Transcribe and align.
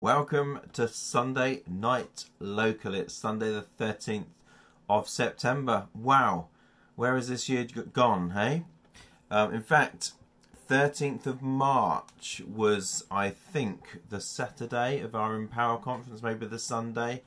Welcome 0.00 0.60
to 0.74 0.86
Sunday 0.86 1.62
Night 1.66 2.26
Local. 2.38 2.94
It's 2.94 3.12
Sunday 3.12 3.50
the 3.50 3.64
13th 3.80 4.26
of 4.88 5.08
September. 5.08 5.88
Wow, 5.92 6.46
where 6.94 7.16
has 7.16 7.28
this 7.28 7.48
year 7.48 7.66
gone, 7.92 8.30
hey? 8.30 8.62
Um, 9.28 9.52
in 9.52 9.62
fact, 9.64 10.12
13th 10.70 11.26
of 11.26 11.42
March 11.42 12.40
was, 12.46 13.06
I 13.10 13.30
think, 13.30 13.98
the 14.08 14.20
Saturday 14.20 15.00
of 15.00 15.16
our 15.16 15.34
Empower 15.34 15.78
conference, 15.78 16.22
maybe 16.22 16.46
the 16.46 16.60
Sunday 16.60 17.22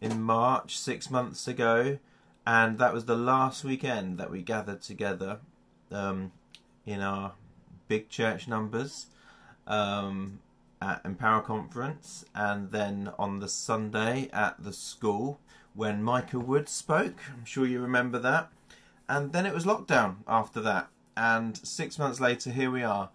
in 0.00 0.22
March, 0.22 0.78
six 0.78 1.10
months 1.10 1.46
ago. 1.46 1.98
And 2.46 2.78
that 2.78 2.94
was 2.94 3.04
the 3.04 3.18
last 3.18 3.64
weekend 3.64 4.16
that 4.16 4.30
we 4.30 4.40
gathered 4.40 4.80
together 4.80 5.40
um, 5.92 6.32
in 6.86 7.02
our 7.02 7.32
big 7.86 8.08
church 8.08 8.48
numbers. 8.48 9.08
Um, 9.66 10.38
at 10.80 11.00
Empower 11.04 11.40
Conference, 11.42 12.24
and 12.34 12.70
then 12.70 13.10
on 13.18 13.40
the 13.40 13.48
Sunday 13.48 14.28
at 14.32 14.62
the 14.62 14.72
school 14.72 15.40
when 15.74 16.02
Micah 16.02 16.40
Wood 16.40 16.68
spoke. 16.68 17.20
I'm 17.32 17.44
sure 17.44 17.66
you 17.66 17.80
remember 17.80 18.18
that. 18.18 18.50
And 19.08 19.32
then 19.32 19.46
it 19.46 19.54
was 19.54 19.64
lockdown 19.64 20.16
after 20.26 20.60
that. 20.60 20.88
And 21.16 21.56
six 21.56 21.98
months 21.98 22.20
later, 22.20 22.50
here 22.50 22.70
we 22.70 22.82
are. 22.82 23.10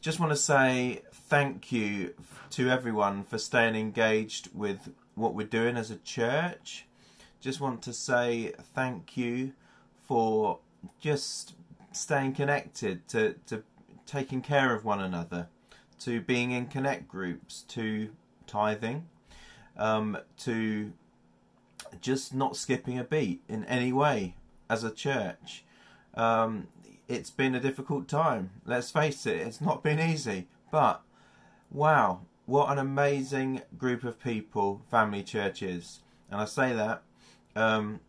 Just 0.00 0.20
want 0.20 0.32
to 0.32 0.36
say 0.36 1.02
thank 1.12 1.72
you 1.72 2.14
to 2.50 2.70
everyone 2.70 3.24
for 3.24 3.38
staying 3.38 3.74
engaged 3.74 4.50
with 4.54 4.90
what 5.14 5.34
we're 5.34 5.46
doing 5.46 5.76
as 5.76 5.90
a 5.90 5.96
church. 5.96 6.86
Just 7.40 7.60
want 7.60 7.82
to 7.82 7.92
say 7.92 8.52
thank 8.74 9.16
you 9.16 9.52
for 10.06 10.58
just 11.00 11.54
staying 11.92 12.34
connected, 12.34 13.06
to, 13.08 13.34
to 13.46 13.62
taking 14.06 14.42
care 14.42 14.74
of 14.74 14.84
one 14.84 15.00
another 15.00 15.48
to 16.04 16.20
being 16.20 16.50
in 16.52 16.66
connect 16.66 17.08
groups, 17.08 17.62
to 17.68 18.10
tithing, 18.46 19.06
um, 19.76 20.18
to 20.38 20.92
just 22.00 22.34
not 22.34 22.56
skipping 22.56 22.98
a 22.98 23.04
beat 23.04 23.42
in 23.48 23.64
any 23.64 23.92
way 23.92 24.34
as 24.68 24.84
a 24.84 24.90
church. 24.90 25.64
Um, 26.14 26.68
it's 27.08 27.30
been 27.30 27.54
a 27.54 27.60
difficult 27.60 28.08
time. 28.08 28.50
Let's 28.66 28.90
face 28.90 29.26
it, 29.26 29.38
it's 29.38 29.60
not 29.60 29.82
been 29.82 29.98
easy. 29.98 30.48
But 30.70 31.00
wow, 31.70 32.20
what 32.46 32.70
an 32.70 32.78
amazing 32.78 33.62
group 33.78 34.04
of 34.04 34.22
people 34.22 34.82
Family 34.90 35.22
Church 35.22 35.62
is. 35.62 36.00
And 36.30 36.40
I 36.40 36.44
say 36.44 36.72
that 36.72 37.02
um, 37.56 38.00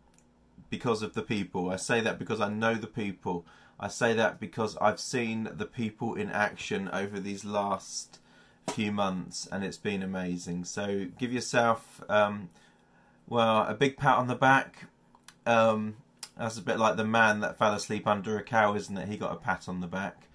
because 0.68 1.02
of 1.02 1.14
the 1.14 1.22
people. 1.22 1.70
I 1.70 1.76
say 1.76 2.00
that 2.00 2.18
because 2.18 2.40
I 2.40 2.48
know 2.48 2.74
the 2.74 2.86
people. 2.86 3.46
I 3.78 3.88
say 3.88 4.14
that 4.14 4.40
because 4.40 4.76
I've 4.78 5.00
seen 5.00 5.48
the 5.52 5.66
people 5.66 6.14
in 6.14 6.30
action 6.30 6.88
over 6.92 7.20
these 7.20 7.44
last 7.44 8.18
few 8.70 8.90
months 8.90 9.46
and 9.50 9.62
it's 9.62 9.76
been 9.76 10.02
amazing. 10.02 10.64
So 10.64 11.06
give 11.18 11.32
yourself, 11.32 12.02
um, 12.08 12.48
well, 13.28 13.66
a 13.66 13.74
big 13.74 13.96
pat 13.96 14.16
on 14.16 14.28
the 14.28 14.34
back. 14.34 14.86
Um, 15.44 15.96
that's 16.38 16.58
a 16.58 16.62
bit 16.62 16.78
like 16.78 16.96
the 16.96 17.04
man 17.04 17.40
that 17.40 17.58
fell 17.58 17.74
asleep 17.74 18.06
under 18.06 18.38
a 18.38 18.42
cow, 18.42 18.74
isn't 18.74 18.96
it? 18.96 19.08
He 19.08 19.16
got 19.16 19.32
a 19.32 19.36
pat 19.36 19.68
on 19.68 19.80
the 19.80 19.86
back. 19.86 20.28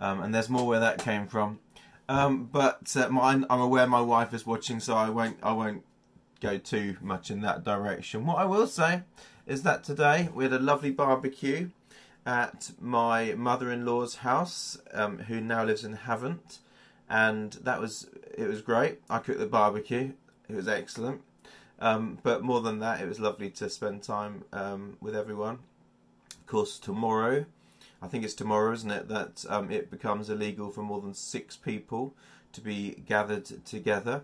Um, 0.00 0.20
and 0.20 0.34
there's 0.34 0.48
more 0.48 0.66
where 0.66 0.80
that 0.80 0.98
came 0.98 1.26
from. 1.26 1.60
Um, 2.08 2.48
but 2.50 2.94
uh, 2.96 3.08
I'm 3.20 3.46
aware 3.48 3.86
my 3.86 4.00
wife 4.00 4.34
is 4.34 4.44
watching, 4.44 4.80
so 4.80 4.96
I 4.96 5.08
won't. 5.08 5.38
I 5.42 5.52
won't 5.52 5.84
go 6.40 6.58
too 6.58 6.96
much 7.00 7.30
in 7.30 7.40
that 7.42 7.64
direction. 7.64 8.26
What 8.26 8.38
I 8.38 8.44
will 8.44 8.66
say 8.66 9.02
is 9.46 9.62
that 9.62 9.84
today 9.84 10.28
we 10.34 10.44
had 10.44 10.52
a 10.52 10.58
lovely 10.58 10.90
barbecue 10.90 11.70
at 12.24 12.72
my 12.80 13.34
mother-in-law's 13.34 14.16
house, 14.16 14.78
um, 14.92 15.18
who 15.20 15.40
now 15.40 15.64
lives 15.64 15.84
in 15.84 15.96
Havant, 15.96 16.58
and 17.08 17.52
that 17.64 17.80
was 17.80 18.08
it 18.36 18.46
was 18.46 18.62
great. 18.62 19.00
I 19.10 19.18
cooked 19.18 19.38
the 19.38 19.46
barbecue; 19.46 20.12
it 20.48 20.56
was 20.56 20.68
excellent. 20.68 21.22
Um, 21.78 22.18
but 22.22 22.42
more 22.42 22.60
than 22.60 22.78
that, 22.78 23.00
it 23.00 23.08
was 23.08 23.18
lovely 23.18 23.50
to 23.50 23.68
spend 23.68 24.04
time 24.04 24.44
um, 24.52 24.96
with 25.00 25.16
everyone. 25.16 25.58
Of 26.30 26.46
course, 26.46 26.78
tomorrow, 26.78 27.46
I 28.00 28.06
think 28.06 28.24
it's 28.24 28.34
tomorrow, 28.34 28.72
isn't 28.72 28.90
it, 28.90 29.08
that 29.08 29.44
um, 29.48 29.70
it 29.70 29.90
becomes 29.90 30.30
illegal 30.30 30.70
for 30.70 30.82
more 30.82 31.00
than 31.00 31.14
six 31.14 31.56
people 31.56 32.14
to 32.52 32.60
be 32.60 33.02
gathered 33.06 33.46
together. 33.64 34.22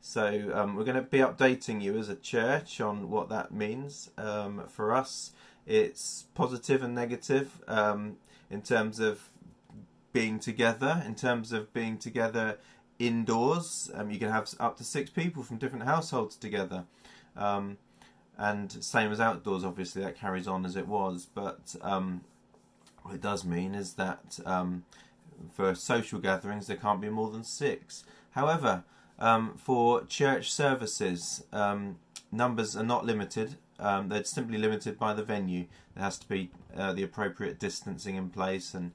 So 0.00 0.52
um, 0.54 0.76
we're 0.76 0.84
going 0.84 0.96
to 0.96 1.02
be 1.02 1.18
updating 1.18 1.82
you 1.82 1.98
as 1.98 2.08
a 2.08 2.14
church 2.14 2.80
on 2.80 3.10
what 3.10 3.28
that 3.28 3.52
means 3.52 4.10
um, 4.16 4.62
for 4.68 4.94
us 4.94 5.32
it's 5.70 6.24
positive 6.34 6.82
and 6.82 6.96
negative 6.96 7.62
um, 7.68 8.16
in 8.50 8.60
terms 8.60 8.98
of 8.98 9.30
being 10.12 10.40
together, 10.40 11.00
in 11.06 11.14
terms 11.14 11.52
of 11.52 11.72
being 11.72 11.96
together 11.96 12.58
indoors. 12.98 13.88
Um, 13.94 14.10
you 14.10 14.18
can 14.18 14.30
have 14.30 14.52
up 14.58 14.76
to 14.78 14.84
six 14.84 15.10
people 15.10 15.44
from 15.44 15.58
different 15.58 15.84
households 15.84 16.34
together. 16.34 16.84
Um, 17.36 17.78
and 18.36 18.72
same 18.82 19.12
as 19.12 19.20
outdoors, 19.20 19.64
obviously, 19.64 20.02
that 20.02 20.18
carries 20.18 20.48
on 20.48 20.66
as 20.66 20.74
it 20.74 20.88
was. 20.88 21.28
But 21.32 21.76
um, 21.82 22.22
what 23.02 23.14
it 23.14 23.20
does 23.20 23.44
mean 23.44 23.76
is 23.76 23.92
that 23.94 24.40
um, 24.44 24.84
for 25.54 25.76
social 25.76 26.18
gatherings, 26.18 26.66
there 26.66 26.76
can't 26.76 27.00
be 27.00 27.10
more 27.10 27.30
than 27.30 27.44
six. 27.44 28.02
However, 28.32 28.82
um, 29.20 29.54
for 29.56 30.04
church 30.06 30.50
services, 30.50 31.44
numbers 32.32 32.76
are 32.76 32.82
not 32.82 33.04
limited. 33.06 33.56
Um, 33.80 34.08
they're 34.08 34.24
simply 34.24 34.58
limited 34.58 34.98
by 34.98 35.14
the 35.14 35.22
venue. 35.22 35.66
There 35.94 36.04
has 36.04 36.18
to 36.18 36.28
be 36.28 36.50
uh, 36.76 36.92
the 36.92 37.02
appropriate 37.02 37.58
distancing 37.58 38.16
in 38.16 38.30
place, 38.30 38.74
and 38.74 38.92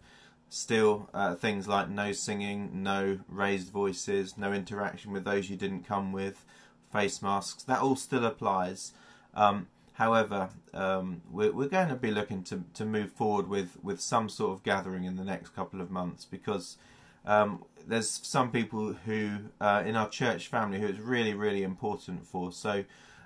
still 0.50 1.10
uh, 1.14 1.36
things 1.36 1.68
like 1.68 1.90
no 1.90 2.12
singing, 2.12 2.84
no 2.84 3.20
raised 3.28 3.72
voices, 3.72 4.38
no 4.38 4.54
interaction 4.54 5.12
with 5.12 5.26
those 5.26 5.50
you 5.50 5.58
didn't 5.58 5.88
come 5.88 6.12
with, 6.12 6.46
face 6.92 7.22
masks. 7.22 7.64
That 7.64 7.80
all 7.80 7.96
still 7.96 8.26
applies. 8.26 8.94
Um, 9.34 9.68
however, 9.94 10.50
um, 10.74 11.22
we're, 11.32 11.52
we're, 11.52 11.68
going 11.68 11.90
to 11.90 11.96
be 11.96 12.12
looking 12.12 12.44
to, 12.44 12.64
to 12.76 12.86
move 12.86 13.12
forward 13.12 13.50
with, 13.50 13.78
with 13.84 14.00
some 14.00 14.30
sort 14.30 14.54
of 14.54 14.64
gathering 14.64 15.04
in 15.04 15.18
the 15.18 15.26
next 15.26 15.50
couple 15.50 15.82
of 15.82 15.92
months 15.92 16.26
because 16.26 16.78
um, 17.26 17.64
there's 17.88 18.10
some 18.24 18.52
people 18.52 18.94
who 19.06 19.38
uh, 19.60 19.84
in 19.86 19.96
our 19.96 20.10
church 20.10 20.48
family 20.48 20.80
who 20.80 20.88
it's 20.88 21.00
really 21.00 21.34
really 21.34 21.64
important 21.64 22.26
for. 22.26 22.52
So 22.52 22.84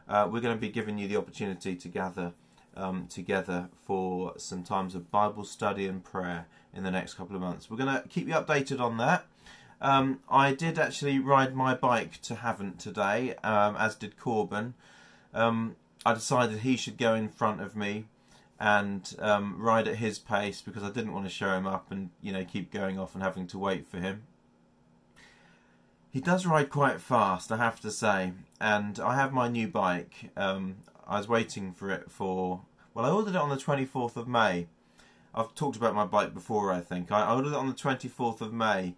uh, 0.09 0.27
we're 0.29 0.41
going 0.41 0.55
to 0.55 0.59
be 0.59 0.69
giving 0.69 0.97
you 0.97 1.07
the 1.07 1.15
opportunity 1.15 1.75
to 1.75 1.87
gather 1.87 2.33
um, 2.75 3.07
together 3.07 3.69
for 3.85 4.33
some 4.37 4.63
times 4.63 4.95
of 4.95 5.11
Bible 5.11 5.45
study 5.45 5.85
and 5.85 6.03
prayer 6.03 6.47
in 6.73 6.83
the 6.83 6.91
next 6.91 7.13
couple 7.13 7.35
of 7.35 7.41
months. 7.41 7.69
We're 7.69 7.77
going 7.77 8.01
to 8.01 8.07
keep 8.09 8.27
you 8.27 8.33
updated 8.33 8.79
on 8.79 8.97
that. 8.97 9.25
Um, 9.81 10.19
I 10.29 10.53
did 10.53 10.77
actually 10.77 11.19
ride 11.19 11.55
my 11.55 11.73
bike 11.73 12.21
to 12.23 12.35
Havant 12.35 12.79
today, 12.79 13.35
um, 13.43 13.75
as 13.77 13.95
did 13.95 14.17
Corbin. 14.17 14.73
Um, 15.33 15.75
I 16.05 16.13
decided 16.13 16.59
he 16.59 16.75
should 16.75 16.97
go 16.97 17.13
in 17.13 17.29
front 17.29 17.61
of 17.61 17.75
me 17.75 18.05
and 18.59 19.15
um, 19.19 19.55
ride 19.57 19.87
at 19.87 19.97
his 19.97 20.19
pace 20.19 20.61
because 20.61 20.83
I 20.83 20.89
didn't 20.89 21.13
want 21.13 21.25
to 21.25 21.31
show 21.31 21.51
him 21.51 21.65
up 21.65 21.91
and 21.91 22.09
you 22.21 22.33
know 22.33 22.43
keep 22.43 22.71
going 22.71 22.99
off 22.99 23.13
and 23.13 23.23
having 23.23 23.47
to 23.47 23.57
wait 23.57 23.87
for 23.87 23.97
him. 23.97 24.23
He 26.11 26.19
does 26.19 26.45
ride 26.45 26.69
quite 26.69 26.99
fast, 26.99 27.51
I 27.51 27.57
have 27.57 27.79
to 27.81 27.91
say, 27.91 28.33
and 28.59 28.99
I 28.99 29.15
have 29.15 29.33
my 29.33 29.47
new 29.47 29.67
bike. 29.67 30.31
Um, 30.35 30.77
I 31.07 31.17
was 31.17 31.27
waiting 31.27 31.73
for 31.73 31.89
it 31.89 32.11
for. 32.11 32.61
Well, 32.93 33.05
I 33.05 33.09
ordered 33.09 33.35
it 33.35 33.37
on 33.37 33.49
the 33.49 33.55
24th 33.55 34.15
of 34.15 34.27
May. 34.27 34.67
I've 35.33 35.53
talked 35.55 35.77
about 35.77 35.95
my 35.95 36.05
bike 36.05 36.33
before, 36.33 36.71
I 36.71 36.81
think. 36.81 37.11
I 37.11 37.33
ordered 37.33 37.49
it 37.49 37.55
on 37.55 37.67
the 37.67 37.73
24th 37.73 38.41
of 38.41 38.51
May, 38.51 38.95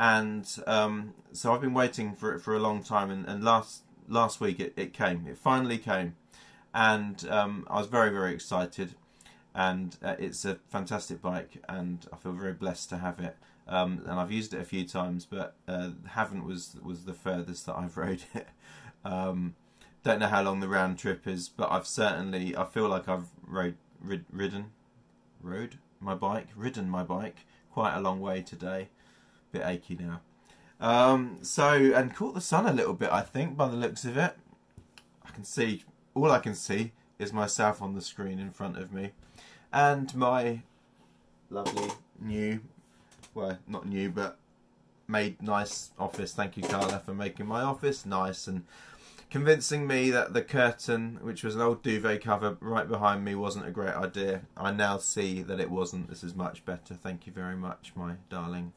and 0.00 0.46
um, 0.66 1.14
so 1.32 1.52
I've 1.52 1.60
been 1.60 1.74
waiting 1.74 2.14
for 2.14 2.34
it 2.34 2.40
for 2.40 2.54
a 2.54 2.58
long 2.58 2.82
time. 2.82 3.10
And, 3.10 3.26
and 3.26 3.44
last 3.44 3.82
last 4.08 4.40
week 4.40 4.60
it, 4.60 4.72
it 4.76 4.92
came. 4.92 5.26
It 5.26 5.38
finally 5.38 5.78
came, 5.78 6.16
and 6.74 7.26
um, 7.28 7.66
I 7.70 7.78
was 7.78 7.86
very 7.86 8.10
very 8.10 8.34
excited. 8.34 8.94
And 9.56 9.96
uh, 10.02 10.16
it's 10.18 10.44
a 10.44 10.56
fantastic 10.68 11.22
bike, 11.22 11.62
and 11.68 12.04
I 12.12 12.16
feel 12.16 12.32
very 12.32 12.54
blessed 12.54 12.88
to 12.88 12.98
have 12.98 13.20
it. 13.20 13.36
Um, 13.68 14.02
and 14.04 14.18
I've 14.18 14.32
used 14.32 14.52
it 14.52 14.60
a 14.60 14.64
few 14.64 14.84
times, 14.84 15.26
but 15.26 15.54
uh, 15.68 15.90
Havant 16.10 16.44
was 16.44 16.76
was 16.82 17.04
the 17.04 17.14
furthest 17.14 17.66
that 17.66 17.76
I've 17.76 17.96
rode 17.96 18.22
it. 18.34 18.48
Um, 19.04 19.54
don't 20.02 20.18
know 20.18 20.26
how 20.26 20.42
long 20.42 20.60
the 20.60 20.68
round 20.68 20.98
trip 20.98 21.26
is, 21.26 21.48
but 21.48 21.70
I've 21.70 21.86
certainly 21.86 22.56
I 22.56 22.64
feel 22.64 22.88
like 22.88 23.08
I've 23.08 23.28
rode 23.46 23.76
rid, 24.00 24.24
ridden, 24.30 24.72
rode 25.40 25.78
my 26.00 26.14
bike, 26.14 26.48
ridden 26.56 26.88
my 26.88 27.02
bike 27.02 27.38
quite 27.72 27.96
a 27.96 28.00
long 28.00 28.20
way 28.20 28.42
today. 28.42 28.88
Bit 29.52 29.62
achy 29.64 29.96
now. 29.98 30.20
Um, 30.80 31.38
so 31.42 31.92
and 31.94 32.14
caught 32.14 32.34
the 32.34 32.40
sun 32.40 32.66
a 32.66 32.72
little 32.72 32.94
bit. 32.94 33.10
I 33.12 33.22
think 33.22 33.56
by 33.56 33.68
the 33.68 33.76
looks 33.76 34.04
of 34.04 34.16
it, 34.16 34.36
I 35.24 35.30
can 35.30 35.44
see 35.44 35.84
all 36.14 36.30
I 36.30 36.38
can 36.38 36.54
see 36.54 36.92
is 37.18 37.32
myself 37.32 37.80
on 37.80 37.94
the 37.94 38.00
screen 38.00 38.38
in 38.38 38.50
front 38.50 38.76
of 38.76 38.92
me, 38.92 39.12
and 39.72 40.14
my 40.14 40.60
lovely 41.50 41.90
new 42.20 42.60
well, 43.34 43.58
not 43.66 43.86
new, 43.86 44.10
but 44.10 44.38
made 45.08 45.42
nice 45.42 45.90
office. 45.98 46.32
Thank 46.32 46.56
you, 46.56 46.62
Carla, 46.62 47.00
for 47.00 47.14
making 47.14 47.46
my 47.46 47.62
office 47.62 48.06
nice 48.06 48.46
and 48.46 48.64
convincing 49.34 49.84
me 49.84 50.10
that 50.10 50.32
the 50.32 50.40
curtain, 50.40 51.18
which 51.20 51.42
was 51.42 51.56
an 51.56 51.60
old 51.60 51.82
duvet 51.82 52.22
cover 52.22 52.56
right 52.60 52.86
behind 52.86 53.24
me, 53.24 53.34
wasn't 53.34 53.66
a 53.66 53.70
great 53.72 53.96
idea. 53.96 54.42
I 54.56 54.70
now 54.70 54.98
see 54.98 55.42
that 55.42 55.58
it 55.58 55.72
wasn't. 55.72 56.08
This 56.08 56.22
is 56.22 56.36
much 56.36 56.64
better. 56.64 56.94
Thank 56.94 57.26
you 57.26 57.32
very 57.32 57.56
much, 57.56 57.90
my 57.96 58.14
darling. 58.30 58.74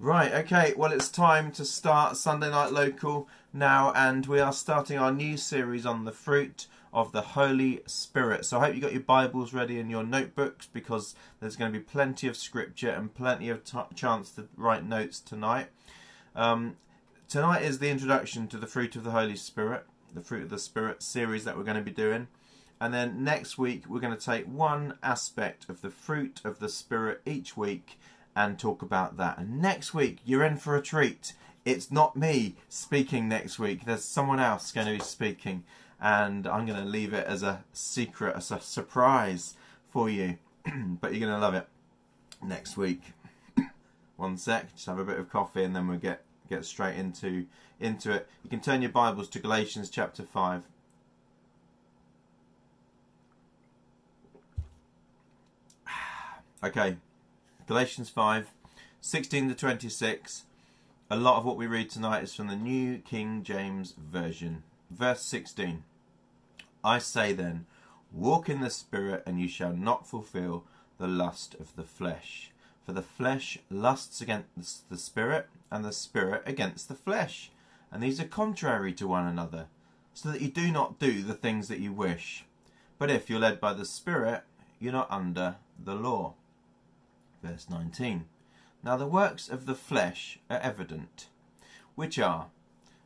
Right, 0.00 0.32
okay, 0.32 0.74
well, 0.76 0.90
it's 0.90 1.08
time 1.08 1.52
to 1.52 1.64
start 1.64 2.16
Sunday 2.16 2.50
Night 2.50 2.72
Local 2.72 3.28
now, 3.52 3.92
and 3.94 4.26
we 4.26 4.40
are 4.40 4.52
starting 4.52 4.98
our 4.98 5.12
new 5.12 5.36
series 5.36 5.86
on 5.86 6.06
the 6.06 6.10
fruit 6.10 6.66
of 6.92 7.12
the 7.12 7.22
Holy 7.22 7.80
Spirit. 7.86 8.44
So 8.46 8.58
I 8.58 8.66
hope 8.66 8.74
you 8.74 8.80
got 8.80 8.92
your 8.92 9.00
Bibles 9.00 9.52
ready 9.52 9.78
and 9.78 9.92
your 9.92 10.02
notebooks 10.02 10.66
because 10.66 11.14
there's 11.38 11.54
going 11.54 11.72
to 11.72 11.78
be 11.78 11.84
plenty 11.84 12.26
of 12.26 12.36
scripture 12.36 12.90
and 12.90 13.14
plenty 13.14 13.48
of 13.48 13.62
chance 13.94 14.32
to 14.32 14.48
write 14.56 14.84
notes 14.84 15.20
tonight. 15.20 15.68
Um, 16.34 16.78
tonight 17.28 17.62
is 17.62 17.78
the 17.78 17.90
introduction 17.90 18.48
to 18.48 18.56
the 18.56 18.66
fruit 18.66 18.96
of 18.96 19.04
the 19.04 19.10
Holy 19.10 19.36
Spirit, 19.36 19.84
the 20.14 20.20
fruit 20.20 20.42
of 20.42 20.50
the 20.50 20.58
Spirit 20.58 21.02
series 21.02 21.44
that 21.44 21.56
we're 21.56 21.64
going 21.64 21.76
to 21.76 21.82
be 21.82 21.90
doing. 21.90 22.28
And 22.80 22.92
then 22.92 23.24
next 23.24 23.56
week, 23.56 23.84
we're 23.88 24.00
going 24.00 24.16
to 24.16 24.24
take 24.24 24.46
one 24.46 24.98
aspect 25.02 25.68
of 25.68 25.80
the 25.80 25.90
fruit 25.90 26.40
of 26.44 26.58
the 26.58 26.68
Spirit 26.68 27.20
each 27.24 27.56
week 27.56 27.98
and 28.36 28.58
talk 28.58 28.82
about 28.82 29.16
that. 29.16 29.38
And 29.38 29.60
next 29.60 29.94
week, 29.94 30.18
you're 30.24 30.44
in 30.44 30.56
for 30.56 30.76
a 30.76 30.82
treat. 30.82 31.34
It's 31.64 31.90
not 31.90 32.16
me 32.16 32.56
speaking 32.68 33.28
next 33.28 33.58
week, 33.58 33.84
there's 33.84 34.04
someone 34.04 34.40
else 34.40 34.70
going 34.70 34.86
to 34.86 34.92
be 34.92 35.00
speaking 35.00 35.64
and 36.00 36.46
I'm 36.46 36.66
going 36.66 36.78
to 36.78 36.84
leave 36.84 37.14
it 37.14 37.26
as 37.26 37.42
a 37.42 37.64
secret, 37.72 38.36
as 38.36 38.50
a 38.50 38.60
surprise 38.60 39.54
for 39.88 40.10
you. 40.10 40.38
but 41.00 41.12
you're 41.12 41.26
going 41.26 41.32
to 41.32 41.38
love 41.38 41.54
it 41.54 41.66
next 42.42 42.76
week. 42.76 43.00
One 44.16 44.36
sec, 44.36 44.74
just 44.74 44.86
have 44.86 44.98
a 44.98 45.04
bit 45.04 45.18
of 45.18 45.30
coffee, 45.30 45.64
and 45.64 45.74
then 45.74 45.88
we'll 45.88 45.98
get 45.98 46.22
get 46.48 46.64
straight 46.64 46.96
into 46.96 47.46
into 47.80 48.12
it. 48.12 48.28
You 48.42 48.50
can 48.50 48.60
turn 48.60 48.82
your 48.82 48.90
Bibles 48.90 49.28
to 49.30 49.38
Galatians 49.38 49.90
chapter 49.90 50.22
five. 50.22 50.64
Okay, 56.62 56.96
Galatians 57.66 58.10
5, 58.10 58.50
16 59.00 59.48
to 59.48 59.54
26. 59.54 60.44
A 61.10 61.16
lot 61.16 61.38
of 61.38 61.44
what 61.46 61.56
we 61.56 61.66
read 61.66 61.88
tonight 61.88 62.22
is 62.22 62.34
from 62.34 62.48
the 62.48 62.56
New 62.56 62.98
King 62.98 63.42
James 63.42 63.94
Version. 63.98 64.62
Verse 64.90 65.22
16. 65.22 65.82
I 66.82 66.98
say 66.98 67.32
then, 67.32 67.64
walk 68.12 68.50
in 68.50 68.60
the 68.60 68.68
Spirit, 68.68 69.22
and 69.26 69.40
you 69.40 69.48
shall 69.48 69.72
not 69.72 70.06
fulfill 70.06 70.64
the 70.98 71.08
lust 71.08 71.54
of 71.54 71.74
the 71.74 71.84
flesh. 71.84 72.50
For 72.84 72.92
the 72.92 73.02
flesh 73.02 73.58
lusts 73.70 74.20
against 74.20 74.88
the 74.90 74.98
Spirit, 74.98 75.48
and 75.70 75.84
the 75.84 75.92
Spirit 75.92 76.42
against 76.44 76.88
the 76.88 76.94
flesh. 76.94 77.50
And 77.90 78.02
these 78.02 78.20
are 78.20 78.24
contrary 78.24 78.92
to 78.94 79.08
one 79.08 79.26
another, 79.26 79.66
so 80.12 80.30
that 80.30 80.40
you 80.40 80.48
do 80.48 80.70
not 80.70 80.98
do 80.98 81.22
the 81.22 81.34
things 81.34 81.68
that 81.68 81.80
you 81.80 81.92
wish. 81.92 82.44
But 82.98 83.10
if 83.10 83.28
you're 83.28 83.40
led 83.40 83.60
by 83.60 83.72
the 83.72 83.84
Spirit, 83.84 84.42
you're 84.78 84.92
not 84.92 85.10
under 85.10 85.56
the 85.82 85.94
law. 85.94 86.34
Verse 87.42 87.66
19. 87.70 88.26
Now 88.82 88.96
the 88.96 89.06
works 89.06 89.48
of 89.48 89.66
the 89.66 89.74
flesh 89.74 90.38
are 90.50 90.58
evident, 90.58 91.28
which 91.94 92.18
are 92.18 92.48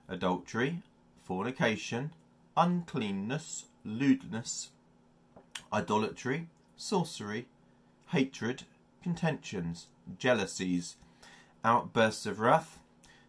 adultery, 0.09 0.83
fornication, 1.23 2.13
uncleanness, 2.57 3.67
lewdness, 3.85 4.71
idolatry, 5.73 6.49
sorcery, 6.77 7.47
hatred, 8.09 8.65
contentions, 9.03 9.89
jealousies, 10.19 10.97
outbursts 11.65 12.27
of 12.27 12.41
wrath, 12.41 12.79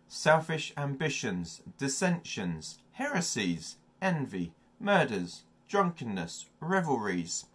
selfish 0.07 0.73
ambitions, 0.77 1.61
dissensions, 1.77 2.79
heresies, 2.93 3.77
envy, 4.01 4.53
murders, 4.79 5.43
drunkenness, 5.67 6.47
revelries, 6.59 7.45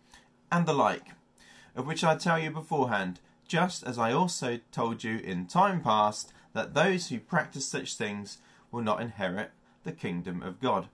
and 0.50 0.66
the 0.66 0.72
like, 0.72 1.08
of 1.74 1.86
which 1.86 2.04
I 2.04 2.16
tell 2.16 2.38
you 2.38 2.50
beforehand, 2.50 3.20
just 3.46 3.82
as 3.82 3.98
I 3.98 4.12
also 4.12 4.60
told 4.70 5.04
you 5.04 5.18
in 5.18 5.46
time 5.46 5.80
past, 5.80 6.32
that 6.52 6.74
those 6.74 7.08
who 7.08 7.18
practice 7.18 7.66
such 7.66 7.96
things 7.96 8.38
will 8.70 8.82
not 8.82 9.02
inherit 9.02 9.50
the 9.82 9.92
kingdom 9.92 10.42
of 10.42 10.60
God. 10.60 10.88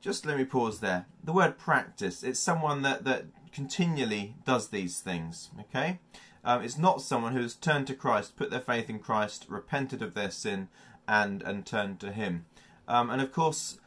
Just 0.00 0.26
let 0.26 0.36
me 0.36 0.44
pause 0.44 0.80
there. 0.80 1.06
The 1.24 1.32
word 1.32 1.58
practice, 1.58 2.22
it's 2.22 2.40
someone 2.40 2.82
that, 2.82 3.04
that 3.04 3.24
continually 3.52 4.34
does 4.44 4.68
these 4.68 5.00
things, 5.00 5.50
okay? 5.60 6.00
Um, 6.44 6.62
it's 6.62 6.78
not 6.78 7.02
someone 7.02 7.32
who 7.32 7.42
has 7.42 7.54
turned 7.54 7.86
to 7.86 7.94
Christ, 7.94 8.36
put 8.36 8.50
their 8.50 8.60
faith 8.60 8.90
in 8.90 8.98
Christ, 8.98 9.46
repented 9.48 10.02
of 10.02 10.14
their 10.14 10.30
sin, 10.30 10.68
and, 11.06 11.42
and 11.42 11.64
turned 11.64 12.00
to 12.00 12.12
Him. 12.12 12.46
Um, 12.88 13.10
and 13.10 13.20
of 13.20 13.32
course, 13.32 13.78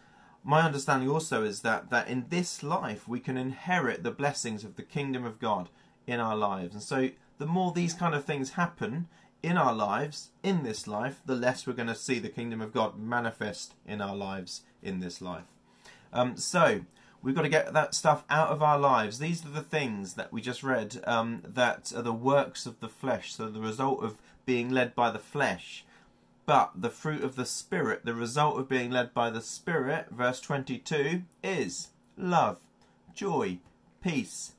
my 0.43 0.61
understanding 0.61 1.09
also 1.09 1.43
is 1.43 1.61
that, 1.61 1.89
that 1.89 2.07
in 2.07 2.27
this 2.29 2.63
life 2.63 3.07
we 3.07 3.19
can 3.19 3.35
inherit 3.35 4.03
the 4.03 4.11
blessings 4.11 4.63
of 4.63 4.75
the 4.75 4.83
kingdom 4.83 5.25
of 5.25 5.39
God 5.39 5.69
in 6.07 6.19
our 6.19 6.35
lives. 6.35 6.73
And 6.73 6.83
so 6.83 7.09
the 7.37 7.47
more 7.47 7.71
these 7.71 7.93
kind 7.93 8.13
of 8.13 8.25
things 8.25 8.51
happen 8.51 9.07
in 9.41 9.57
our 9.57 9.73
lives, 9.73 10.29
in 10.43 10.63
this 10.63 10.87
life, 10.87 11.21
the 11.25 11.35
less 11.35 11.67
we're 11.67 11.73
going 11.73 11.87
to 11.87 11.95
see 11.95 12.19
the 12.19 12.29
kingdom 12.29 12.61
of 12.61 12.73
God 12.73 12.97
manifest 12.97 13.73
in 13.85 14.01
our 14.01 14.15
lives 14.15 14.61
in 14.81 14.99
this 14.99 15.21
life. 15.21 15.45
Um, 16.13 16.37
so, 16.37 16.81
we've 17.25 17.35
got 17.35 17.41
to 17.41 17.49
get 17.49 17.73
that 17.73 17.95
stuff 17.95 18.23
out 18.29 18.49
of 18.49 18.61
our 18.61 18.77
lives. 18.77 19.17
These 19.17 19.43
are 19.43 19.49
the 19.49 19.61
things 19.61 20.13
that 20.13 20.31
we 20.31 20.41
just 20.41 20.61
read 20.61 21.01
um, 21.05 21.41
that 21.43 21.91
are 21.93 22.03
the 22.03 22.13
works 22.13 22.67
of 22.67 22.79
the 22.79 22.87
flesh, 22.87 23.33
so 23.33 23.49
the 23.49 23.59
result 23.59 24.03
of 24.03 24.15
being 24.45 24.69
led 24.69 24.93
by 24.93 25.09
the 25.09 25.19
flesh. 25.19 25.83
But 26.45 26.73
the 26.75 26.91
fruit 26.91 27.23
of 27.23 27.35
the 27.35 27.47
Spirit, 27.47 28.05
the 28.05 28.13
result 28.13 28.59
of 28.59 28.69
being 28.69 28.91
led 28.91 29.11
by 29.15 29.31
the 29.31 29.41
Spirit, 29.41 30.09
verse 30.11 30.39
22, 30.39 31.23
is 31.43 31.87
love, 32.15 32.59
joy, 33.15 33.57
peace, 34.03 34.53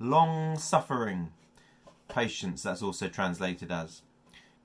long 0.00 0.56
suffering, 0.56 1.30
patience, 2.08 2.62
that's 2.62 2.82
also 2.82 3.08
translated 3.08 3.70
as 3.70 4.00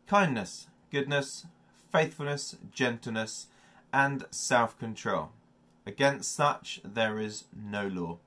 kindness, 0.07 0.68
goodness, 0.90 1.45
faithfulness, 1.92 2.56
gentleness, 2.72 3.48
and 3.92 4.25
self 4.31 4.80
control. 4.80 5.31
Against 5.85 6.33
such 6.33 6.81
there 6.83 7.19
is 7.19 7.45
no 7.56 7.88
law. 7.88 8.18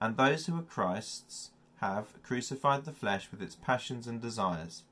And 0.00 0.16
those 0.16 0.46
who 0.46 0.58
are 0.58 0.62
Christ's 0.62 1.50
have 1.80 2.22
crucified 2.22 2.84
the 2.84 2.92
flesh 2.92 3.28
with 3.30 3.40
its 3.40 3.54
passions 3.54 4.06
and 4.06 4.20
desires. 4.20 4.82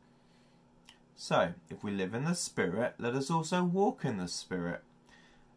So, 1.14 1.54
if 1.68 1.82
we 1.82 1.90
live 1.90 2.14
in 2.14 2.24
the 2.24 2.34
Spirit, 2.34 2.94
let 2.98 3.14
us 3.14 3.30
also 3.30 3.64
walk 3.64 4.04
in 4.04 4.18
the 4.18 4.28
Spirit. 4.28 4.82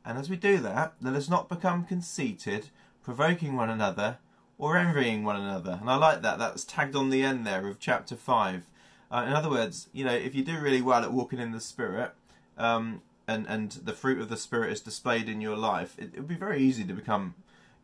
And 0.03 0.17
as 0.17 0.29
we 0.29 0.35
do 0.35 0.57
that, 0.57 0.93
let 1.01 1.13
us 1.13 1.29
not 1.29 1.49
become 1.49 1.85
conceited, 1.85 2.69
provoking 3.03 3.55
one 3.55 3.69
another, 3.69 4.17
or 4.57 4.77
envying 4.77 5.23
one 5.23 5.39
another. 5.39 5.77
And 5.79 5.89
I 5.89 5.95
like 5.95 6.21
that. 6.23 6.39
That's 6.39 6.63
tagged 6.63 6.95
on 6.95 7.09
the 7.11 7.23
end 7.23 7.45
there 7.45 7.67
of 7.67 7.79
chapter 7.79 8.15
5. 8.15 8.67
Uh, 9.11 9.25
in 9.27 9.33
other 9.33 9.49
words, 9.49 9.89
you 9.93 10.03
know, 10.03 10.13
if 10.13 10.33
you 10.33 10.43
do 10.43 10.59
really 10.59 10.81
well 10.81 11.03
at 11.03 11.13
walking 11.13 11.39
in 11.39 11.51
the 11.51 11.59
Spirit, 11.59 12.11
um, 12.57 13.01
and, 13.31 13.47
and 13.47 13.71
the 13.71 13.93
fruit 13.93 14.19
of 14.19 14.29
the 14.29 14.37
Spirit 14.37 14.71
is 14.71 14.81
displayed 14.81 15.29
in 15.29 15.41
your 15.41 15.57
life, 15.57 15.95
it, 15.97 16.11
it 16.13 16.17
would 16.17 16.27
be 16.27 16.35
very 16.35 16.61
easy 16.61 16.83
to 16.83 16.93
become 16.93 17.35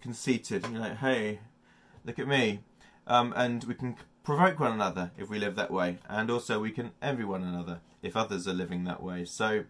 conceited. 0.02 0.66
You 0.66 0.80
know, 0.80 0.96
hey, 0.96 1.40
look 2.06 2.20
at 2.20 2.28
me. 2.28 2.60
Um, 3.08 3.34
and 3.36 3.64
we 3.64 3.74
can 3.74 3.96
provoke 4.24 4.60
one 4.60 4.74
another 4.74 5.12
if 5.18 5.30
we 5.30 5.40
live 5.40 5.56
that 5.56 5.72
way. 5.72 6.00
And 6.10 6.30
also 6.30 6.60
we 6.60 6.72
can 6.72 6.92
envy 7.02 7.24
one 7.24 7.44
another 7.44 7.80
if 8.02 8.16
others 8.16 8.48
are 8.48 8.54
living 8.54 8.84
that 8.84 9.02
way. 9.02 9.24
So, 9.26 9.64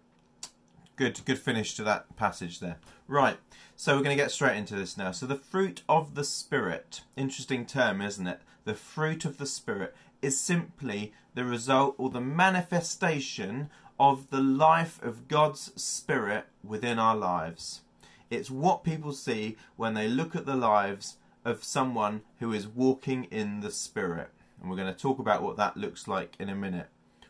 good, 0.96 1.24
good 1.26 1.40
finish 1.40 1.76
to 1.76 1.84
that 1.84 2.16
passage 2.16 2.60
there. 2.60 2.78
Right. 3.08 3.38
So 3.76 3.96
we're 3.96 4.04
going 4.04 4.18
to 4.18 4.24
get 4.24 4.32
straight 4.32 4.58
into 4.58 4.76
this 4.76 4.98
now. 4.98 5.12
So 5.12 5.28
the 5.28 5.36
fruit 5.36 5.84
of 5.88 6.16
the 6.16 6.24
Spirit, 6.24 7.02
interesting 7.16 7.66
term, 7.66 8.02
isn't 8.02 8.26
it? 8.26 8.42
The 8.66 8.74
fruit 8.74 9.24
of 9.24 9.38
the 9.38 9.46
Spirit 9.46 9.96
is 10.22 10.40
simply 10.40 11.14
the 11.36 11.46
result 11.46 11.94
or 12.00 12.10
the 12.10 12.20
manifestation 12.20 13.70
of 14.00 14.30
the 14.30 14.42
life 14.42 15.02
of 15.04 15.28
God's 15.28 15.72
Spirit 15.82 16.46
within 16.64 17.00
our 17.00 17.16
lives. 17.16 17.82
It's 18.30 18.52
what 18.52 18.84
people 18.84 19.14
see 19.14 19.58
when 19.76 19.94
they 19.94 20.08
look 20.08 20.36
at 20.36 20.46
the 20.46 20.56
lives 20.56 21.18
of 21.46 21.64
someone 21.64 22.22
who 22.40 22.52
is 22.52 22.68
walking 22.68 23.26
in 23.26 23.62
the 23.62 23.72
Spirit. 23.72 24.30
And 24.60 24.70
we're 24.70 24.78
going 24.78 24.94
to 24.94 25.00
talk 25.00 25.20
about 25.20 25.44
what 25.44 25.58
that 25.58 25.78
looks 25.78 26.08
like 26.08 26.36
in 26.40 26.50
a 26.50 26.56
minute, 26.56 26.88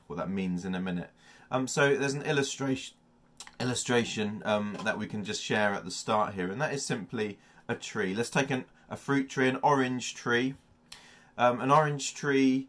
what 0.08 0.18
that 0.18 0.30
means 0.30 0.66
in 0.66 0.76
a 0.76 0.82
minute. 0.82 1.12
Um, 1.52 1.68
so 1.68 1.96
there's 1.96 2.14
an 2.14 2.24
illustration 2.24 2.96
illustration 3.60 4.42
um, 4.46 4.78
that 4.84 4.98
we 4.98 5.08
can 5.08 5.24
just 5.24 5.44
share 5.44 5.74
at 5.74 5.86
the 5.86 5.92
start 5.92 6.34
here, 6.34 6.52
and 6.52 6.62
that 6.62 6.74
is 6.74 6.86
simply 6.86 7.38
a 7.68 7.76
tree. 7.76 8.14
Let's 8.14 8.30
take 8.30 8.50
an, 8.52 8.66
a 8.90 8.98
fruit 8.98 9.30
tree, 9.30 9.48
an 9.48 9.60
orange 9.64 10.16
tree. 10.16 10.56
Um, 11.38 11.62
an 11.62 11.70
orange 11.70 12.16
tree, 12.16 12.68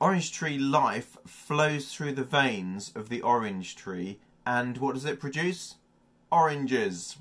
orange 0.00 0.32
tree 0.32 0.58
life 0.58 1.16
flows 1.26 1.92
through 1.92 2.12
the 2.12 2.24
veins 2.24 2.92
of 2.94 3.08
the 3.08 3.22
orange 3.22 3.76
tree, 3.76 4.18
and 4.46 4.78
what 4.78 4.94
does 4.94 5.04
it 5.04 5.20
produce? 5.20 5.76
Oranges. 6.30 7.16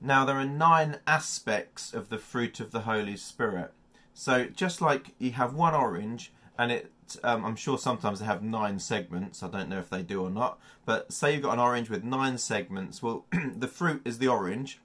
Now, 0.00 0.24
there 0.24 0.36
are 0.36 0.44
nine 0.44 0.98
aspects 1.06 1.92
of 1.92 2.08
the 2.08 2.18
fruit 2.18 2.60
of 2.60 2.70
the 2.70 2.80
Holy 2.80 3.16
Spirit. 3.16 3.72
So, 4.14 4.46
just 4.46 4.80
like 4.80 5.14
you 5.18 5.32
have 5.32 5.54
one 5.54 5.74
orange 5.74 6.32
and 6.58 6.72
it 6.72 6.92
um, 7.22 7.44
I'm 7.44 7.56
sure 7.56 7.78
sometimes 7.78 8.20
they 8.20 8.26
have 8.26 8.42
nine 8.42 8.78
segments. 8.78 9.42
I 9.42 9.48
don't 9.48 9.68
know 9.68 9.78
if 9.78 9.88
they 9.88 10.02
do 10.02 10.22
or 10.22 10.30
not. 10.30 10.58
But 10.84 11.12
say 11.12 11.32
you've 11.32 11.42
got 11.42 11.54
an 11.54 11.60
orange 11.60 11.88
with 11.88 12.04
nine 12.04 12.38
segments. 12.38 13.02
Well, 13.02 13.24
the 13.56 13.68
fruit 13.68 14.02
is 14.04 14.18
the 14.18 14.28
orange, 14.28 14.80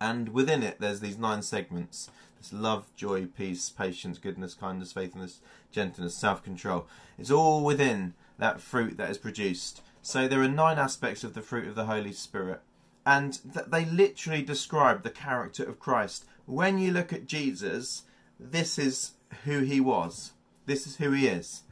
and 0.00 0.28
within 0.28 0.62
it 0.62 0.80
there's 0.80 1.00
these 1.00 1.18
nine 1.18 1.42
segments. 1.42 2.10
There's 2.36 2.52
love, 2.52 2.94
joy, 2.96 3.26
peace, 3.26 3.70
patience, 3.70 4.18
goodness, 4.18 4.54
kindness, 4.54 4.92
faithfulness, 4.92 5.40
gentleness, 5.70 6.16
self-control. 6.16 6.86
It's 7.18 7.30
all 7.30 7.64
within 7.64 8.14
that 8.38 8.60
fruit 8.60 8.96
that 8.98 9.10
is 9.10 9.18
produced. 9.18 9.82
So 10.02 10.28
there 10.28 10.42
are 10.42 10.48
nine 10.48 10.78
aspects 10.78 11.24
of 11.24 11.34
the 11.34 11.42
fruit 11.42 11.66
of 11.66 11.74
the 11.74 11.86
Holy 11.86 12.12
Spirit, 12.12 12.60
and 13.04 13.38
th- 13.52 13.66
they 13.66 13.84
literally 13.84 14.42
describe 14.42 15.02
the 15.02 15.10
character 15.10 15.64
of 15.64 15.80
Christ. 15.80 16.26
When 16.44 16.78
you 16.78 16.92
look 16.92 17.12
at 17.12 17.26
Jesus, 17.26 18.02
this 18.38 18.78
is 18.78 19.12
who 19.44 19.60
he 19.60 19.80
was. 19.80 20.32
This 20.66 20.86
is 20.86 20.96
who 20.96 21.12
he 21.12 21.26
is. 21.26 21.62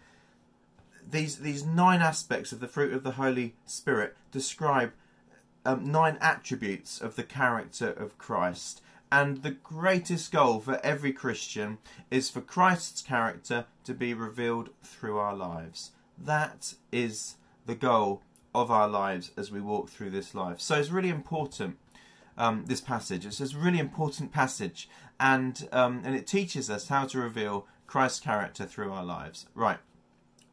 These 1.09 1.41
these 1.41 1.65
nine 1.65 2.01
aspects 2.01 2.51
of 2.51 2.61
the 2.61 2.69
fruit 2.69 2.93
of 2.93 3.03
the 3.03 3.13
Holy 3.13 3.55
Spirit 3.67 4.17
describe 4.33 4.93
um, 5.65 5.91
nine 5.91 6.17
attributes 6.21 7.01
of 7.01 7.17
the 7.17 7.23
character 7.23 7.91
of 7.91 8.19
Christ. 8.19 8.81
And 9.15 9.45
the 9.45 9.53
greatest 9.53 10.33
goal 10.33 10.59
for 10.59 10.81
every 10.85 11.13
Christian 11.13 11.79
is 12.11 12.31
for 12.31 12.41
Christ's 12.41 13.01
character 13.01 13.67
to 13.85 13.95
be 13.95 14.13
revealed 14.13 14.71
through 14.83 15.19
our 15.19 15.37
lives. 15.37 15.93
That 16.19 16.75
is 16.91 17.37
the 17.65 17.77
goal 17.77 18.23
of 18.53 18.73
our 18.73 18.89
lives 18.89 19.31
as 19.37 19.53
we 19.53 19.61
walk 19.61 19.89
through 19.89 20.11
this 20.11 20.35
life. 20.35 20.61
So 20.61 20.75
it's 20.75 20.91
really 20.91 21.11
important. 21.11 21.79
Um, 22.37 22.65
this 22.67 22.81
passage. 22.81 23.25
It's 23.25 23.41
a 23.41 23.57
really 23.57 23.79
important 23.79 24.33
passage, 24.33 24.89
and 25.21 25.69
um, 25.71 26.03
and 26.05 26.17
it 26.17 26.27
teaches 26.27 26.69
us 26.69 26.89
how 26.89 27.05
to 27.07 27.21
reveal 27.21 27.69
Christ's 27.87 28.19
character 28.19 28.65
through 28.67 28.91
our 28.91 29.05
lives. 29.05 29.47
Right. 29.55 29.79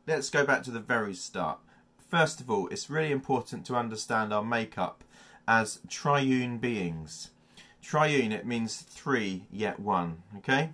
Let's 0.06 0.30
go 0.30 0.46
back 0.46 0.62
to 0.66 0.72
the 0.72 0.80
very 0.80 1.16
start. 1.16 1.58
First 1.98 2.40
of 2.40 2.52
all, 2.52 2.68
it's 2.68 2.92
really 2.92 3.12
important 3.12 3.66
to 3.66 3.76
understand 3.76 4.32
our 4.32 4.44
makeup 4.44 5.04
as 5.48 5.80
triune 5.90 6.60
beings. 6.60 7.32
Triune, 7.82 8.32
it 8.32 8.46
means 8.46 8.78
three 8.82 9.44
yet 9.52 9.80
one. 9.80 10.24
Okay? 10.38 10.70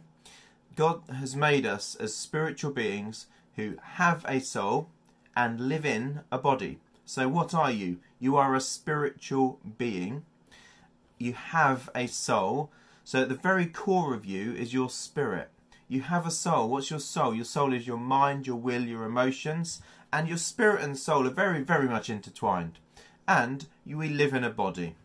God 0.75 1.01
has 1.11 1.35
made 1.35 1.65
us 1.65 1.95
as 1.95 2.13
spiritual 2.13 2.71
beings 2.71 3.27
who 3.55 3.77
have 3.81 4.23
a 4.27 4.39
soul 4.39 4.89
and 5.35 5.59
live 5.59 5.85
in 5.85 6.21
a 6.31 6.37
body. 6.37 6.79
So, 7.05 7.27
what 7.27 7.53
are 7.53 7.71
you? 7.71 7.97
You 8.19 8.35
are 8.35 8.53
a 8.53 8.61
spiritual 8.61 9.59
being. 9.77 10.25
You 11.17 11.33
have 11.33 11.89
a 11.95 12.07
soul. 12.07 12.69
So, 13.03 13.21
at 13.21 13.29
the 13.29 13.35
very 13.35 13.65
core 13.65 14.13
of 14.13 14.25
you 14.25 14.53
is 14.53 14.73
your 14.73 14.89
spirit. 14.89 15.49
You 15.87 16.01
have 16.01 16.27
a 16.27 16.31
soul. 16.31 16.69
What's 16.69 16.89
your 16.89 16.99
soul? 16.99 17.33
Your 17.33 17.45
soul 17.45 17.73
is 17.73 17.87
your 17.87 17.97
mind, 17.97 18.45
your 18.45 18.57
will, 18.57 18.83
your 18.83 19.05
emotions, 19.05 19.81
and 20.11 20.27
your 20.27 20.37
spirit 20.37 20.83
and 20.83 20.97
soul 20.97 21.25
are 21.25 21.31
very, 21.31 21.63
very 21.63 21.87
much 21.87 22.09
intertwined. 22.09 22.79
And 23.27 23.65
you, 23.85 23.97
we 23.97 24.09
live 24.09 24.33
in 24.33 24.43
a 24.43 24.49
body. 24.49 24.95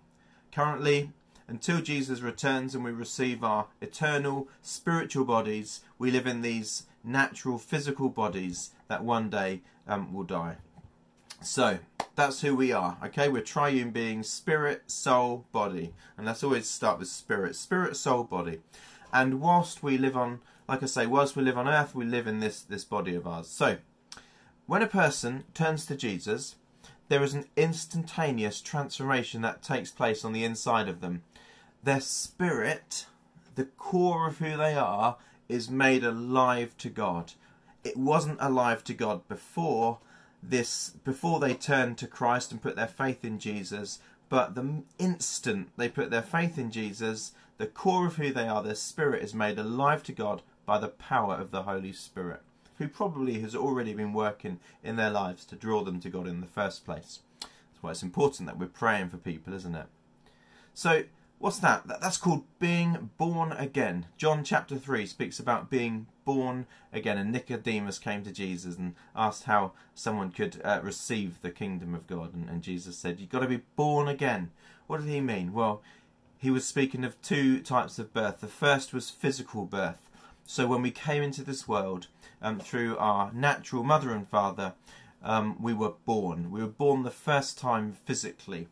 Currently, 0.51 1.11
until 1.49 1.81
Jesus 1.81 2.21
returns 2.21 2.75
and 2.75 2.85
we 2.85 2.91
receive 2.91 3.43
our 3.43 3.67
eternal 3.81 4.49
spiritual 4.63 5.25
bodies, 5.25 5.81
we 5.99 6.11
live 6.11 6.27
in 6.27 6.43
these 6.43 6.85
natural 7.05 7.59
physical 7.59 8.09
bodies 8.09 8.71
that 8.89 9.05
one 9.05 9.29
day 9.31 9.63
um, 9.87 10.13
will 10.13 10.25
die. 10.25 10.57
So 11.41 11.79
that's 12.15 12.41
who 12.43 12.55
we 12.55 12.73
are. 12.73 12.97
Okay, 13.05 13.29
we're 13.29 13.43
triune 13.43 13.91
beings: 13.91 14.29
spirit, 14.29 14.91
soul, 14.91 15.45
body, 15.53 15.93
and 16.17 16.27
let's 16.27 16.45
always 16.45 16.69
start 16.69 16.99
with 16.99 17.09
spirit. 17.09 17.57
Spirit, 17.57 17.97
soul, 17.97 18.25
body. 18.25 18.61
And 19.13 19.41
whilst 19.41 19.83
we 19.83 19.99
live 19.99 20.17
on, 20.17 20.41
like 20.69 20.83
I 20.83 20.87
say, 20.87 21.07
whilst 21.07 21.37
we 21.37 21.43
live 21.43 21.59
on 21.59 21.69
earth, 21.69 21.95
we 21.95 22.05
live 22.05 22.27
in 22.27 22.41
this 22.41 22.63
this 22.63 22.85
body 22.85 23.15
of 23.15 23.27
ours. 23.27 23.49
So 23.49 23.79
when 24.67 24.83
a 24.83 24.87
person 24.87 25.45
turns 25.55 25.85
to 25.87 25.97
Jesus, 25.97 26.57
there 27.09 27.23
is 27.23 27.35
an 27.35 27.47
instantaneous 27.57 28.61
transformation 28.61 29.43
that 29.43 29.63
takes 29.63 29.91
place 29.91 30.25
on 30.25 30.33
the 30.33 30.45
inside 30.45 30.89
of 30.89 31.01
them. 31.01 31.23
Their 31.83 32.01
spirit, 32.01 33.07
the 33.55 33.65
core 33.65 34.29
of 34.29 34.39
who 34.39 34.57
they 34.57 34.75
are, 34.75 35.17
is 35.49 35.71
made 35.71 36.05
alive 36.05 36.77
to 36.79 36.89
God. 36.89 37.33
It 37.85 37.97
wasn't 37.97 38.39
alive 38.41 38.85
to 38.85 38.95
God 38.95 39.27
before 39.29 39.99
this 40.43 40.91
before 41.05 41.39
they 41.39 41.55
turned 41.55 41.99
to 41.99 42.07
Christ 42.07 42.51
and 42.51 42.61
put 42.61 42.75
their 42.75 42.87
faith 42.87 43.25
in 43.25 43.39
Jesus, 43.39 44.01
but 44.29 44.55
the 44.55 44.83
instant 44.99 45.71
they 45.77 45.89
put 45.89 46.11
their 46.11 46.23
faith 46.23 46.59
in 46.59 46.71
Jesus, 46.71 47.33
the 47.59 47.67
core 47.67 48.07
of 48.07 48.17
who 48.17 48.33
they 48.33 48.49
are, 48.49 48.63
their 48.63 48.75
spirit 48.75 49.23
is 49.23 49.35
made 49.35 49.59
alive 49.59 50.03
to 50.05 50.13
God 50.13 50.43
by 50.67 50.79
the 50.79 50.89
power 50.89 51.35
of 51.35 51.51
the 51.51 51.63
Holy 51.63 51.93
Spirit, 51.93 52.41
who 52.83 52.89
probably 52.89 53.41
has 53.41 53.55
already 53.55 53.95
been 53.95 54.13
working 54.13 54.59
in 54.83 54.97
their 54.97 55.11
lives 55.11 55.45
to 55.47 55.57
draw 55.57 55.83
them 55.85 56.01
to 56.01 56.11
God 56.11 56.27
in 56.27 56.41
the 56.41 56.47
first 56.47 56.85
place. 56.85 57.21
That's 57.41 57.83
why 57.83 57.91
it's 57.93 58.03
important 58.03 58.49
that 58.49 58.59
we're 58.59 58.67
praying 58.67 59.11
for 59.11 59.19
people, 59.19 59.55
isn't 59.55 59.75
it? 59.75 59.87
So 60.75 61.05
What's 61.43 61.59
that? 61.59 61.89
That's 61.89 62.19
called 62.19 62.45
being 62.61 63.11
born 63.19 63.51
again. 63.51 64.07
John 64.17 64.45
chapter 64.45 64.77
3 64.77 65.07
speaks 65.07 65.41
about 65.41 65.71
being 65.71 66.07
born 66.25 66.69
again. 66.93 67.19
And 67.19 67.33
Nicodemus 67.33 67.99
came 67.99 68.23
to 68.23 68.31
Jesus 68.31 68.77
and 68.77 68.95
asked 69.17 69.43
how 69.43 69.73
someone 69.93 70.31
could 70.31 70.61
uh, 70.63 70.79
receive 70.85 71.43
the 71.43 71.51
kingdom 71.51 71.97
of 71.97 72.07
God. 72.07 72.33
And, 72.33 72.49
and 72.49 72.63
Jesus 72.63 72.97
said, 72.97 73.19
You've 73.19 73.29
got 73.29 73.41
to 73.41 73.49
be 73.49 73.63
born 73.75 74.07
again. 74.07 74.53
What 74.87 75.01
did 75.01 75.09
he 75.09 75.21
mean? 75.21 75.53
Well, 75.53 75.83
he 76.39 76.49
was 76.49 76.65
speaking 76.65 77.03
of 77.03 77.21
two 77.23 77.59
types 77.59 77.99
of 77.99 78.15
birth. 78.15 78.41
The 78.41 78.47
first 78.47 78.95
was 78.95 79.11
physical 79.11 79.65
birth. 79.65 80.09
So 80.45 80.67
when 80.67 80.83
we 80.83 80.91
came 80.91 81.23
into 81.23 81.43
this 81.43 81.67
world 81.67 82.09
um, 82.41 82.59
through 82.59 82.97
our 82.99 83.33
natural 83.33 83.83
mother 83.83 84.13
and 84.13 84.29
father, 84.29 84.75
um, 85.23 85.57
we 85.61 85.73
were 85.73 85.95
born. 86.05 86.51
We 86.51 86.61
were 86.61 86.67
born 86.67 87.03
the 87.03 87.11
first 87.11 87.59
time 87.59 87.97
physically. 88.05 88.69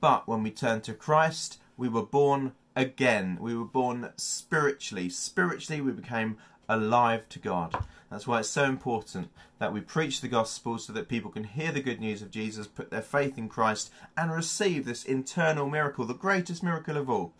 But 0.00 0.28
when 0.28 0.42
we 0.42 0.50
turned 0.50 0.84
to 0.84 0.94
Christ, 0.94 1.58
we 1.76 1.88
were 1.88 2.04
born 2.04 2.52
again. 2.74 3.38
We 3.40 3.56
were 3.56 3.64
born 3.64 4.10
spiritually. 4.16 5.08
Spiritually, 5.08 5.80
we 5.80 5.92
became 5.92 6.36
alive 6.68 7.28
to 7.30 7.38
God. 7.38 7.84
That's 8.10 8.26
why 8.26 8.40
it's 8.40 8.48
so 8.48 8.64
important 8.64 9.30
that 9.58 9.72
we 9.72 9.80
preach 9.80 10.20
the 10.20 10.28
gospel 10.28 10.78
so 10.78 10.92
that 10.92 11.08
people 11.08 11.30
can 11.30 11.44
hear 11.44 11.72
the 11.72 11.80
good 11.80 12.00
news 12.00 12.22
of 12.22 12.30
Jesus, 12.30 12.66
put 12.66 12.90
their 12.90 13.02
faith 13.02 13.38
in 13.38 13.48
Christ, 13.48 13.90
and 14.16 14.30
receive 14.30 14.84
this 14.84 15.04
internal 15.04 15.68
miracle, 15.68 16.04
the 16.04 16.14
greatest 16.14 16.62
miracle 16.62 16.96
of 16.96 17.08
all, 17.08 17.32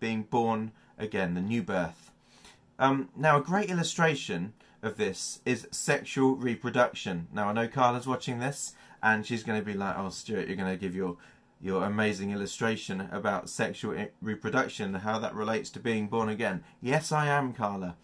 being 0.00 0.22
born 0.22 0.72
again, 0.98 1.34
the 1.34 1.40
new 1.40 1.62
birth. 1.62 2.10
Um, 2.78 3.08
now, 3.16 3.38
a 3.38 3.42
great 3.42 3.70
illustration 3.70 4.52
of 4.82 4.96
this 4.96 5.40
is 5.44 5.66
sexual 5.70 6.36
reproduction. 6.36 7.28
Now, 7.32 7.48
I 7.48 7.52
know 7.52 7.68
Carla's 7.68 8.06
watching 8.06 8.38
this, 8.38 8.74
and 9.02 9.24
she's 9.24 9.42
going 9.42 9.58
to 9.58 9.64
be 9.64 9.74
like, 9.74 9.96
"Oh, 9.98 10.10
Stuart, 10.10 10.48
you're 10.48 10.56
going 10.56 10.70
to 10.70 10.76
give 10.76 10.94
your 10.94 11.16
your 11.60 11.84
amazing 11.84 12.30
illustration 12.30 13.08
about 13.10 13.48
sexual 13.48 13.96
reproduction, 14.20 14.94
and 14.94 15.02
how 15.02 15.18
that 15.18 15.34
relates 15.34 15.70
to 15.70 15.80
being 15.80 16.08
born 16.08 16.28
again. 16.28 16.62
Yes, 16.82 17.10
I 17.10 17.26
am, 17.26 17.54
Carla. 17.54 17.96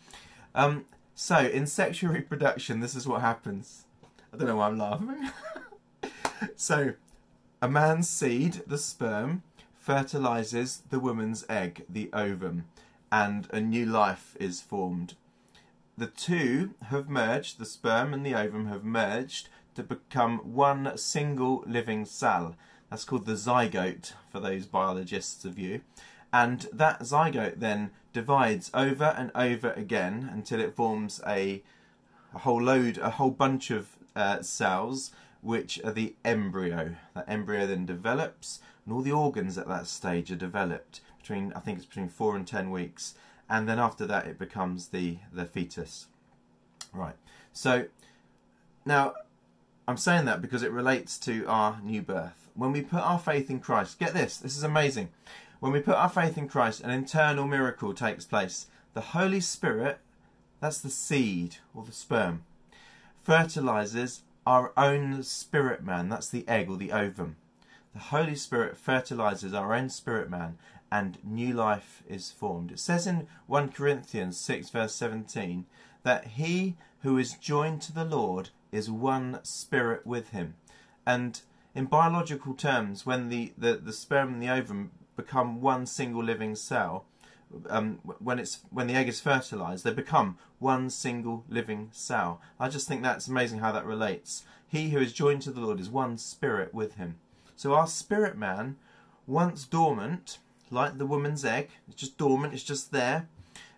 Um, 0.55 0.87
so, 1.15 1.37
in 1.37 1.67
sexual 1.67 2.13
reproduction, 2.15 2.81
this 2.81 2.95
is 2.95 3.07
what 3.07 3.21
happens. 3.21 3.85
I 4.33 4.37
don't 4.37 4.47
know 4.47 4.57
why 4.57 4.69
I'm 4.69 4.79
laughing. 4.79 5.31
so, 6.57 6.95
a 7.61 7.69
man's 7.69 8.09
seed, 8.09 8.63
the 8.67 8.79
sperm, 8.79 9.43
fertilizes 9.79 10.83
the 10.89 11.01
woman's 11.01 11.45
egg, 11.49 11.85
the 11.89 12.09
ovum, 12.13 12.65
and 13.13 13.49
a 13.51 13.61
new 13.61 13.87
life 13.87 14.37
is 14.39 14.61
formed. 14.61 15.15
The 15.97 16.07
two 16.07 16.75
have 16.87 17.09
merged, 17.09 17.59
the 17.59 17.67
sperm 17.67 18.15
and 18.15 18.25
the 18.25 18.35
ovum 18.35 18.67
have 18.67 18.85
merged 18.85 19.49
to 19.75 19.83
become 19.83 20.39
one 20.39 20.97
single 20.97 21.65
living 21.67 22.05
cell. 22.05 22.57
That's 22.89 23.05
called 23.05 23.27
the 23.27 23.35
zygote 23.35 24.13
for 24.31 24.41
those 24.41 24.67
biologists 24.67 25.45
of 25.45 25.59
you. 25.59 25.83
And 26.33 26.69
that 26.73 27.01
zygote 27.01 27.61
then 27.61 27.91
divides 28.13 28.71
over 28.73 29.15
and 29.17 29.31
over 29.35 29.73
again 29.73 30.31
until 30.33 30.61
it 30.61 30.75
forms 30.75 31.21
a, 31.27 31.63
a 32.35 32.39
whole 32.39 32.63
load, 32.63 32.99
a 32.99 33.11
whole 33.11 33.31
bunch 33.31 33.71
of 33.71 33.97
uh, 34.17 34.43
cells, 34.43 35.11
which 35.43 35.81
are 35.85 35.93
the 35.93 36.15
embryo. 36.25 36.97
That 37.15 37.29
embryo 37.29 37.67
then 37.67 37.87
develops, 37.87 38.61
and 38.85 38.95
all 38.95 39.03
the 39.03 39.13
organs 39.13 39.59
at 39.59 39.69
that 39.69 39.87
stage 39.87 40.31
are 40.31 40.37
developed 40.37 41.01
between, 41.31 41.53
I 41.55 41.61
think 41.61 41.79
it's 41.79 41.87
between 41.87 42.09
four 42.09 42.35
and 42.35 42.47
ten 42.47 42.71
weeks. 42.71 43.15
And 43.49 43.69
then 43.69 43.79
after 43.79 44.07
that, 44.07 44.27
it 44.27 44.39
becomes 44.39 44.89
the, 44.89 45.19
the 45.33 45.45
fetus. 45.45 46.07
Right. 46.93 47.15
So 47.53 47.87
now 48.85 49.15
I'm 49.87 49.97
saying 49.97 50.25
that 50.25 50.43
because 50.43 50.63
it 50.63 50.73
relates 50.73 51.19
to 51.21 51.47
our 51.47 51.81
new 51.83 52.03
birth. 52.03 52.49
When 52.55 52.73
we 52.73 52.83
put 52.83 53.01
our 53.01 53.19
faith 53.19 53.49
in 53.49 53.61
Christ, 53.61 53.99
get 53.99 54.13
this, 54.13 54.37
this 54.37 54.57
is 54.57 54.65
amazing. 54.65 55.11
When 55.61 55.73
we 55.73 55.81
put 55.81 55.95
our 55.95 56.09
faith 56.09 56.37
in 56.37 56.49
Christ, 56.49 56.81
an 56.81 56.91
internal 56.91 57.47
miracle 57.47 57.95
takes 57.95 58.25
place. 58.25 58.67
The 58.95 59.01
Holy 59.01 59.41
Spirit, 59.41 59.99
that's 60.61 60.81
the 60.81 60.91
seed 60.91 61.57
or 61.75 61.85
the 61.85 61.93
sperm, 61.93 62.45
fertilizes 63.23 64.23
our 64.47 64.73
own 64.77 65.23
spirit 65.23 65.85
man, 65.85 66.09
that's 66.09 66.29
the 66.29 66.49
egg 66.49 66.69
or 66.71 66.77
the 66.77 66.93
ovum. 66.93 67.37
The 67.93 68.01
Holy 68.01 68.35
Spirit 68.35 68.77
fertilizes 68.77 69.55
our 69.55 69.75
own 69.75 69.91
spirit 69.91 70.31
man 70.31 70.59
and 70.91 71.19
new 71.23 71.53
life 71.53 72.03
is 72.09 72.31
formed. 72.31 72.73
It 72.73 72.81
says 72.81 73.07
in 73.07 73.29
1 73.47 73.71
Corinthians 73.73 74.39
6, 74.39 74.71
verse 74.71 74.95
17, 74.95 75.67
that 76.03 76.27
he 76.29 76.77
who 77.03 77.17
is 77.19 77.35
joined 77.35 77.83
to 77.83 77.93
the 77.93 78.05
Lord 78.05 78.51
is 78.73 78.91
one 78.91 79.41
spirit 79.43 80.07
with 80.07 80.31
him. 80.31 80.55
And 81.07 81.41
in 81.75 81.87
biological 81.87 82.55
terms, 82.55 83.07
when 83.07 83.29
the, 83.29 83.53
the, 83.57 83.75
the 83.75 83.93
sperm 83.93 84.35
and 84.35 84.43
the 84.43 84.49
ovum 84.49 84.91
become 85.17 85.61
one 85.61 85.87
single 85.87 86.23
living 86.23 86.55
cell, 86.55 87.05
um, 87.69 87.99
when 88.21 88.39
it's 88.39 88.61
when 88.71 88.87
the 88.87 88.95
egg 88.95 89.09
is 89.09 89.21
fertilized, 89.21 89.85
they 89.85 89.93
become 89.93 90.39
one 90.59 90.89
single 90.89 91.45
living 91.49 91.89
cell. 91.93 92.41
I 92.61 92.69
just 92.69 92.87
think 92.87 93.03
that's 93.03 93.29
amazing 93.29 93.59
how 93.59 93.73
that 93.73 93.85
relates. 93.85 94.45
He 94.69 94.91
who 94.91 95.01
is 95.01 95.13
joined 95.13 95.43
to 95.43 95.51
the 95.51 95.61
Lord 95.61 95.81
is 95.81 95.89
one 95.89 96.17
spirit 96.17 96.73
with 96.73 96.95
him. 96.95 97.17
So 97.57 97.75
our 97.75 97.89
spirit 97.89 98.39
man, 98.39 98.77
once 99.27 99.65
dormant, 99.65 100.39
like 100.71 100.99
the 100.99 101.07
woman's 101.07 101.45
egg, 101.45 101.71
it's 101.89 101.97
just 101.97 102.19
dormant, 102.19 102.55
it's 102.55 102.63
just 102.63 102.93
there, 102.93 103.29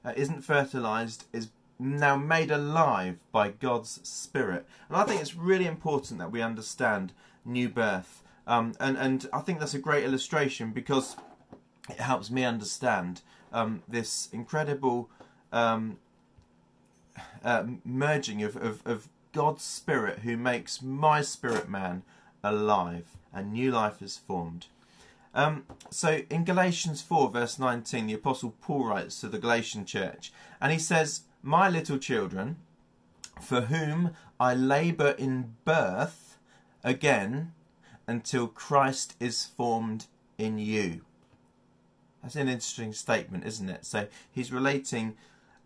uh, 0.04 0.12
not 0.16 0.44
fertilized, 0.44 1.24
is 1.32 1.48
now 1.78 2.16
made 2.16 2.50
alive 2.50 3.18
by 3.32 3.48
God's 3.48 4.00
Spirit. 4.08 4.66
And 4.88 4.96
I 4.96 5.04
think 5.04 5.20
it's 5.20 5.34
really 5.34 5.66
important 5.66 6.18
that 6.20 6.30
we 6.30 6.42
understand 6.42 7.12
new 7.44 7.68
birth. 7.68 8.22
Um, 8.46 8.74
and, 8.80 8.96
and 8.96 9.28
I 9.32 9.40
think 9.40 9.58
that's 9.58 9.74
a 9.74 9.78
great 9.78 10.04
illustration 10.04 10.70
because 10.70 11.16
it 11.88 12.00
helps 12.00 12.30
me 12.30 12.44
understand 12.44 13.22
um, 13.52 13.82
this 13.88 14.28
incredible 14.32 15.10
um, 15.52 15.98
uh, 17.44 17.64
merging 17.84 18.42
of, 18.42 18.56
of, 18.56 18.82
of 18.84 19.08
God's 19.32 19.64
Spirit 19.64 20.20
who 20.20 20.36
makes 20.36 20.82
my 20.82 21.22
spirit 21.22 21.68
man 21.68 22.02
alive 22.44 23.16
and 23.32 23.52
new 23.52 23.70
life 23.70 24.02
is 24.02 24.16
formed. 24.16 24.66
Um, 25.34 25.64
so 25.90 26.20
in 26.28 26.44
Galatians 26.44 27.00
4, 27.00 27.30
verse 27.30 27.58
19, 27.58 28.06
the 28.06 28.14
Apostle 28.14 28.54
Paul 28.60 28.86
writes 28.86 29.20
to 29.20 29.28
the 29.28 29.38
Galatian 29.38 29.86
church, 29.86 30.32
and 30.60 30.72
he 30.72 30.78
says, 30.78 31.22
My 31.42 31.68
little 31.68 31.98
children, 31.98 32.56
for 33.40 33.62
whom 33.62 34.10
I 34.38 34.54
labour 34.54 35.14
in 35.18 35.54
birth 35.64 36.38
again 36.84 37.52
until 38.06 38.46
Christ 38.46 39.14
is 39.20 39.44
formed 39.44 40.06
in 40.36 40.58
you. 40.58 41.02
That's 42.22 42.36
an 42.36 42.48
interesting 42.48 42.92
statement, 42.92 43.44
isn't 43.46 43.68
it? 43.68 43.84
So 43.84 44.06
he's 44.30 44.52
relating 44.52 45.16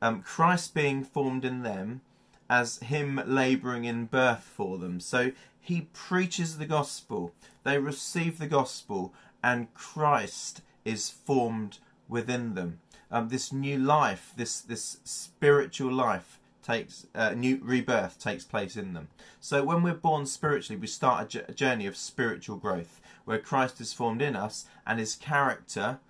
um, 0.00 0.22
Christ 0.22 0.74
being 0.74 1.04
formed 1.04 1.44
in 1.44 1.62
them 1.62 2.02
as 2.48 2.78
him 2.78 3.20
labouring 3.26 3.84
in 3.84 4.06
birth 4.06 4.42
for 4.42 4.78
them. 4.78 5.00
So 5.00 5.32
he 5.60 5.88
preaches 5.92 6.58
the 6.58 6.66
gospel, 6.66 7.34
they 7.64 7.78
receive 7.78 8.38
the 8.38 8.46
gospel, 8.46 9.12
and 9.46 9.72
Christ 9.74 10.62
is 10.84 11.08
formed 11.08 11.78
within 12.08 12.54
them. 12.54 12.80
Um, 13.12 13.28
this 13.28 13.52
new 13.52 13.78
life, 13.78 14.32
this 14.36 14.60
this 14.60 14.98
spiritual 15.04 15.92
life 15.92 16.40
takes 16.64 17.06
uh, 17.14 17.30
new 17.30 17.60
rebirth 17.62 18.18
takes 18.18 18.44
place 18.44 18.76
in 18.76 18.92
them. 18.92 19.06
So 19.40 19.62
when 19.62 19.84
we're 19.84 19.94
born 19.94 20.26
spiritually, 20.26 20.80
we 20.80 20.88
start 20.88 21.32
a, 21.36 21.52
journey 21.52 21.86
of 21.86 21.96
spiritual 21.96 22.56
growth 22.56 23.00
where 23.24 23.38
Christ 23.38 23.80
is 23.80 23.92
formed 23.92 24.20
in 24.20 24.34
us 24.34 24.66
and 24.84 24.98
His 24.98 25.14
character 25.14 26.00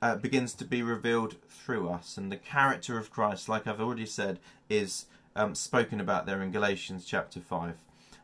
uh, 0.00 0.16
begins 0.16 0.54
to 0.54 0.64
be 0.64 0.82
revealed 0.82 1.36
through 1.50 1.90
us. 1.90 2.16
And 2.16 2.32
the 2.32 2.38
character 2.38 2.96
of 2.96 3.10
Christ, 3.10 3.46
like 3.46 3.66
I've 3.66 3.82
already 3.82 4.06
said, 4.06 4.38
is 4.70 5.04
um, 5.36 5.54
spoken 5.54 6.00
about 6.00 6.24
there 6.24 6.40
in 6.40 6.50
Galatians 6.50 7.04
chapter 7.04 7.40
5. 7.40 7.74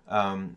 Um, 0.08 0.56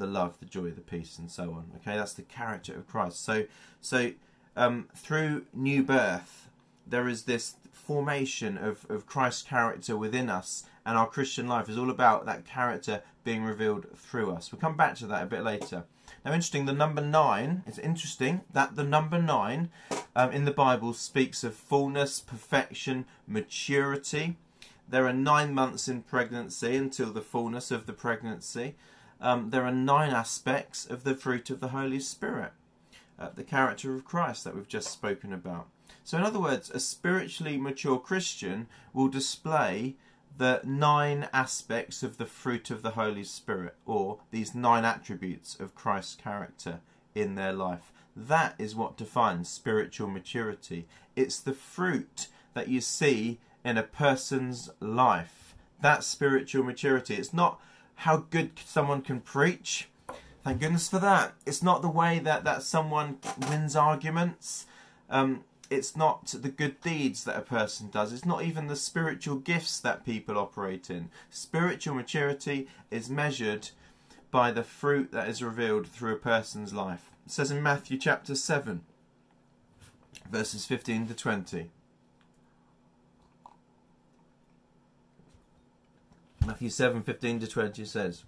the 0.00 0.06
love, 0.06 0.40
the 0.40 0.46
joy, 0.46 0.70
the 0.70 0.80
peace, 0.80 1.18
and 1.18 1.30
so 1.30 1.44
on. 1.52 1.70
Okay, 1.76 1.96
that's 1.96 2.14
the 2.14 2.22
character 2.22 2.74
of 2.74 2.88
Christ. 2.88 3.24
So, 3.24 3.44
so 3.80 4.12
um, 4.56 4.88
through 4.96 5.46
new 5.54 5.84
birth, 5.84 6.48
there 6.86 7.06
is 7.06 7.22
this 7.22 7.54
formation 7.72 8.58
of, 8.58 8.84
of 8.90 9.06
Christ's 9.06 9.42
character 9.42 9.96
within 9.96 10.28
us, 10.28 10.64
and 10.84 10.98
our 10.98 11.06
Christian 11.06 11.46
life 11.46 11.68
is 11.68 11.78
all 11.78 11.90
about 11.90 12.26
that 12.26 12.44
character 12.44 13.02
being 13.22 13.44
revealed 13.44 13.86
through 13.96 14.32
us. 14.32 14.50
We'll 14.50 14.60
come 14.60 14.76
back 14.76 14.96
to 14.96 15.06
that 15.06 15.22
a 15.22 15.26
bit 15.26 15.44
later. 15.44 15.84
Now, 16.24 16.32
interesting, 16.32 16.66
the 16.66 16.72
number 16.72 17.00
nine, 17.00 17.62
it's 17.66 17.78
interesting 17.78 18.40
that 18.52 18.76
the 18.76 18.84
number 18.84 19.20
nine 19.20 19.70
um, 20.16 20.32
in 20.32 20.44
the 20.44 20.50
Bible 20.50 20.92
speaks 20.92 21.44
of 21.44 21.54
fullness, 21.54 22.20
perfection, 22.20 23.06
maturity. 23.26 24.36
There 24.88 25.06
are 25.06 25.12
nine 25.12 25.54
months 25.54 25.88
in 25.88 26.02
pregnancy 26.02 26.76
until 26.76 27.12
the 27.12 27.22
fullness 27.22 27.70
of 27.70 27.86
the 27.86 27.92
pregnancy. 27.92 28.74
Um, 29.20 29.50
there 29.50 29.64
are 29.64 29.72
nine 29.72 30.12
aspects 30.12 30.86
of 30.86 31.04
the 31.04 31.14
fruit 31.14 31.50
of 31.50 31.60
the 31.60 31.68
Holy 31.68 32.00
Spirit, 32.00 32.52
uh, 33.18 33.28
the 33.34 33.44
character 33.44 33.94
of 33.94 34.04
Christ 34.04 34.44
that 34.44 34.54
we've 34.54 34.68
just 34.68 34.90
spoken 34.90 35.32
about. 35.32 35.68
So, 36.04 36.16
in 36.16 36.24
other 36.24 36.40
words, 36.40 36.70
a 36.70 36.80
spiritually 36.80 37.58
mature 37.58 37.98
Christian 37.98 38.66
will 38.94 39.08
display 39.08 39.96
the 40.38 40.60
nine 40.64 41.28
aspects 41.32 42.02
of 42.02 42.16
the 42.16 42.24
fruit 42.24 42.70
of 42.70 42.82
the 42.82 42.92
Holy 42.92 43.24
Spirit, 43.24 43.74
or 43.84 44.20
these 44.30 44.54
nine 44.54 44.84
attributes 44.86 45.58
of 45.60 45.74
Christ's 45.74 46.14
character 46.14 46.80
in 47.14 47.34
their 47.34 47.52
life. 47.52 47.92
That 48.16 48.54
is 48.58 48.74
what 48.74 48.96
defines 48.96 49.48
spiritual 49.48 50.08
maturity. 50.08 50.86
It's 51.14 51.38
the 51.38 51.52
fruit 51.52 52.28
that 52.54 52.68
you 52.68 52.80
see 52.80 53.38
in 53.64 53.76
a 53.76 53.82
person's 53.82 54.70
life. 54.80 55.54
That's 55.80 56.06
spiritual 56.06 56.64
maturity. 56.64 57.16
It's 57.16 57.34
not 57.34 57.60
how 58.00 58.16
good 58.30 58.52
someone 58.64 59.02
can 59.02 59.20
preach. 59.20 59.88
Thank 60.42 60.60
goodness 60.60 60.88
for 60.88 60.98
that. 61.00 61.34
It's 61.44 61.62
not 61.62 61.82
the 61.82 61.90
way 61.90 62.18
that, 62.18 62.44
that 62.44 62.62
someone 62.62 63.18
wins 63.50 63.76
arguments. 63.76 64.64
Um, 65.10 65.44
it's 65.68 65.94
not 65.94 66.26
the 66.28 66.48
good 66.48 66.80
deeds 66.80 67.24
that 67.24 67.36
a 67.36 67.42
person 67.42 67.90
does. 67.90 68.14
It's 68.14 68.24
not 68.24 68.42
even 68.42 68.68
the 68.68 68.76
spiritual 68.76 69.36
gifts 69.36 69.78
that 69.80 70.06
people 70.06 70.38
operate 70.38 70.88
in. 70.88 71.10
Spiritual 71.28 71.94
maturity 71.94 72.68
is 72.90 73.10
measured 73.10 73.68
by 74.30 74.50
the 74.50 74.62
fruit 74.62 75.12
that 75.12 75.28
is 75.28 75.42
revealed 75.42 75.86
through 75.86 76.14
a 76.14 76.18
person's 76.18 76.72
life. 76.72 77.10
It 77.26 77.32
says 77.32 77.50
in 77.50 77.62
Matthew 77.62 77.98
chapter 77.98 78.34
7, 78.34 78.80
verses 80.30 80.64
15 80.64 81.08
to 81.08 81.14
20. 81.14 81.70
Matthew 86.46 86.70
seven 86.70 87.02
fifteen 87.02 87.38
to 87.40 87.46
20 87.46 87.84
says, 87.84 88.24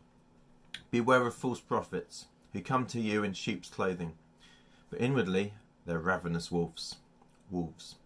Beware 0.90 1.27
of 1.27 1.35
false 1.35 1.61
prophets 1.61 2.27
who 2.53 2.61
come 2.61 2.87
to 2.87 3.01
you 3.01 3.25
in 3.25 3.33
sheep's 3.33 3.68
clothing, 3.68 4.12
but 4.90 5.01
inwardly 5.01 5.55
they're 5.87 5.98
ravenous 5.98 6.51
wolves 6.51 6.96
wolves. 7.51 7.96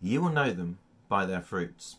You 0.00 0.22
will 0.22 0.30
know 0.30 0.52
them 0.52 0.78
by 1.08 1.26
their 1.26 1.40
fruits. 1.40 1.96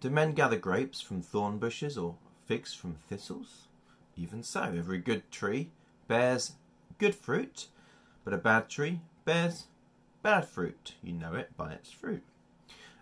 Do 0.00 0.10
men 0.10 0.32
gather 0.32 0.56
grapes 0.56 1.00
from 1.00 1.22
thorn 1.22 1.58
bushes 1.58 1.96
or 1.96 2.16
figs 2.46 2.74
from 2.74 2.96
thistles? 3.08 3.68
Even 4.16 4.42
so, 4.42 4.62
every 4.62 4.98
good 4.98 5.30
tree 5.30 5.70
bears 6.06 6.52
good 6.98 7.14
fruit, 7.14 7.68
but 8.24 8.34
a 8.34 8.38
bad 8.38 8.68
tree 8.68 9.00
bears 9.24 9.64
bad 10.22 10.46
fruit. 10.46 10.94
You 11.02 11.12
know 11.12 11.34
it 11.34 11.56
by 11.56 11.72
its 11.72 11.90
fruit. 11.90 12.22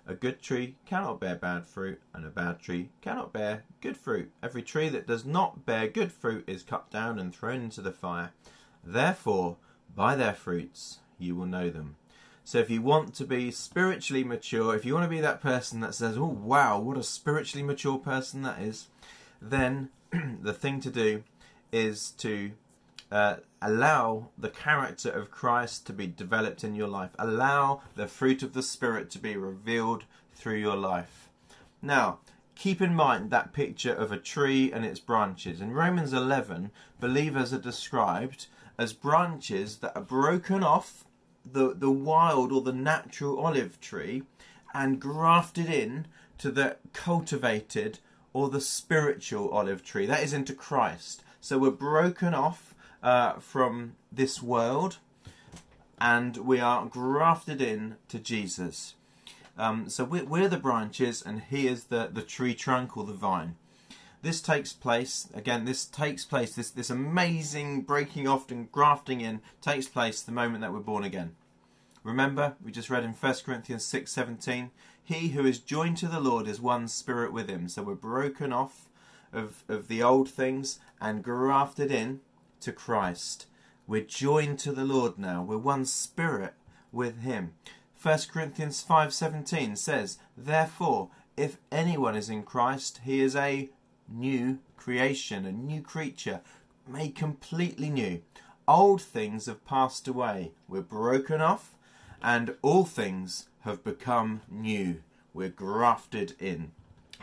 A 0.08 0.14
good 0.14 0.40
tree 0.40 0.76
cannot 0.86 1.18
bear 1.18 1.34
bad 1.34 1.66
fruit, 1.66 2.00
and 2.14 2.24
a 2.24 2.30
bad 2.30 2.60
tree 2.60 2.90
cannot 3.00 3.32
bear 3.32 3.64
good 3.80 3.96
fruit. 3.96 4.30
Every 4.40 4.62
tree 4.62 4.88
that 4.88 5.06
does 5.06 5.24
not 5.24 5.66
bear 5.66 5.88
good 5.88 6.12
fruit 6.12 6.44
is 6.46 6.62
cut 6.62 6.90
down 6.90 7.18
and 7.18 7.34
thrown 7.34 7.60
into 7.60 7.80
the 7.80 7.90
fire. 7.90 8.30
Therefore, 8.84 9.56
by 9.96 10.14
their 10.14 10.34
fruits 10.34 11.00
you 11.18 11.34
will 11.34 11.46
know 11.46 11.70
them. 11.70 11.96
So 12.44 12.58
if 12.58 12.70
you 12.70 12.82
want 12.82 13.14
to 13.14 13.24
be 13.24 13.50
spiritually 13.50 14.22
mature, 14.22 14.76
if 14.76 14.84
you 14.84 14.94
want 14.94 15.04
to 15.04 15.10
be 15.10 15.20
that 15.20 15.42
person 15.42 15.80
that 15.80 15.96
says, 15.96 16.16
"Oh 16.16 16.26
wow, 16.26 16.78
what 16.78 16.96
a 16.96 17.02
spiritually 17.02 17.66
mature 17.66 17.98
person 17.98 18.42
that 18.42 18.60
is," 18.60 18.86
then 19.42 19.90
the 20.12 20.52
thing 20.52 20.78
to 20.82 20.90
do 20.90 21.24
is 21.72 22.10
to 22.18 22.52
uh, 23.10 23.36
allow 23.62 24.28
the 24.36 24.48
character 24.48 25.10
of 25.10 25.30
Christ 25.30 25.86
to 25.86 25.92
be 25.92 26.06
developed 26.06 26.64
in 26.64 26.74
your 26.74 26.88
life. 26.88 27.10
Allow 27.18 27.82
the 27.94 28.08
fruit 28.08 28.42
of 28.42 28.52
the 28.52 28.62
Spirit 28.62 29.10
to 29.10 29.18
be 29.18 29.36
revealed 29.36 30.04
through 30.34 30.56
your 30.56 30.76
life. 30.76 31.28
Now, 31.80 32.18
keep 32.54 32.80
in 32.80 32.94
mind 32.94 33.30
that 33.30 33.52
picture 33.52 33.92
of 33.92 34.10
a 34.10 34.18
tree 34.18 34.72
and 34.72 34.84
its 34.84 35.00
branches. 35.00 35.60
In 35.60 35.72
Romans 35.72 36.12
11, 36.12 36.70
believers 37.00 37.52
are 37.52 37.58
described 37.58 38.46
as 38.78 38.92
branches 38.92 39.78
that 39.78 39.96
are 39.96 40.02
broken 40.02 40.62
off 40.62 41.04
the, 41.50 41.74
the 41.74 41.90
wild 41.90 42.52
or 42.52 42.60
the 42.60 42.72
natural 42.72 43.38
olive 43.38 43.80
tree 43.80 44.24
and 44.74 45.00
grafted 45.00 45.70
in 45.70 46.06
to 46.38 46.50
the 46.50 46.76
cultivated 46.92 48.00
or 48.32 48.50
the 48.50 48.60
spiritual 48.60 49.48
olive 49.50 49.82
tree. 49.82 50.06
That 50.06 50.22
is 50.22 50.32
into 50.32 50.52
Christ. 50.52 51.22
So 51.40 51.58
we're 51.58 51.70
broken 51.70 52.34
off 52.34 52.74
uh, 53.02 53.34
from 53.34 53.94
this 54.10 54.42
world 54.42 54.98
and 55.98 56.36
we 56.38 56.60
are 56.60 56.86
grafted 56.86 57.60
in 57.62 57.96
to 58.08 58.18
Jesus. 58.18 58.94
Um, 59.58 59.88
so 59.88 60.04
we're, 60.04 60.24
we're, 60.24 60.48
the 60.48 60.58
branches 60.58 61.22
and 61.22 61.42
he 61.48 61.66
is 61.66 61.84
the, 61.84 62.10
the 62.12 62.22
tree 62.22 62.54
trunk 62.54 62.96
or 62.96 63.04
the 63.04 63.14
vine. 63.14 63.56
This 64.20 64.42
takes 64.42 64.72
place, 64.72 65.28
again, 65.34 65.64
this 65.64 65.84
takes 65.84 66.24
place, 66.24 66.54
this, 66.54 66.70
this 66.70 66.90
amazing 66.90 67.82
breaking 67.82 68.28
off 68.28 68.50
and 68.50 68.70
grafting 68.70 69.20
in 69.20 69.40
takes 69.62 69.88
place 69.88 70.20
the 70.20 70.32
moment 70.32 70.60
that 70.60 70.72
we're 70.72 70.80
born 70.80 71.04
again. 71.04 71.36
Remember, 72.02 72.54
we 72.62 72.70
just 72.70 72.90
read 72.90 73.04
in 73.04 73.12
1 73.12 73.34
Corinthians 73.44 73.84
6:17, 73.84 74.70
he 75.02 75.28
who 75.28 75.46
is 75.46 75.58
joined 75.58 75.96
to 75.98 76.08
the 76.08 76.20
Lord 76.20 76.46
is 76.46 76.60
one 76.60 76.88
spirit 76.88 77.32
with 77.32 77.48
him. 77.48 77.68
So 77.68 77.82
we're 77.82 77.94
broken 77.94 78.52
off 78.52 78.88
of, 79.32 79.64
of 79.68 79.88
the 79.88 80.02
old 80.02 80.28
things 80.28 80.78
and 81.00 81.22
grafted 81.22 81.90
in 81.90 82.20
to 82.60 82.72
Christ. 82.72 83.46
We're 83.86 84.02
joined 84.02 84.58
to 84.60 84.72
the 84.72 84.84
Lord 84.84 85.18
now. 85.18 85.42
We're 85.42 85.58
one 85.58 85.86
spirit 85.86 86.54
with 86.92 87.20
him. 87.22 87.54
1 88.00 88.28
Corinthians 88.30 88.82
5:17 88.82 89.76
says, 89.76 90.18
"Therefore, 90.36 91.10
if 91.36 91.58
anyone 91.70 92.16
is 92.16 92.30
in 92.30 92.42
Christ, 92.42 93.00
he 93.04 93.20
is 93.20 93.36
a 93.36 93.70
new 94.08 94.58
creation, 94.76 95.44
a 95.44 95.52
new 95.52 95.82
creature, 95.82 96.40
made 96.86 97.14
completely 97.14 97.90
new. 97.90 98.22
Old 98.68 99.02
things 99.02 99.46
have 99.46 99.64
passed 99.64 100.08
away. 100.08 100.52
We're 100.68 100.82
broken 100.82 101.40
off, 101.40 101.76
and 102.22 102.56
all 102.62 102.84
things 102.84 103.48
have 103.60 103.84
become 103.84 104.42
new. 104.48 105.02
We're 105.34 105.48
grafted 105.48 106.34
in. 106.38 106.72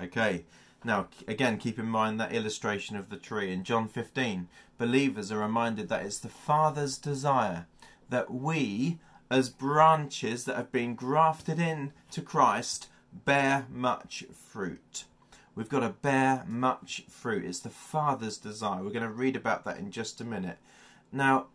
Okay, 0.02 0.46
now 0.84 1.08
again, 1.28 1.58
keep 1.58 1.80
in 1.80 1.86
mind 1.86 2.20
that 2.20 2.34
illustration 2.34 2.96
of 2.96 3.10
the 3.10 3.18
tree. 3.18 3.52
In 3.52 3.64
John 3.64 3.88
15, 3.88 4.48
believers 4.78 5.32
are 5.32 5.40
reminded 5.40 5.90
that 5.90 6.06
it's 6.06 6.20
the 6.20 6.30
Father's 6.30 6.98
desire 6.98 7.68
that 8.10 8.32
we, 8.32 9.00
as 9.30 9.50
branches 9.50 10.46
that 10.46 10.56
have 10.56 10.72
been 10.72 10.96
grafted 10.96 11.60
in 11.60 11.94
to 12.12 12.22
Christ, 12.22 12.88
bear 13.26 13.66
much 13.72 14.26
fruit. 14.32 15.06
We've 15.56 15.70
got 15.70 15.82
to 15.82 15.90
bear 15.90 16.44
much 16.48 17.04
fruit. 17.08 17.46
It's 17.46 17.60
the 17.60 17.70
Father's 17.70 18.38
desire. 18.38 18.84
We're 18.84 18.90
going 18.90 19.04
to 19.04 19.10
read 19.10 19.36
about 19.36 19.66
that 19.66 19.78
in 19.78 19.92
just 19.92 20.20
a 20.20 20.26
minute. 20.26 20.58
Now, 21.12 21.48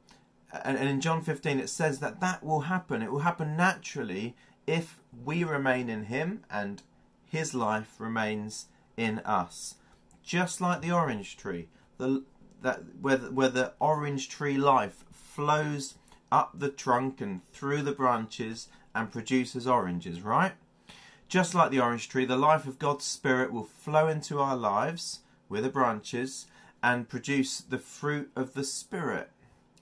and 0.64 0.78
in 0.78 1.00
John 1.00 1.22
15 1.22 1.58
it 1.58 1.68
says 1.68 1.98
that 1.98 2.20
that 2.20 2.44
will 2.44 2.62
happen. 2.62 3.02
It 3.02 3.12
will 3.12 3.20
happen 3.20 3.56
naturally 3.56 4.34
if 4.66 4.98
we 5.24 5.44
remain 5.44 5.88
in 5.88 6.04
Him 6.04 6.44
and 6.50 6.82
His 7.26 7.54
life 7.54 7.96
remains 7.98 8.66
in 8.98 9.20
us. 9.20 9.76
Just 10.22 10.60
like 10.60 10.82
the 10.82 10.92
orange 10.92 11.38
tree, 11.38 11.68
the, 11.96 12.24
that 12.60 12.82
where 13.00 13.16
the, 13.16 13.30
where 13.30 13.48
the 13.48 13.72
orange 13.80 14.28
tree 14.28 14.58
life 14.58 15.04
flows 15.10 15.94
up 16.30 16.58
the 16.58 16.68
trunk 16.68 17.20
and 17.20 17.46
through 17.46 17.82
the 17.82 17.92
branches 17.92 18.68
and 18.94 19.10
produces 19.10 19.66
oranges, 19.66 20.20
right? 20.20 20.52
Just 21.28 21.54
like 21.54 21.70
the 21.70 21.80
orange 21.80 22.08
tree, 22.08 22.24
the 22.24 22.36
life 22.36 22.66
of 22.66 22.78
God's 22.78 23.04
Spirit 23.04 23.52
will 23.52 23.64
flow 23.64 24.08
into 24.08 24.40
our 24.40 24.56
lives 24.56 25.20
with 25.48 25.62
the 25.62 25.70
branches 25.70 26.46
and 26.82 27.08
produce 27.08 27.60
the 27.60 27.78
fruit 27.78 28.30
of 28.34 28.54
the 28.54 28.64
Spirit. 28.64 29.30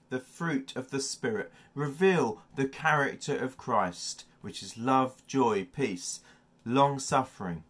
The 0.09 0.19
fruit 0.19 0.73
of 0.75 0.91
the 0.91 0.99
Spirit. 0.99 1.51
Reveal 1.73 2.41
the 2.55 2.67
character 2.67 3.37
of 3.37 3.57
Christ, 3.57 4.25
which 4.41 4.61
is 4.63 4.77
love, 4.77 5.25
joy, 5.27 5.67
peace, 5.73 6.21
long 6.65 6.99
suffering, 6.99 7.63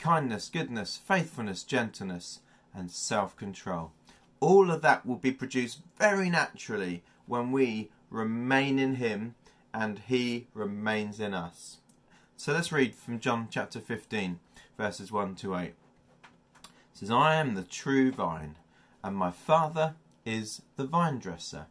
kindness, 0.00 0.48
goodness, 0.48 0.96
faithfulness, 0.96 1.62
gentleness, 1.62 2.40
and 2.74 2.90
self 2.90 3.36
control. 3.36 3.92
All 4.40 4.70
of 4.70 4.82
that 4.82 5.04
will 5.04 5.16
be 5.16 5.32
produced 5.32 5.80
very 5.98 6.30
naturally 6.30 7.02
when 7.26 7.52
we 7.52 7.90
remain 8.10 8.78
in 8.78 8.96
Him 8.96 9.34
and 9.72 10.00
He 10.08 10.46
remains 10.54 11.20
in 11.20 11.34
us. 11.34 11.78
So 12.36 12.52
let's 12.52 12.72
read 12.72 12.94
from 12.94 13.20
John 13.20 13.48
chapter 13.50 13.80
15, 13.80 14.40
verses 14.78 15.12
1 15.12 15.34
to 15.36 15.54
8. 15.54 15.64
It 15.64 15.74
says, 16.94 17.10
I 17.10 17.34
am 17.34 17.54
the 17.54 17.62
true 17.62 18.10
vine, 18.10 18.56
and 19.04 19.14
my 19.14 19.30
Father 19.30 19.94
is 20.24 20.62
the 20.76 20.84
vine 20.84 21.18
dresser. 21.18 21.66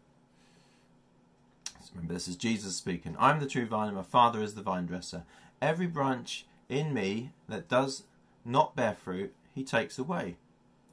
Remember, 1.94 2.14
this 2.14 2.28
is 2.28 2.36
Jesus 2.36 2.76
speaking. 2.76 3.16
I 3.18 3.32
am 3.32 3.40
the 3.40 3.48
true 3.48 3.66
vine, 3.66 3.88
and 3.88 3.98
my 3.98 4.04
Father 4.04 4.42
is 4.42 4.56
the 4.56 4.62
vine 4.62 4.86
dresser. 4.86 5.24
Every 5.62 5.88
branch 5.88 6.46
in 6.68 6.94
me 6.94 7.32
that 7.48 7.68
does 7.68 8.04
not 8.46 8.76
bear 8.76 8.94
fruit, 8.94 9.34
he 9.54 9.64
takes 9.64 9.98
away. 9.98 10.36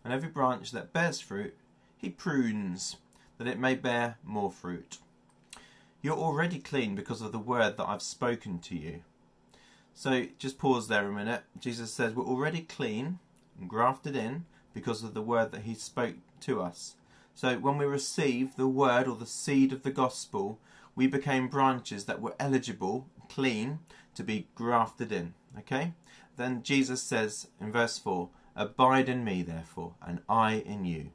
And 0.04 0.12
every 0.12 0.28
branch 0.28 0.70
that 0.72 0.92
bears 0.92 1.20
fruit, 1.20 1.56
he 1.96 2.10
prunes, 2.10 2.96
that 3.38 3.48
it 3.48 3.58
may 3.58 3.74
bear 3.74 4.18
more 4.24 4.50
fruit. 4.50 4.98
You're 6.02 6.16
already 6.16 6.58
clean 6.58 6.94
because 6.94 7.20
of 7.20 7.32
the 7.32 7.38
word 7.38 7.76
that 7.76 7.88
I've 7.88 8.02
spoken 8.02 8.58
to 8.60 8.76
you. 8.76 9.02
So 9.94 10.26
just 10.38 10.58
pause 10.58 10.88
there 10.88 11.08
a 11.08 11.12
minute. 11.12 11.42
Jesus 11.58 11.92
says 11.92 12.14
we're 12.14 12.24
already 12.24 12.60
clean 12.60 13.18
and 13.58 13.68
grafted 13.68 14.14
in 14.14 14.44
because 14.74 15.02
of 15.02 15.14
the 15.14 15.22
word 15.22 15.52
that 15.52 15.62
he 15.62 15.74
spoke 15.74 16.16
to 16.42 16.60
us. 16.60 16.96
So 17.34 17.58
when 17.58 17.78
we 17.78 17.86
receive 17.86 18.56
the 18.56 18.68
word 18.68 19.08
or 19.08 19.16
the 19.16 19.26
seed 19.26 19.72
of 19.72 19.82
the 19.82 19.90
gospel, 19.90 20.58
we 20.94 21.06
became 21.06 21.48
branches 21.48 22.04
that 22.04 22.20
were 22.20 22.34
eligible, 22.38 23.06
clean, 23.28 23.80
to 24.14 24.22
be 24.22 24.48
grafted 24.54 25.12
in. 25.12 25.34
Okay? 25.58 25.92
Then 26.36 26.62
Jesus 26.62 27.02
says 27.02 27.48
in 27.60 27.72
verse 27.72 27.98
4 27.98 28.28
Abide 28.54 29.08
in 29.08 29.24
me, 29.24 29.42
therefore, 29.42 29.94
and 30.00 30.20
I 30.28 30.54
in 30.54 30.84
you. 30.84 31.10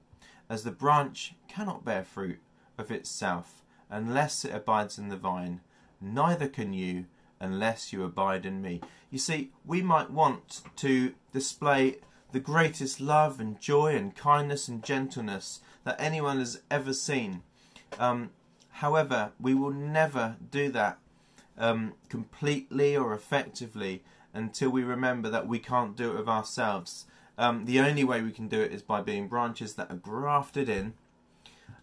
As 0.50 0.64
the 0.64 0.72
branch 0.72 1.34
cannot 1.48 1.86
bear 1.86 2.04
fruit 2.04 2.40
of 2.78 2.92
itself 2.92 3.64
unless 3.90 4.46
it 4.46 4.54
abides 4.54 4.98
in 4.98 5.10
the 5.10 5.18
vine, 5.18 5.62
neither 6.00 6.48
can 6.48 6.74
you 6.74 7.06
unless 7.40 7.92
you 7.92 8.04
abide 8.04 8.46
in 8.46 8.62
me. 8.62 8.82
You 9.10 9.18
see, 9.18 9.52
we 9.66 9.82
might 9.82 10.12
want 10.12 10.62
to 10.78 11.14
display 11.34 11.98
the 12.32 12.40
greatest 12.40 13.02
love 13.02 13.40
and 13.40 13.60
joy 13.60 13.96
and 13.96 14.16
kindness 14.16 14.68
and 14.68 14.84
gentleness 14.84 15.62
that 15.84 16.00
anyone 16.00 16.38
has 16.38 16.62
ever 16.70 16.94
seen. 16.94 17.42
Um, 18.00 18.30
however, 18.70 19.32
we 19.40 19.54
will 19.54 19.72
never 19.72 20.38
do 20.50 20.70
that 20.72 21.00
um, 21.58 21.94
completely 22.08 22.96
or 22.96 23.14
effectively 23.14 24.04
until 24.34 24.70
we 24.70 24.84
remember 24.84 25.30
that 25.30 25.48
we 25.48 25.60
can't 25.60 25.96
do 25.96 26.12
it 26.12 26.20
of 26.20 26.30
ourselves. 26.30 27.06
Um, 27.38 27.66
the 27.66 27.80
only 27.80 28.04
way 28.04 28.22
we 28.22 28.32
can 28.32 28.48
do 28.48 28.62
it 28.62 28.72
is 28.72 28.82
by 28.82 29.02
being 29.02 29.28
branches 29.28 29.74
that 29.76 29.92
are 29.92 29.96
grafted 29.96 30.70
in, 30.70 30.94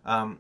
um, 0.05 0.39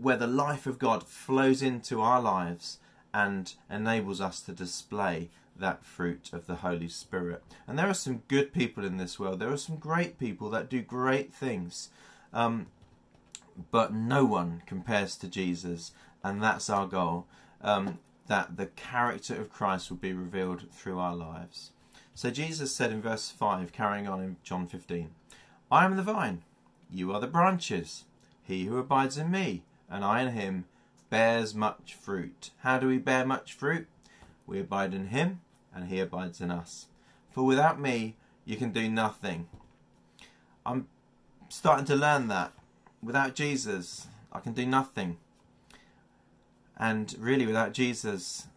where 0.00 0.16
the 0.16 0.26
life 0.26 0.66
of 0.66 0.78
God 0.78 1.06
flows 1.06 1.62
into 1.62 2.00
our 2.00 2.20
lives 2.20 2.78
and 3.12 3.54
enables 3.70 4.20
us 4.20 4.40
to 4.42 4.52
display 4.52 5.30
that 5.58 5.84
fruit 5.84 6.30
of 6.32 6.46
the 6.46 6.56
Holy 6.56 6.88
Spirit. 6.88 7.42
And 7.66 7.78
there 7.78 7.88
are 7.88 7.94
some 7.94 8.22
good 8.28 8.52
people 8.52 8.84
in 8.84 8.98
this 8.98 9.18
world. 9.18 9.38
There 9.38 9.52
are 9.52 9.56
some 9.56 9.76
great 9.76 10.18
people 10.18 10.50
that 10.50 10.68
do 10.68 10.82
great 10.82 11.32
things. 11.32 11.88
Um, 12.32 12.66
but 13.70 13.92
no 13.94 14.24
one 14.24 14.62
compares 14.66 15.16
to 15.16 15.28
Jesus, 15.28 15.92
and 16.22 16.42
that's 16.42 16.68
our 16.68 16.86
goal. 16.86 17.26
Um, 17.62 17.98
that 18.26 18.56
the 18.56 18.66
character 18.66 19.34
of 19.40 19.52
Christ 19.52 19.90
will 19.90 19.96
be 19.96 20.12
revealed 20.12 20.70
through 20.72 20.98
our 20.98 21.14
lives. 21.14 21.72
So 22.14 22.30
Jesus 22.30 22.74
said 22.74 22.92
in 22.92 23.02
verse 23.02 23.30
5, 23.30 23.72
carrying 23.72 24.08
on 24.08 24.22
in 24.22 24.36
John 24.42 24.66
15, 24.66 25.10
I 25.70 25.84
am 25.84 25.96
the 25.96 26.02
vine, 26.02 26.42
you 26.90 27.12
are 27.12 27.20
the 27.20 27.26
branches. 27.26 28.04
He 28.42 28.64
who 28.64 28.78
abides 28.78 29.18
in 29.18 29.30
me, 29.30 29.64
and 29.90 30.04
I 30.04 30.22
in 30.22 30.32
him, 30.32 30.64
bears 31.10 31.54
much 31.54 31.94
fruit. 31.94 32.50
How 32.58 32.78
do 32.78 32.86
we 32.86 32.98
bear 32.98 33.26
much 33.26 33.52
fruit? 33.52 33.86
We 34.46 34.60
abide 34.60 34.94
in 34.94 35.08
him, 35.08 35.40
and 35.74 35.88
he 35.88 36.00
abides 36.00 36.40
in 36.40 36.50
us. 36.50 36.86
For 37.30 37.42
without 37.44 37.80
me, 37.80 38.16
you 38.44 38.56
can 38.56 38.70
do 38.72 38.88
nothing. 38.88 39.48
I'm 40.64 40.88
starting 41.48 41.86
to 41.86 41.96
learn 41.96 42.28
that. 42.28 42.52
Without 43.02 43.34
Jesus, 43.34 44.06
I 44.32 44.40
can 44.40 44.52
do 44.52 44.64
nothing. 44.64 45.18
And 46.76 47.14
really, 47.18 47.46
without 47.46 47.72
Jesus, 47.72 48.48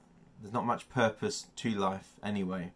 there's 0.42 0.54
not 0.54 0.66
much 0.66 0.90
purpose 0.90 1.48
to 1.58 1.70
life 1.72 2.14
anyway. 2.24 2.72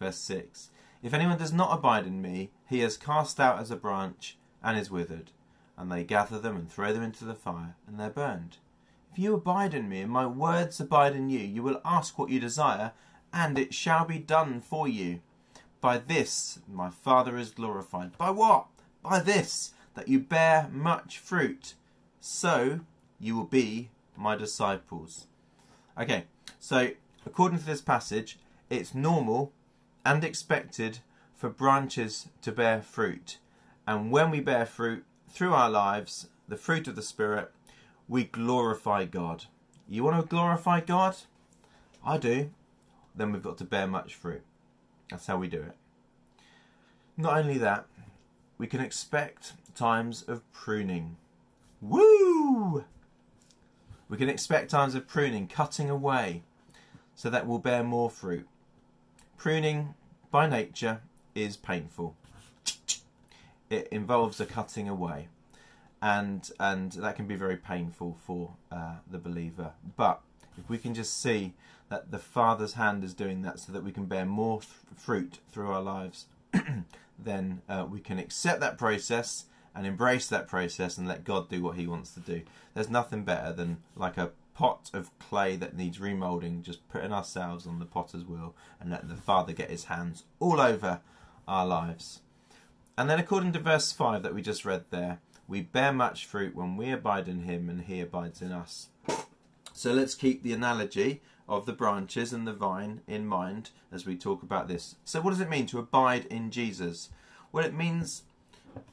Verse 0.00 0.18
6 0.18 0.70
If 1.02 1.14
anyone 1.14 1.38
does 1.38 1.52
not 1.52 1.76
abide 1.76 2.06
in 2.06 2.20
me, 2.20 2.50
he 2.68 2.80
is 2.80 2.96
cast 2.96 3.38
out 3.38 3.60
as 3.60 3.70
a 3.70 3.76
branch 3.76 4.36
and 4.62 4.78
is 4.78 4.90
withered, 4.90 5.30
and 5.76 5.90
they 5.90 6.04
gather 6.04 6.38
them 6.38 6.56
and 6.56 6.70
throw 6.70 6.92
them 6.92 7.02
into 7.02 7.24
the 7.24 7.34
fire, 7.34 7.76
and 7.86 7.98
they're 7.98 8.10
burned. 8.10 8.56
If 9.12 9.18
you 9.18 9.34
abide 9.34 9.74
in 9.74 9.88
me, 9.88 10.00
and 10.00 10.10
my 10.10 10.26
words 10.26 10.80
abide 10.80 11.14
in 11.14 11.30
you, 11.30 11.40
you 11.40 11.62
will 11.62 11.80
ask 11.84 12.18
what 12.18 12.30
you 12.30 12.40
desire, 12.40 12.92
and 13.32 13.58
it 13.58 13.72
shall 13.72 14.04
be 14.04 14.18
done 14.18 14.60
for 14.60 14.88
you. 14.88 15.20
By 15.80 15.98
this 15.98 16.58
my 16.66 16.90
Father 16.90 17.36
is 17.36 17.50
glorified. 17.50 18.16
By 18.16 18.30
what? 18.30 18.66
By 19.02 19.20
this, 19.20 19.72
that 19.94 20.08
you 20.08 20.18
bear 20.18 20.68
much 20.72 21.18
fruit. 21.18 21.74
So 22.20 22.80
you 23.20 23.36
will 23.36 23.44
be 23.44 23.90
my 24.16 24.36
disciples. 24.36 25.26
Okay, 25.98 26.24
so 26.58 26.90
according 27.26 27.58
to 27.58 27.66
this 27.66 27.80
passage, 27.80 28.38
it's 28.70 28.94
normal 28.94 29.52
and 30.04 30.24
expected 30.24 30.98
for 31.34 31.48
branches 31.48 32.28
to 32.42 32.52
bear 32.52 32.82
fruit. 32.82 33.38
And 33.86 34.10
when 34.10 34.30
we 34.30 34.40
bear 34.40 34.66
fruit 34.66 35.04
through 35.28 35.52
our 35.52 35.70
lives, 35.70 36.28
the 36.48 36.56
fruit 36.56 36.88
of 36.88 36.96
the 36.96 37.02
Spirit, 37.02 37.52
we 38.08 38.24
glorify 38.24 39.04
God. 39.04 39.44
You 39.88 40.04
want 40.04 40.20
to 40.20 40.26
glorify 40.26 40.80
God? 40.80 41.16
I 42.04 42.18
do. 42.18 42.50
Then 43.14 43.32
we've 43.32 43.42
got 43.42 43.58
to 43.58 43.64
bear 43.64 43.86
much 43.86 44.14
fruit. 44.14 44.42
That's 45.10 45.26
how 45.26 45.36
we 45.36 45.48
do 45.48 45.60
it. 45.62 45.76
Not 47.16 47.36
only 47.36 47.58
that, 47.58 47.86
we 48.58 48.66
can 48.66 48.80
expect 48.80 49.52
times 49.74 50.22
of 50.22 50.50
pruning. 50.52 51.16
Woo! 51.80 52.84
We 54.14 54.18
can 54.18 54.28
expect 54.28 54.70
times 54.70 54.94
of 54.94 55.08
pruning, 55.08 55.48
cutting 55.48 55.90
away, 55.90 56.44
so 57.16 57.28
that 57.30 57.48
we'll 57.48 57.58
bear 57.58 57.82
more 57.82 58.08
fruit. 58.08 58.46
Pruning, 59.36 59.94
by 60.30 60.48
nature, 60.48 61.00
is 61.34 61.56
painful. 61.56 62.14
It 63.68 63.88
involves 63.90 64.38
a 64.38 64.46
cutting 64.46 64.88
away 64.88 65.26
and 66.00 66.48
and 66.60 66.92
that 66.92 67.16
can 67.16 67.26
be 67.26 67.34
very 67.34 67.56
painful 67.56 68.16
for 68.24 68.52
uh, 68.70 68.98
the 69.10 69.18
believer. 69.18 69.72
But 69.96 70.20
if 70.56 70.70
we 70.70 70.78
can 70.78 70.94
just 70.94 71.20
see 71.20 71.54
that 71.88 72.12
the 72.12 72.20
Father's 72.20 72.74
hand 72.74 73.02
is 73.02 73.14
doing 73.14 73.42
that, 73.42 73.58
so 73.58 73.72
that 73.72 73.82
we 73.82 73.90
can 73.90 74.04
bear 74.04 74.24
more 74.24 74.60
th- 74.60 74.70
fruit 74.94 75.40
through 75.50 75.72
our 75.72 75.82
lives, 75.82 76.26
then 77.18 77.62
uh, 77.68 77.84
we 77.90 77.98
can 77.98 78.20
accept 78.20 78.60
that 78.60 78.78
process 78.78 79.46
and 79.74 79.86
embrace 79.86 80.26
that 80.28 80.48
process 80.48 80.96
and 80.96 81.08
let 81.08 81.24
God 81.24 81.48
do 81.48 81.62
what 81.62 81.76
He 81.76 81.86
wants 81.86 82.10
to 82.12 82.20
do. 82.20 82.42
There's 82.74 82.90
nothing 82.90 83.24
better 83.24 83.52
than 83.52 83.78
like 83.96 84.16
a 84.16 84.30
pot 84.54 84.90
of 84.92 85.16
clay 85.18 85.56
that 85.56 85.76
needs 85.76 85.98
remolding, 85.98 86.62
just 86.62 86.88
putting 86.88 87.12
ourselves 87.12 87.66
on 87.66 87.78
the 87.78 87.84
potter's 87.84 88.24
wheel 88.24 88.54
and 88.80 88.90
letting 88.90 89.08
the 89.08 89.16
Father 89.16 89.52
get 89.52 89.70
His 89.70 89.84
hands 89.84 90.24
all 90.38 90.60
over 90.60 91.00
our 91.48 91.66
lives. 91.66 92.20
And 92.96 93.10
then, 93.10 93.18
according 93.18 93.52
to 93.54 93.58
verse 93.58 93.90
5 93.90 94.22
that 94.22 94.34
we 94.34 94.42
just 94.42 94.64
read 94.64 94.84
there, 94.90 95.18
we 95.48 95.60
bear 95.60 95.92
much 95.92 96.26
fruit 96.26 96.54
when 96.54 96.76
we 96.76 96.90
abide 96.90 97.28
in 97.28 97.42
Him 97.42 97.68
and 97.68 97.82
He 97.82 98.00
abides 98.00 98.40
in 98.40 98.52
us. 98.52 98.88
So 99.72 99.92
let's 99.92 100.14
keep 100.14 100.42
the 100.42 100.52
analogy 100.52 101.20
of 101.48 101.66
the 101.66 101.72
branches 101.72 102.32
and 102.32 102.46
the 102.46 102.52
vine 102.52 103.00
in 103.06 103.26
mind 103.26 103.70
as 103.92 104.06
we 104.06 104.16
talk 104.16 104.42
about 104.42 104.68
this. 104.68 104.96
So, 105.04 105.20
what 105.20 105.30
does 105.30 105.40
it 105.40 105.50
mean 105.50 105.66
to 105.66 105.78
abide 105.78 106.26
in 106.26 106.50
Jesus? 106.50 107.10
Well, 107.52 107.64
it 107.64 107.74
means 107.74 108.22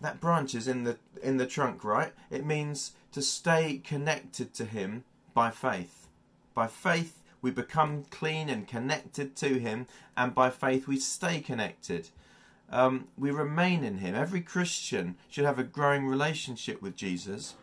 that 0.02 0.20
branch 0.20 0.56
is 0.56 0.68
in 0.68 0.84
the 0.84 0.98
in 1.22 1.38
the 1.38 1.46
trunk, 1.46 1.84
right? 1.84 2.14
It 2.30 2.46
means 2.46 2.94
to 3.12 3.22
stay 3.22 3.82
connected 3.84 4.54
to 4.56 4.66
Him 4.66 5.04
by 5.34 5.52
faith. 5.52 6.08
By 6.54 6.68
faith, 6.68 7.22
we 7.42 7.52
become 7.52 8.06
clean 8.10 8.50
and 8.50 8.68
connected 8.68 9.36
to 9.38 9.60
Him, 9.60 9.88
and 10.16 10.36
by 10.36 10.50
faith, 10.50 10.88
we 10.88 10.98
stay 10.98 11.40
connected. 11.40 12.10
Um, 12.70 13.08
we 13.18 13.32
remain 13.32 13.84
in 13.84 13.98
Him. 13.98 14.16
Every 14.16 14.42
Christian 14.42 15.16
should 15.30 15.46
have 15.46 15.60
a 15.60 15.64
growing 15.64 16.08
relationship 16.08 16.82
with 16.82 16.96
Jesus 16.96 17.56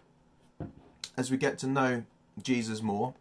as 1.16 1.30
we 1.30 1.36
get 1.36 1.58
to 1.58 1.66
know 1.66 2.04
Jesus 2.42 2.82
more 2.82 3.14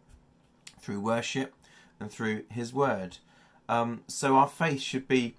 through 0.80 1.00
worship 1.00 1.54
and 1.98 2.10
through 2.10 2.44
His 2.50 2.72
Word. 2.72 3.18
Um, 3.68 4.02
so 4.06 4.36
our 4.36 4.48
faith 4.48 4.80
should 4.80 5.08
be 5.08 5.34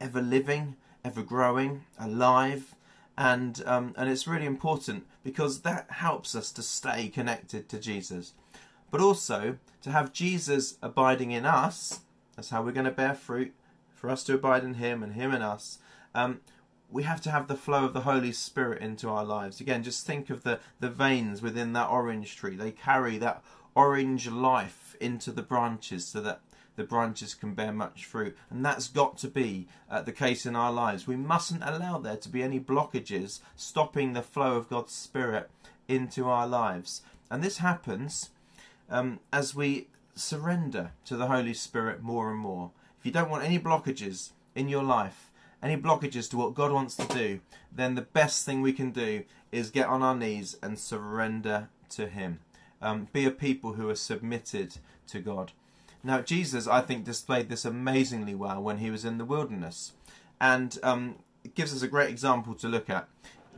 ever 0.00 0.22
living, 0.22 0.76
ever 1.04 1.22
growing, 1.22 1.84
alive, 1.98 2.74
and 3.16 3.62
um, 3.66 3.94
and 3.96 4.10
it's 4.10 4.26
really 4.26 4.46
important 4.46 5.04
because 5.22 5.60
that 5.60 5.86
helps 5.90 6.34
us 6.34 6.50
to 6.52 6.62
stay 6.62 7.08
connected 7.08 7.68
to 7.68 7.78
Jesus, 7.78 8.34
but 8.90 9.00
also 9.00 9.58
to 9.82 9.90
have 9.90 10.12
Jesus 10.12 10.76
abiding 10.82 11.30
in 11.30 11.44
us. 11.44 12.00
That's 12.36 12.50
how 12.50 12.62
we're 12.62 12.72
going 12.72 12.86
to 12.86 12.90
bear 12.90 13.14
fruit. 13.14 13.52
For 13.94 14.10
us 14.10 14.24
to 14.24 14.34
abide 14.34 14.64
in 14.64 14.74
Him 14.74 15.02
and 15.02 15.14
Him 15.14 15.32
in 15.32 15.40
us, 15.40 15.78
um, 16.14 16.40
we 16.90 17.04
have 17.04 17.20
to 17.22 17.30
have 17.30 17.48
the 17.48 17.56
flow 17.56 17.84
of 17.84 17.94
the 17.94 18.02
Holy 18.02 18.32
Spirit 18.32 18.82
into 18.82 19.08
our 19.08 19.24
lives. 19.24 19.60
Again, 19.60 19.82
just 19.82 20.06
think 20.06 20.30
of 20.30 20.42
the 20.42 20.60
the 20.80 20.90
veins 20.90 21.40
within 21.40 21.72
that 21.74 21.88
orange 21.88 22.36
tree. 22.36 22.56
They 22.56 22.72
carry 22.72 23.18
that 23.18 23.42
orange 23.74 24.28
life 24.28 24.96
into 25.00 25.30
the 25.32 25.42
branches, 25.42 26.04
so 26.06 26.20
that 26.20 26.40
the 26.76 26.84
branches 26.84 27.34
can 27.34 27.54
bear 27.54 27.72
much 27.72 28.04
fruit. 28.04 28.36
And 28.50 28.64
that's 28.64 28.88
got 28.88 29.18
to 29.18 29.28
be 29.28 29.66
uh, 29.90 30.02
the 30.02 30.12
case 30.12 30.46
in 30.46 30.56
our 30.56 30.72
lives. 30.72 31.06
We 31.06 31.16
mustn't 31.16 31.62
allow 31.62 31.98
there 31.98 32.16
to 32.16 32.28
be 32.28 32.42
any 32.42 32.60
blockages 32.60 33.40
stopping 33.56 34.12
the 34.12 34.22
flow 34.22 34.56
of 34.56 34.68
God's 34.68 34.92
Spirit 34.92 35.50
into 35.88 36.28
our 36.28 36.46
lives. 36.46 37.02
And 37.30 37.42
this 37.42 37.58
happens 37.58 38.30
um, 38.90 39.20
as 39.32 39.54
we 39.54 39.88
surrender 40.14 40.92
to 41.04 41.16
the 41.16 41.26
Holy 41.26 41.54
Spirit 41.54 42.02
more 42.02 42.30
and 42.30 42.38
more. 42.38 42.70
If 42.98 43.06
you 43.06 43.12
don't 43.12 43.30
want 43.30 43.44
any 43.44 43.58
blockages 43.58 44.30
in 44.54 44.68
your 44.68 44.82
life, 44.82 45.30
any 45.62 45.76
blockages 45.76 46.28
to 46.30 46.36
what 46.36 46.54
God 46.54 46.72
wants 46.72 46.96
to 46.96 47.06
do, 47.06 47.40
then 47.72 47.94
the 47.94 48.02
best 48.02 48.44
thing 48.44 48.60
we 48.60 48.72
can 48.72 48.90
do 48.90 49.24
is 49.50 49.70
get 49.70 49.86
on 49.86 50.02
our 50.02 50.14
knees 50.14 50.56
and 50.62 50.78
surrender 50.78 51.68
to 51.90 52.06
Him. 52.06 52.40
Um, 52.82 53.08
be 53.12 53.24
a 53.24 53.30
people 53.30 53.74
who 53.74 53.88
are 53.88 53.94
submitted 53.94 54.76
to 55.08 55.20
God. 55.20 55.52
Now, 56.06 56.20
Jesus, 56.20 56.68
I 56.68 56.82
think, 56.82 57.04
displayed 57.04 57.48
this 57.48 57.64
amazingly 57.64 58.34
well 58.34 58.62
when 58.62 58.76
he 58.76 58.90
was 58.90 59.06
in 59.06 59.16
the 59.16 59.24
wilderness. 59.24 59.92
And 60.38 60.78
um, 60.82 61.16
it 61.42 61.54
gives 61.54 61.74
us 61.74 61.80
a 61.80 61.88
great 61.88 62.10
example 62.10 62.54
to 62.56 62.68
look 62.68 62.90
at. 62.90 63.08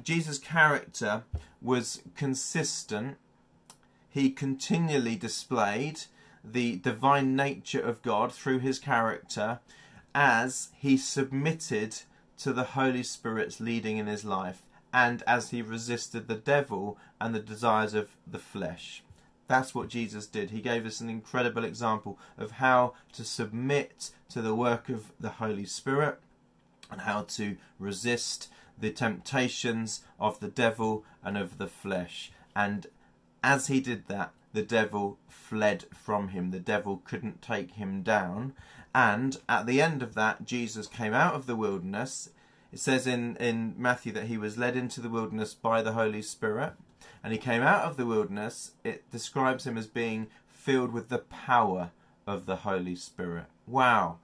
Jesus' 0.02 0.38
character 0.38 1.24
was 1.60 2.02
consistent, 2.14 3.16
he 4.08 4.30
continually 4.30 5.16
displayed 5.16 6.02
the 6.44 6.76
divine 6.76 7.34
nature 7.34 7.80
of 7.80 8.02
God 8.02 8.32
through 8.32 8.60
his 8.60 8.78
character 8.78 9.58
as 10.14 10.68
he 10.78 10.96
submitted 10.96 11.96
to 12.38 12.52
the 12.52 12.64
Holy 12.64 13.02
Spirit's 13.02 13.58
leading 13.58 13.96
in 13.96 14.06
his 14.06 14.24
life 14.24 14.62
and 14.92 15.22
as 15.26 15.50
he 15.50 15.60
resisted 15.60 16.28
the 16.28 16.36
devil 16.36 16.96
and 17.20 17.34
the 17.34 17.40
desires 17.40 17.94
of 17.94 18.10
the 18.26 18.38
flesh. 18.38 19.02
That's 19.48 19.74
what 19.74 19.88
Jesus 19.88 20.26
did. 20.26 20.50
He 20.50 20.60
gave 20.60 20.86
us 20.86 21.00
an 21.00 21.08
incredible 21.08 21.64
example 21.64 22.18
of 22.36 22.52
how 22.52 22.94
to 23.12 23.24
submit 23.24 24.10
to 24.30 24.42
the 24.42 24.54
work 24.54 24.88
of 24.88 25.12
the 25.20 25.30
Holy 25.30 25.66
Spirit 25.66 26.18
and 26.90 27.02
how 27.02 27.22
to 27.22 27.56
resist 27.78 28.48
the 28.78 28.90
temptations 28.90 30.02
of 30.18 30.40
the 30.40 30.48
devil 30.48 31.04
and 31.22 31.38
of 31.38 31.58
the 31.58 31.66
flesh. 31.66 32.32
And 32.54 32.86
as 33.42 33.68
he 33.68 33.80
did 33.80 34.08
that, 34.08 34.32
the 34.52 34.62
devil 34.62 35.18
fled 35.28 35.84
from 35.94 36.28
him. 36.28 36.50
The 36.50 36.60
devil 36.60 37.02
couldn't 37.04 37.42
take 37.42 37.72
him 37.72 38.02
down. 38.02 38.54
And 38.94 39.36
at 39.48 39.66
the 39.66 39.80
end 39.80 40.02
of 40.02 40.14
that, 40.14 40.44
Jesus 40.44 40.86
came 40.86 41.12
out 41.12 41.34
of 41.34 41.46
the 41.46 41.56
wilderness. 41.56 42.30
It 42.72 42.80
says 42.80 43.06
in, 43.06 43.36
in 43.36 43.74
Matthew 43.76 44.12
that 44.12 44.26
he 44.26 44.38
was 44.38 44.58
led 44.58 44.76
into 44.76 45.00
the 45.00 45.10
wilderness 45.10 45.54
by 45.54 45.82
the 45.82 45.92
Holy 45.92 46.22
Spirit 46.22 46.72
and 47.26 47.32
he 47.32 47.40
came 47.40 47.62
out 47.62 47.82
of 47.82 47.96
the 47.96 48.06
wilderness, 48.06 48.70
it 48.84 49.10
describes 49.10 49.66
him 49.66 49.76
as 49.76 49.88
being 49.88 50.28
filled 50.46 50.92
with 50.92 51.08
the 51.08 51.18
power 51.18 51.90
of 52.24 52.46
the 52.46 52.58
Holy 52.58 52.94
Spirit. 52.94 53.46
Wow. 53.66 54.18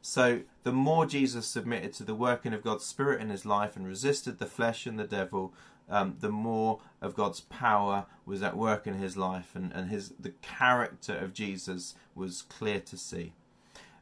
So, 0.00 0.42
the 0.62 0.70
more 0.70 1.04
Jesus 1.04 1.48
submitted 1.48 1.92
to 1.94 2.04
the 2.04 2.14
working 2.14 2.52
of 2.52 2.62
God's 2.62 2.86
Spirit 2.86 3.20
in 3.20 3.28
his 3.28 3.44
life 3.44 3.74
and 3.74 3.84
resisted 3.84 4.38
the 4.38 4.46
flesh 4.46 4.86
and 4.86 4.96
the 4.96 5.02
devil, 5.02 5.52
um, 5.90 6.14
the 6.20 6.28
more 6.28 6.78
of 7.02 7.16
God's 7.16 7.40
power 7.40 8.06
was 8.24 8.40
at 8.40 8.56
work 8.56 8.86
in 8.86 8.94
his 8.94 9.16
life, 9.16 9.56
and, 9.56 9.72
and 9.72 9.90
his 9.90 10.10
the 10.10 10.34
character 10.40 11.16
of 11.16 11.34
Jesus 11.34 11.96
was 12.14 12.42
clear 12.42 12.78
to 12.78 12.96
see. 12.96 13.32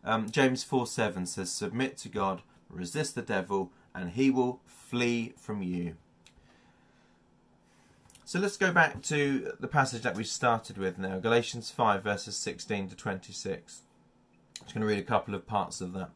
Um, 0.04 0.30
James 0.30 0.62
4 0.62 0.86
7 0.86 1.24
says, 1.24 1.50
Submit 1.50 1.96
to 1.96 2.10
God, 2.10 2.42
resist 2.68 3.14
the 3.14 3.22
devil, 3.22 3.72
and 3.94 4.10
he 4.10 4.28
will 4.28 4.60
flee 4.66 5.32
from 5.38 5.62
you. 5.62 5.96
So 8.32 8.38
let's 8.38 8.56
go 8.56 8.72
back 8.72 9.02
to 9.02 9.52
the 9.60 9.68
passage 9.68 10.00
that 10.04 10.16
we 10.16 10.24
started 10.24 10.78
with 10.78 10.96
now, 10.96 11.18
Galatians 11.18 11.70
5, 11.70 12.02
verses 12.02 12.34
16 12.34 12.88
to 12.88 12.96
26. 12.96 13.82
I'm 14.58 14.64
just 14.64 14.74
going 14.74 14.80
to 14.80 14.86
read 14.86 14.98
a 14.98 15.06
couple 15.06 15.34
of 15.34 15.46
parts 15.46 15.82
of 15.82 15.92
that. 15.92 16.08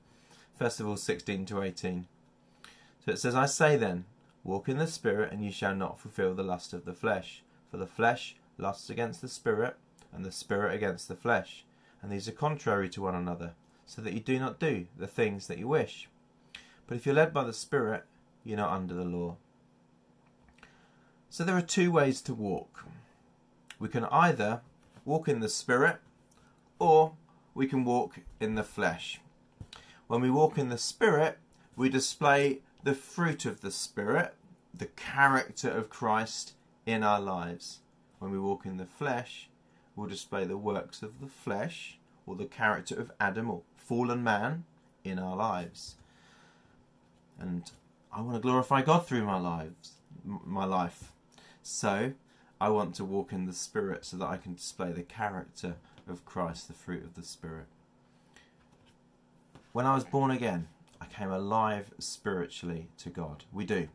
First 0.59 0.81
of 0.81 0.89
all, 0.89 0.97
16 0.97 1.45
to 1.45 1.61
18. 1.61 2.07
So 3.05 3.11
it 3.11 3.19
says, 3.19 3.35
I 3.35 3.45
say 3.45 3.77
then, 3.77 4.07
walk 4.45 4.67
in 4.67 4.79
the 4.79 4.87
Spirit, 4.87 5.31
and 5.31 5.45
you 5.45 5.53
shall 5.53 5.75
not 5.75 6.01
fulfill 6.01 6.33
the 6.33 6.43
lust 6.43 6.73
of 6.73 6.87
the 6.87 6.95
flesh. 6.95 7.43
For 7.71 7.77
the 7.77 7.87
flesh 7.87 8.37
lusts 8.57 8.89
against 8.89 9.21
the 9.21 9.29
Spirit, 9.29 9.77
and 10.11 10.25
the 10.25 10.33
Spirit 10.33 10.75
against 10.75 11.09
the 11.09 11.17
flesh. 11.17 11.67
And 12.01 12.11
these 12.11 12.27
are 12.27 12.33
contrary 12.33 12.89
to 12.89 13.03
one 13.03 13.15
another, 13.15 13.53
so 13.85 14.01
that 14.01 14.15
you 14.15 14.21
do 14.21 14.39
not 14.39 14.59
do 14.59 14.87
the 14.97 15.07
things 15.07 15.49
that 15.49 15.59
you 15.59 15.69
wish. 15.69 16.09
But 16.87 16.97
if 16.97 17.05
you're 17.05 17.15
led 17.15 17.35
by 17.35 17.45
the 17.45 17.53
Spirit, 17.53 18.05
you're 18.43 18.57
not 18.57 18.73
under 18.73 18.95
the 18.95 19.05
law. 19.05 19.37
So 21.29 21.45
there 21.45 21.57
are 21.57 21.63
two 21.63 21.91
ways 21.91 22.21
to 22.23 22.35
walk. 22.35 22.85
We 23.79 23.89
can 23.89 24.05
either 24.07 24.63
walk 25.05 25.29
in 25.29 25.41
the 25.41 25.49
Spirit 25.49 25.99
or 26.79 27.13
we 27.55 27.67
can 27.67 27.85
walk 27.85 28.17
in 28.41 28.55
the 28.55 28.63
flesh. 28.63 29.21
When 30.07 30.21
we 30.21 30.31
walk 30.31 30.57
in 30.57 30.69
the 30.69 30.79
Spirit, 30.79 31.39
we 31.75 31.89
display 31.89 32.61
the 32.83 32.95
fruit 32.95 33.45
of 33.45 33.61
the 33.61 33.71
Spirit, 33.71 34.35
the 34.73 34.87
character 34.87 35.71
of 35.71 35.91
Christ 35.91 36.55
in 36.87 37.03
our 37.03 37.21
lives. 37.21 37.81
When 38.19 38.31
we 38.31 38.39
walk 38.39 38.65
in 38.65 38.77
the 38.77 38.87
flesh, 38.87 39.49
we'll 39.95 40.09
display 40.09 40.45
the 40.45 40.57
works 40.57 41.03
of 41.03 41.21
the 41.21 41.27
flesh 41.27 41.99
or 42.27 42.37
the 42.37 42.47
character 42.47 42.99
of 42.99 43.11
Adam 43.21 43.51
or 43.51 43.63
fallen 43.77 44.23
man 44.23 44.65
in 45.05 45.19
our 45.19 45.37
lives. 45.37 45.97
And 47.39 47.71
I 48.13 48.21
want 48.23 48.37
to 48.37 48.41
glorify 48.41 48.83
God 48.83 49.07
through 49.07 49.25
my 49.25 49.39
lives, 49.39 49.93
my 50.25 50.65
life. 50.65 51.13
So 51.69 52.13
I 52.61 52.69
want 52.69 52.95
to 52.95 53.05
walk 53.05 53.33
in 53.33 53.47
the 53.47 53.53
Spirit 53.53 54.05
so 54.05 54.17
that 54.19 54.29
I 54.29 54.37
can 54.37 54.55
display 54.55 54.93
the 54.93 55.03
character 55.03 55.75
of 56.09 56.25
Christ, 56.25 56.69
the 56.69 56.75
fruit 56.75 57.03
of 57.03 57.15
the 57.15 57.25
Spirit. 57.25 57.67
When 59.73 59.85
I 59.85 59.93
was 59.93 60.05
born 60.05 60.31
again, 60.31 60.69
I 61.01 61.07
came 61.07 61.33
alive 61.33 61.93
spiritually 61.99 62.87
to 62.99 63.11
God. 63.11 63.43
We 63.53 63.65
do. 63.65 63.89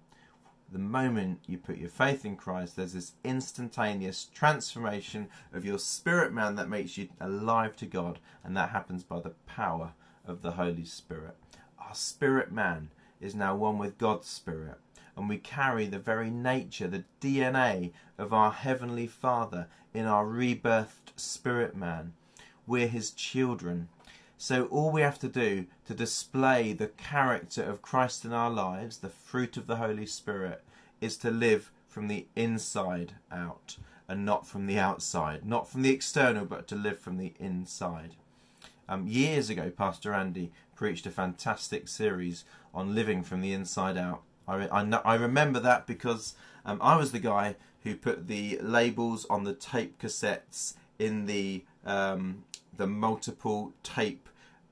The 0.69 0.79
moment 0.79 1.39
you 1.47 1.57
put 1.57 1.77
your 1.77 1.89
faith 1.89 2.25
in 2.25 2.35
Christ, 2.35 2.75
there's 2.75 2.91
this 2.91 3.13
instantaneous 3.23 4.25
transformation 4.25 5.29
of 5.53 5.63
your 5.63 5.79
spirit 5.79 6.33
man 6.33 6.55
that 6.55 6.67
makes 6.67 6.97
you 6.97 7.07
alive 7.21 7.77
to 7.77 7.85
God, 7.85 8.19
and 8.43 8.55
that 8.57 8.71
happens 8.71 9.03
by 9.03 9.21
the 9.21 9.33
power 9.47 9.93
of 10.27 10.41
the 10.41 10.51
Holy 10.51 10.83
Spirit. 10.83 11.37
Our 11.79 11.95
spirit 11.95 12.51
man 12.51 12.89
is 13.21 13.33
now 13.33 13.55
one 13.55 13.77
with 13.77 13.97
God's 13.97 14.27
Spirit 14.27 14.77
and 15.15 15.29
we 15.29 15.37
carry 15.37 15.85
the 15.85 15.99
very 15.99 16.29
nature, 16.29 16.87
the 16.87 17.03
DNA 17.19 17.91
of 18.17 18.33
our 18.33 18.51
Heavenly 18.51 19.07
Father 19.07 19.67
in 19.93 20.05
our 20.05 20.25
rebirthed 20.25 21.11
spirit 21.15 21.75
man. 21.75 22.13
We're 22.65 22.87
His 22.87 23.11
children. 23.11 23.89
So 24.37 24.65
all 24.65 24.91
we 24.91 25.01
have 25.01 25.19
to 25.19 25.27
do 25.27 25.67
to 25.85 25.93
display 25.93 26.73
the 26.73 26.87
character 26.87 27.63
of 27.63 27.81
Christ 27.81 28.25
in 28.25 28.33
our 28.33 28.49
lives, 28.49 28.97
the 28.97 29.09
fruit 29.09 29.57
of 29.57 29.67
the 29.67 29.75
Holy 29.75 30.05
Spirit, 30.05 30.63
is 30.99 31.17
to 31.17 31.29
live 31.29 31.71
from 31.87 32.07
the 32.07 32.25
inside 32.35 33.13
out 33.31 33.77
and 34.07 34.25
not 34.25 34.47
from 34.47 34.67
the 34.67 34.79
outside, 34.79 35.45
not 35.45 35.69
from 35.69 35.83
the 35.83 35.93
external, 35.93 36.45
but 36.45 36.67
to 36.67 36.75
live 36.75 36.99
from 36.99 37.17
the 37.17 37.33
inside. 37.39 38.15
Um, 38.89 39.07
years 39.07 39.49
ago, 39.49 39.69
Pastor 39.69 40.13
Andy 40.13 40.51
preached 40.75 41.05
a 41.05 41.11
fantastic 41.11 41.87
series 41.87 42.43
on 42.73 42.95
living 42.95 43.23
from 43.23 43.41
the 43.41 43.53
inside 43.53 43.97
out. 43.97 44.23
I, 44.47 44.67
I, 44.69 44.83
know, 44.83 45.01
I 45.03 45.15
remember 45.15 45.59
that 45.59 45.87
because 45.87 46.35
um, 46.65 46.79
I 46.81 46.95
was 46.95 47.11
the 47.11 47.19
guy 47.19 47.55
who 47.83 47.95
put 47.95 48.27
the 48.27 48.59
labels 48.61 49.25
on 49.29 49.43
the 49.43 49.53
tape 49.53 50.01
cassettes 50.01 50.73
in 50.99 51.25
the 51.25 51.63
um, 51.85 52.43
the 52.77 52.87
multiple 52.87 53.73
tape 53.83 54.29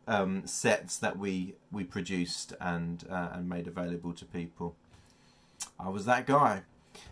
um, 0.07 0.45
sets 0.45 0.97
that 0.97 1.17
we 1.17 1.55
we 1.71 1.83
produced 1.83 2.53
and 2.59 3.05
uh, 3.09 3.29
and 3.33 3.49
made 3.49 3.67
available 3.67 4.13
to 4.13 4.25
people. 4.25 4.75
I 5.79 5.89
was 5.89 6.05
that 6.05 6.25
guy. 6.25 6.63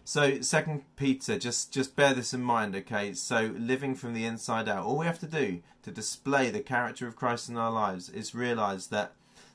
So 0.03 0.41
Second 0.41 0.83
Peter, 0.95 1.37
just 1.37 1.71
just 1.71 1.95
bear 1.95 2.13
this 2.13 2.33
in 2.33 2.41
mind, 2.41 2.75
okay? 2.75 3.13
So 3.13 3.53
living 3.57 3.95
from 3.95 4.13
the 4.13 4.25
inside 4.25 4.67
out, 4.67 4.85
all 4.85 4.97
we 4.97 5.05
have 5.05 5.19
to 5.19 5.27
do 5.27 5.61
to 5.83 5.91
display 5.91 6.49
the 6.49 6.59
character 6.59 7.07
of 7.07 7.15
Christ 7.15 7.49
in 7.49 7.57
our 7.57 7.71
lives 7.71 8.09
is 8.09 8.35
realize 8.35 8.87
that 8.87 9.13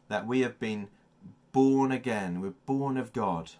that 0.08 0.26
we 0.26 0.40
have 0.40 0.58
been 0.58 0.88
born 1.52 1.92
again. 1.92 2.40
We're 2.40 2.54
born 2.66 2.96
of 2.96 3.12
God. 3.12 3.52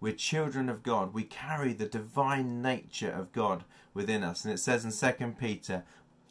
We're 0.00 0.12
children 0.12 0.68
of 0.68 0.82
God. 0.82 1.14
We 1.14 1.22
carry 1.22 1.72
the 1.72 1.86
divine 1.86 2.60
nature 2.60 3.10
of 3.10 3.32
God 3.32 3.64
within 3.94 4.24
us. 4.24 4.44
And 4.44 4.52
it 4.52 4.58
says 4.58 4.84
in 4.84 4.90
Second 4.90 5.38
Peter 5.38 5.84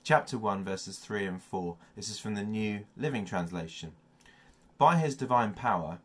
chapter 0.04 0.38
1 0.38 0.64
verses 0.64 0.98
3 0.98 1.26
and 1.26 1.42
4. 1.42 1.78
This 1.96 2.10
is 2.10 2.20
from 2.20 2.36
the 2.36 2.44
New 2.44 2.82
Living 2.98 3.26
Translation. 3.26 3.94
By 4.78 4.98
his 4.98 5.16
divine 5.16 5.54
power, 5.54 6.00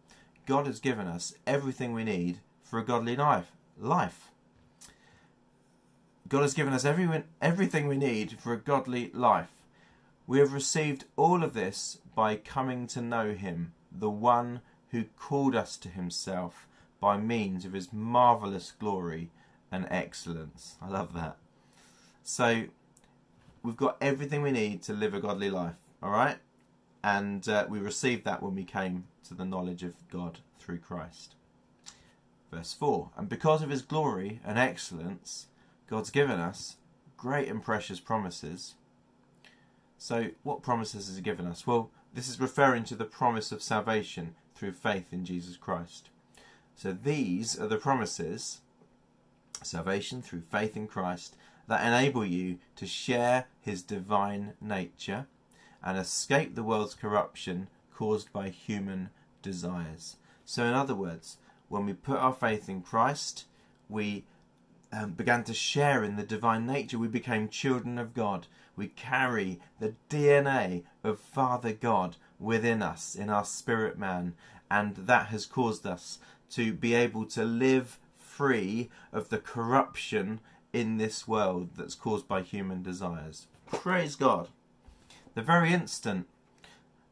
God 0.46 0.66
has 0.66 0.78
given 0.78 1.08
us 1.08 1.34
everything 1.46 1.92
we 1.92 2.04
need 2.04 2.38
for 2.62 2.78
a 2.78 2.84
godly 2.84 3.16
life. 3.16 3.50
Life. 3.78 4.30
God 6.28 6.42
has 6.42 6.54
given 6.54 6.72
us 6.72 6.84
every, 6.84 7.24
everything 7.40 7.88
we 7.88 7.96
need 7.96 8.38
for 8.38 8.52
a 8.52 8.58
godly 8.58 9.10
life. 9.12 9.50
We 10.26 10.38
have 10.38 10.52
received 10.52 11.04
all 11.16 11.42
of 11.42 11.54
this 11.54 11.98
by 12.14 12.36
coming 12.36 12.86
to 12.88 13.00
know 13.00 13.32
Him, 13.32 13.72
the 13.92 14.10
one 14.10 14.60
who 14.90 15.04
called 15.18 15.54
us 15.54 15.76
to 15.78 15.88
Himself 15.88 16.66
by 17.00 17.16
means 17.16 17.64
of 17.64 17.72
His 17.72 17.92
marvellous 17.92 18.72
glory 18.78 19.30
and 19.70 19.86
excellence. 19.90 20.76
I 20.80 20.88
love 20.88 21.12
that. 21.14 21.36
So, 22.22 22.64
we've 23.62 23.76
got 23.76 23.96
everything 24.00 24.42
we 24.42 24.52
need 24.52 24.82
to 24.84 24.92
live 24.92 25.14
a 25.14 25.20
godly 25.20 25.50
life, 25.50 25.76
alright? 26.02 26.38
And 27.02 27.48
uh, 27.48 27.66
we 27.68 27.78
received 27.78 28.24
that 28.24 28.42
when 28.42 28.54
we 28.54 28.64
came 28.64 29.04
to 29.28 29.34
the 29.34 29.44
knowledge 29.44 29.82
of 29.82 29.94
God 30.10 30.38
through 30.58 30.78
Christ. 30.78 31.34
Verse 32.50 32.72
4 32.72 33.10
And 33.16 33.28
because 33.28 33.62
of 33.62 33.70
his 33.70 33.82
glory 33.82 34.40
and 34.44 34.58
excellence, 34.58 35.46
God's 35.88 36.10
given 36.10 36.40
us 36.40 36.76
great 37.16 37.48
and 37.48 37.62
precious 37.62 38.00
promises. 38.00 38.74
So, 39.98 40.28
what 40.42 40.62
promises 40.62 41.06
has 41.08 41.16
he 41.16 41.22
given 41.22 41.46
us? 41.46 41.66
Well, 41.66 41.90
this 42.12 42.28
is 42.28 42.40
referring 42.40 42.84
to 42.84 42.96
the 42.96 43.04
promise 43.04 43.52
of 43.52 43.62
salvation 43.62 44.34
through 44.56 44.72
faith 44.72 45.12
in 45.12 45.24
Jesus 45.24 45.56
Christ. 45.56 46.08
So, 46.74 46.92
these 46.92 47.58
are 47.58 47.68
the 47.68 47.76
promises 47.76 48.60
salvation 49.62 50.22
through 50.22 50.42
faith 50.42 50.76
in 50.76 50.86
Christ 50.86 51.36
that 51.66 51.84
enable 51.84 52.24
you 52.24 52.58
to 52.76 52.86
share 52.86 53.46
his 53.60 53.82
divine 53.82 54.52
nature 54.60 55.26
and 55.82 55.98
escape 55.98 56.54
the 56.54 56.62
world's 56.62 56.94
corruption 56.94 57.68
caused 57.94 58.32
by 58.32 58.48
human 58.50 59.10
desires. 59.42 60.16
So, 60.44 60.64
in 60.64 60.74
other 60.74 60.94
words, 60.94 61.38
when 61.68 61.86
we 61.86 61.92
put 61.92 62.18
our 62.18 62.32
faith 62.32 62.68
in 62.68 62.82
Christ, 62.82 63.46
we 63.88 64.24
um, 64.92 65.12
began 65.12 65.42
to 65.44 65.54
share 65.54 66.04
in 66.04 66.16
the 66.16 66.22
divine 66.22 66.66
nature. 66.66 66.98
We 66.98 67.08
became 67.08 67.48
children 67.48 67.98
of 67.98 68.14
God. 68.14 68.46
We 68.76 68.88
carry 68.88 69.60
the 69.80 69.94
DNA 70.08 70.84
of 71.02 71.18
Father 71.18 71.72
God 71.72 72.16
within 72.38 72.82
us, 72.82 73.14
in 73.14 73.30
our 73.30 73.44
spirit 73.44 73.98
man, 73.98 74.34
and 74.70 74.96
that 74.96 75.28
has 75.28 75.46
caused 75.46 75.86
us 75.86 76.18
to 76.50 76.72
be 76.72 76.94
able 76.94 77.24
to 77.24 77.44
live 77.44 77.98
free 78.16 78.90
of 79.12 79.28
the 79.28 79.38
corruption 79.38 80.40
in 80.72 80.98
this 80.98 81.26
world 81.26 81.70
that's 81.76 81.94
caused 81.94 82.28
by 82.28 82.42
human 82.42 82.82
desires. 82.82 83.46
Praise 83.66 84.14
God. 84.14 84.48
The 85.34 85.42
very 85.42 85.72
instant 85.72 86.26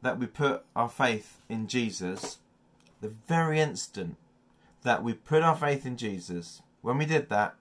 that 0.01 0.19
we 0.19 0.27
put 0.27 0.63
our 0.75 0.89
faith 0.89 1.41
in 1.49 1.67
Jesus, 1.67 2.37
the 3.01 3.13
very 3.27 3.59
instant 3.59 4.17
that 4.83 5.03
we 5.03 5.13
put 5.13 5.41
our 5.41 5.55
faith 5.55 5.85
in 5.85 5.97
Jesus, 5.97 6.61
when 6.81 6.97
we 6.97 7.05
did 7.05 7.29
that, 7.29 7.55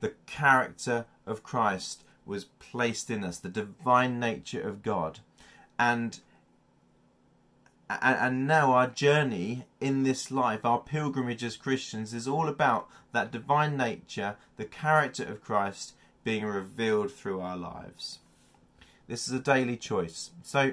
the 0.00 0.12
character 0.26 1.06
of 1.26 1.42
Christ 1.42 2.04
was 2.26 2.44
placed 2.44 3.10
in 3.10 3.24
us, 3.24 3.38
the 3.38 3.48
divine 3.48 4.20
nature 4.20 4.60
of 4.60 4.82
God. 4.82 5.20
And 5.78 6.20
and, 7.90 8.46
now 8.46 8.72
our 8.72 8.86
journey 8.86 9.64
in 9.80 10.02
this 10.02 10.30
life, 10.30 10.64
our 10.64 10.80
pilgrimage 10.80 11.42
as 11.42 11.56
Christians, 11.56 12.12
is 12.12 12.28
all 12.28 12.48
about 12.48 12.88
that 13.12 13.32
divine 13.32 13.76
nature, 13.76 14.36
the 14.56 14.64
character 14.64 15.24
of 15.24 15.42
Christ 15.42 15.94
being 16.24 16.44
revealed 16.44 17.12
through 17.12 17.40
our 17.40 17.56
lives. 17.56 18.18
This 19.06 19.26
is 19.26 19.32
a 19.32 19.40
daily 19.40 19.76
choice. 19.76 20.30
So, 20.42 20.72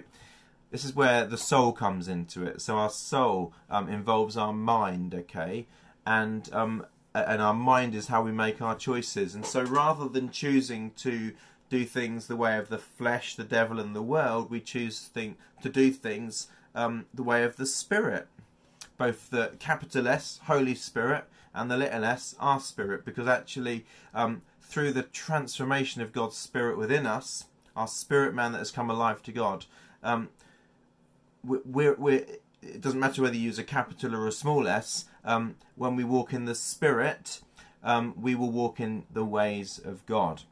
this 0.71 0.83
is 0.83 0.95
where 0.95 1.25
the 1.25 1.37
soul 1.37 1.71
comes 1.71 2.07
into 2.07 2.43
it. 2.45 2.61
So, 2.61 2.75
our 2.75 2.89
soul 2.89 3.53
um, 3.69 3.87
involves 3.87 4.35
our 4.35 4.51
mind, 4.51 5.13
okay? 5.15 5.67
and 6.05 6.49
um, 6.53 6.85
and 7.13 7.41
our 7.41 7.53
mind 7.53 7.95
is 7.95 8.07
how 8.07 8.21
we 8.21 8.31
make 8.31 8.61
our 8.61 8.75
choices. 8.75 9.35
And 9.35 9.45
so, 9.45 9.63
rather 9.63 10.09
than 10.09 10.29
choosing 10.29 10.91
to 10.97 11.31
do 11.69 11.85
things 11.85 12.27
the 12.27 12.35
way 12.35 12.57
of 12.57 12.69
the 12.69 12.77
flesh, 12.77 13.35
the 13.35 13.43
devil, 13.43 13.79
and 13.79 13.95
the 13.95 14.01
world, 14.01 14.51
we 14.51 14.59
choose 14.59 15.01
to, 15.03 15.09
think, 15.09 15.37
to 15.61 15.69
do 15.69 15.91
things 15.91 16.47
um, 16.75 17.05
the 17.13 17.23
way 17.23 17.43
of 17.43 17.55
the 17.55 17.65
Spirit, 17.65 18.27
both 18.97 19.29
the 19.29 19.53
capital 19.59 20.07
S, 20.07 20.39
Holy 20.43 20.75
Spirit, 20.75 21.25
and 21.53 21.71
the 21.71 21.77
little 21.77 22.03
s, 22.03 22.35
our 22.39 22.59
Spirit, 22.59 23.05
because 23.05 23.27
actually, 23.27 23.85
um, 24.13 24.41
through 24.61 24.91
the 24.91 25.03
transformation 25.03 26.01
of 26.01 26.11
God's 26.11 26.35
Spirit 26.35 26.77
within 26.77 27.05
us, 27.05 27.45
our 27.75 27.87
spirit 27.87 28.33
man 28.33 28.51
that 28.51 28.59
has 28.59 28.71
come 28.71 28.89
alive 28.89 29.23
to 29.23 29.31
God, 29.31 29.65
um, 30.03 30.29
we're, 31.43 31.93
we're, 31.95 32.25
it 32.61 32.81
doesn't 32.81 32.99
matter 32.99 33.21
whether 33.21 33.35
you 33.35 33.41
use 33.41 33.59
a 33.59 33.63
capital 33.63 34.15
or 34.15 34.27
a 34.27 34.31
small 34.31 34.67
s, 34.67 35.05
um, 35.23 35.55
when 35.75 35.95
we 35.95 36.03
walk 36.03 36.33
in 36.33 36.45
the 36.45 36.55
Spirit, 36.55 37.41
um, 37.83 38.13
we 38.19 38.35
will 38.35 38.51
walk 38.51 38.79
in 38.79 39.05
the 39.11 39.25
ways 39.25 39.79
of 39.83 40.05
God. 40.05 40.43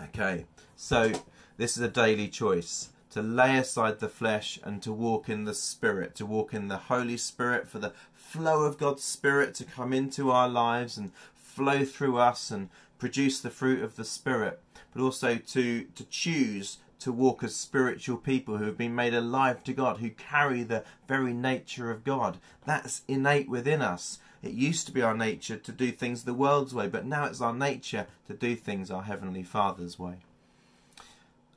Okay, 0.00 0.46
so 0.76 1.12
this 1.56 1.76
is 1.76 1.82
a 1.82 1.88
daily 1.88 2.28
choice 2.28 2.90
to 3.16 3.22
lay 3.22 3.56
aside 3.56 3.98
the 3.98 4.10
flesh 4.10 4.60
and 4.62 4.82
to 4.82 4.92
walk 4.92 5.26
in 5.30 5.44
the 5.44 5.54
Spirit, 5.54 6.14
to 6.14 6.26
walk 6.26 6.52
in 6.52 6.68
the 6.68 6.76
Holy 6.76 7.16
Spirit, 7.16 7.66
for 7.66 7.78
the 7.78 7.94
flow 8.12 8.64
of 8.64 8.76
God's 8.76 9.04
Spirit 9.04 9.54
to 9.54 9.64
come 9.64 9.94
into 9.94 10.30
our 10.30 10.50
lives 10.50 10.98
and 10.98 11.12
flow 11.34 11.86
through 11.86 12.18
us 12.18 12.50
and 12.50 12.68
produce 12.98 13.40
the 13.40 13.48
fruit 13.48 13.82
of 13.82 13.96
the 13.96 14.04
Spirit, 14.04 14.60
but 14.92 15.02
also 15.02 15.36
to, 15.36 15.84
to 15.84 16.04
choose 16.10 16.76
to 16.98 17.10
walk 17.10 17.42
as 17.42 17.56
spiritual 17.56 18.18
people 18.18 18.58
who 18.58 18.66
have 18.66 18.76
been 18.76 18.94
made 18.94 19.14
alive 19.14 19.64
to 19.64 19.72
God, 19.72 19.96
who 19.96 20.10
carry 20.10 20.62
the 20.62 20.84
very 21.08 21.32
nature 21.32 21.90
of 21.90 22.04
God. 22.04 22.36
That's 22.66 23.00
innate 23.08 23.48
within 23.48 23.80
us. 23.80 24.18
It 24.42 24.52
used 24.52 24.84
to 24.88 24.92
be 24.92 25.00
our 25.00 25.16
nature 25.16 25.56
to 25.56 25.72
do 25.72 25.90
things 25.90 26.24
the 26.24 26.34
world's 26.34 26.74
way, 26.74 26.86
but 26.86 27.06
now 27.06 27.24
it's 27.24 27.40
our 27.40 27.54
nature 27.54 28.08
to 28.26 28.34
do 28.34 28.54
things 28.56 28.90
our 28.90 29.04
Heavenly 29.04 29.42
Father's 29.42 29.98
way. 29.98 30.16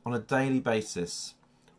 On 0.06 0.14
a 0.14 0.20
daily 0.20 0.62
basis, 0.62 1.34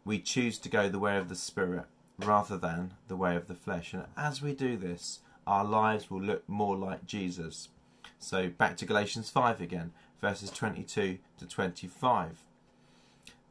we 0.05 0.19
choose 0.19 0.59
to 0.59 0.69
go 0.69 0.89
the 0.89 0.99
way 0.99 1.17
of 1.17 1.29
the 1.29 1.35
Spirit 1.35 1.85
rather 2.19 2.57
than 2.57 2.93
the 3.09 3.17
way 3.17 3.37
of 3.37 3.49
the 3.49 3.55
flesh. 3.55 3.93
And 3.93 4.05
as 4.17 4.43
we 4.43 4.55
do 4.55 4.77
this, 4.77 5.21
our 5.47 5.65
lives 5.65 6.11
will 6.11 6.21
look 6.21 6.49
more 6.49 6.77
like 6.77 7.07
Jesus. 7.07 7.68
So 8.18 8.49
back 8.49 8.77
to 8.79 8.87
Galatians 8.87 9.31
5 9.31 9.61
again, 9.61 9.93
verses 10.20 10.51
22 10.51 11.18
to 11.39 11.47
25. 11.47 12.45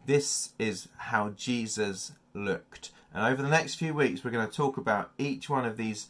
This 0.06 0.54
is 0.60 0.90
how 0.98 1.30
Jesus 1.30 2.14
looked. 2.34 2.92
And 3.14 3.26
over 3.26 3.42
the 3.42 3.50
next 3.50 3.76
few 3.76 3.94
weeks, 3.94 4.24
we're 4.24 4.32
going 4.32 4.48
to 4.48 4.56
talk 4.56 4.78
about 4.78 5.12
each 5.18 5.50
one 5.50 5.66
of 5.66 5.78
these 5.78 6.08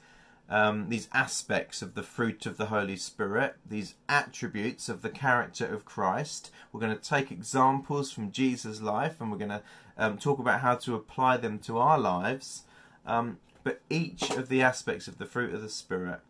um, 0.49 0.89
these 0.89 1.07
aspects 1.13 1.81
of 1.81 1.93
the 1.93 2.03
fruit 2.03 2.45
of 2.45 2.57
the 2.57 2.67
Holy 2.67 2.95
Spirit, 2.95 3.55
these 3.65 3.93
attributes 4.07 4.89
of 4.89 5.01
the 5.01 5.09
character 5.09 5.65
of 5.65 5.85
Christ. 5.85 6.51
We're 6.71 6.79
going 6.79 6.97
to 6.97 7.09
take 7.09 7.31
examples 7.31 8.11
from 8.11 8.31
Jesus' 8.31 8.81
life 8.81 9.21
and 9.21 9.31
we're 9.31 9.37
going 9.37 9.49
to 9.49 9.61
um, 9.97 10.17
talk 10.17 10.39
about 10.39 10.61
how 10.61 10.75
to 10.75 10.95
apply 10.95 11.37
them 11.37 11.59
to 11.59 11.77
our 11.77 11.99
lives. 11.99 12.63
Um, 13.05 13.37
but 13.63 13.81
each 13.89 14.31
of 14.31 14.49
the 14.49 14.61
aspects 14.61 15.07
of 15.07 15.19
the 15.19 15.25
fruit 15.25 15.53
of 15.53 15.61
the 15.61 15.69
Spirit 15.69 16.21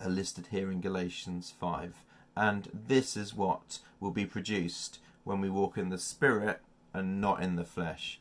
are 0.00 0.10
listed 0.10 0.48
here 0.50 0.70
in 0.70 0.80
Galatians 0.80 1.54
5. 1.58 2.04
And 2.36 2.68
this 2.72 3.16
is 3.16 3.34
what 3.34 3.78
will 3.98 4.10
be 4.10 4.26
produced 4.26 4.98
when 5.24 5.40
we 5.40 5.48
walk 5.48 5.78
in 5.78 5.88
the 5.88 5.98
Spirit 5.98 6.60
and 6.92 7.20
not 7.20 7.42
in 7.42 7.56
the 7.56 7.64
flesh. 7.64 8.20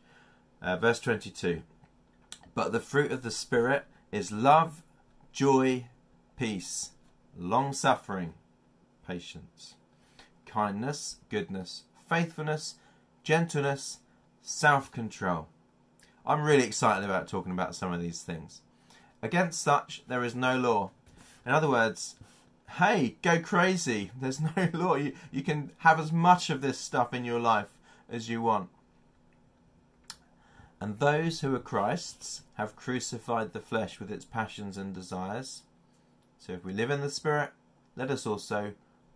Uh, 0.61 0.77
verse 0.77 0.99
22. 0.99 1.63
But 2.53 2.71
the 2.71 2.79
fruit 2.79 3.11
of 3.11 3.23
the 3.23 3.31
Spirit 3.31 3.85
is 4.11 4.31
love, 4.31 4.83
joy, 5.31 5.85
peace, 6.37 6.91
long 7.37 7.73
suffering, 7.73 8.33
patience, 9.07 9.75
kindness, 10.45 11.17
goodness, 11.29 11.83
faithfulness, 12.09 12.75
gentleness, 13.23 13.99
self 14.41 14.91
control. 14.91 15.47
I'm 16.25 16.43
really 16.43 16.63
excited 16.63 17.03
about 17.03 17.27
talking 17.27 17.51
about 17.51 17.75
some 17.75 17.93
of 17.93 18.01
these 18.01 18.21
things. 18.21 18.61
Against 19.21 19.61
such, 19.61 20.03
there 20.07 20.23
is 20.23 20.35
no 20.35 20.57
law. 20.57 20.91
In 21.45 21.51
other 21.51 21.69
words, 21.69 22.15
hey, 22.77 23.15
go 23.21 23.39
crazy. 23.39 24.11
There's 24.19 24.39
no 24.55 24.69
law. 24.73 24.95
You, 24.95 25.13
you 25.31 25.43
can 25.43 25.71
have 25.79 25.99
as 25.99 26.11
much 26.11 26.49
of 26.49 26.61
this 26.61 26.77
stuff 26.77 27.13
in 27.13 27.25
your 27.25 27.39
life 27.39 27.77
as 28.09 28.29
you 28.29 28.41
want. 28.41 28.69
And 30.81 30.97
those 30.97 31.41
who 31.41 31.53
are 31.53 31.59
Christ's 31.59 32.41
have 32.55 32.75
crucified 32.75 33.53
the 33.53 33.59
flesh 33.59 33.99
with 33.99 34.11
its 34.11 34.25
passions 34.25 34.77
and 34.77 34.95
desires. 34.95 35.61
So 36.39 36.53
if 36.53 36.65
we 36.65 36.73
live 36.73 36.89
in 36.89 37.01
the 37.01 37.09
Spirit, 37.11 37.51
let 37.95 38.09
us 38.09 38.25
also 38.25 38.73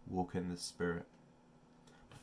walk 0.07 0.35
in 0.35 0.49
the 0.49 0.57
Spirit. 0.57 1.05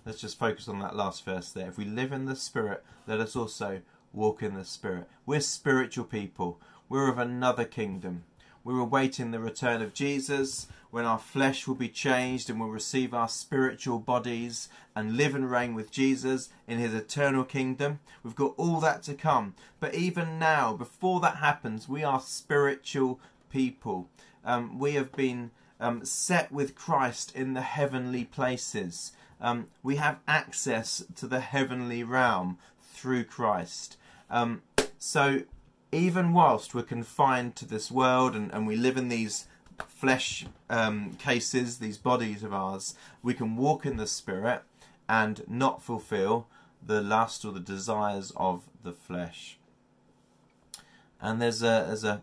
Let's 0.06 0.20
just 0.20 0.38
focus 0.38 0.68
on 0.68 0.78
that 0.78 0.94
last 0.94 1.24
verse 1.24 1.50
there. 1.50 1.66
If 1.66 1.76
we 1.76 1.84
live 1.84 2.12
in 2.12 2.26
the 2.26 2.36
Spirit, 2.36 2.84
let 3.08 3.18
us 3.18 3.34
also 3.34 3.82
walk 4.12 4.44
in 4.44 4.54
the 4.54 4.64
Spirit. 4.64 5.08
We're 5.26 5.40
spiritual 5.40 6.04
people. 6.04 6.60
We're 6.88 7.10
of 7.10 7.18
another 7.18 7.64
kingdom. 7.64 8.22
We're 8.62 8.78
awaiting 8.78 9.32
the 9.32 9.40
return 9.40 9.82
of 9.82 9.92
Jesus 9.92 10.68
when 10.92 11.06
our 11.06 11.18
flesh 11.18 11.66
will 11.66 11.74
be 11.74 11.88
changed 11.88 12.50
and 12.50 12.60
we'll 12.60 12.68
receive 12.68 13.14
our 13.14 13.26
spiritual 13.26 13.98
bodies 13.98 14.68
and 14.94 15.16
live 15.16 15.34
and 15.34 15.50
reign 15.50 15.74
with 15.74 15.90
Jesus 15.90 16.50
in 16.68 16.78
his 16.78 16.92
eternal 16.92 17.44
kingdom. 17.44 17.98
We've 18.22 18.34
got 18.34 18.52
all 18.58 18.78
that 18.80 19.02
to 19.04 19.14
come. 19.14 19.54
But 19.80 19.94
even 19.94 20.38
now, 20.38 20.74
before 20.74 21.18
that 21.20 21.36
happens, 21.36 21.88
we 21.88 22.04
are 22.04 22.20
spiritual 22.20 23.20
people. 23.48 24.10
Um, 24.44 24.78
we 24.78 24.92
have 24.92 25.12
been 25.12 25.50
um, 25.80 26.04
set 26.04 26.52
with 26.52 26.74
Christ 26.74 27.34
in 27.34 27.54
the 27.54 27.62
heavenly 27.62 28.24
places. 28.26 29.12
Um, 29.40 29.68
we 29.82 29.96
have 29.96 30.18
access 30.28 31.02
to 31.16 31.26
the 31.26 31.40
heavenly 31.40 32.04
realm 32.04 32.58
through 32.82 33.24
Christ. 33.24 33.96
Um, 34.28 34.60
so 34.98 35.44
even 35.90 36.34
whilst 36.34 36.74
we're 36.74 36.82
confined 36.82 37.56
to 37.56 37.64
this 37.64 37.90
world 37.90 38.36
and, 38.36 38.52
and 38.52 38.66
we 38.66 38.76
live 38.76 38.98
in 38.98 39.08
these 39.08 39.46
flesh 39.88 40.46
um, 40.68 41.12
cases, 41.14 41.78
these 41.78 41.98
bodies 41.98 42.42
of 42.42 42.52
ours, 42.52 42.94
we 43.22 43.34
can 43.34 43.56
walk 43.56 43.86
in 43.86 43.96
the 43.96 44.06
Spirit 44.06 44.62
and 45.08 45.42
not 45.48 45.82
fulfill 45.82 46.46
the 46.84 47.00
lust 47.00 47.44
or 47.44 47.52
the 47.52 47.60
desires 47.60 48.32
of 48.36 48.64
the 48.82 48.92
flesh. 48.92 49.58
And 51.20 51.40
there's 51.40 51.62
a, 51.62 51.84
there's 51.86 52.02
a 52.02 52.20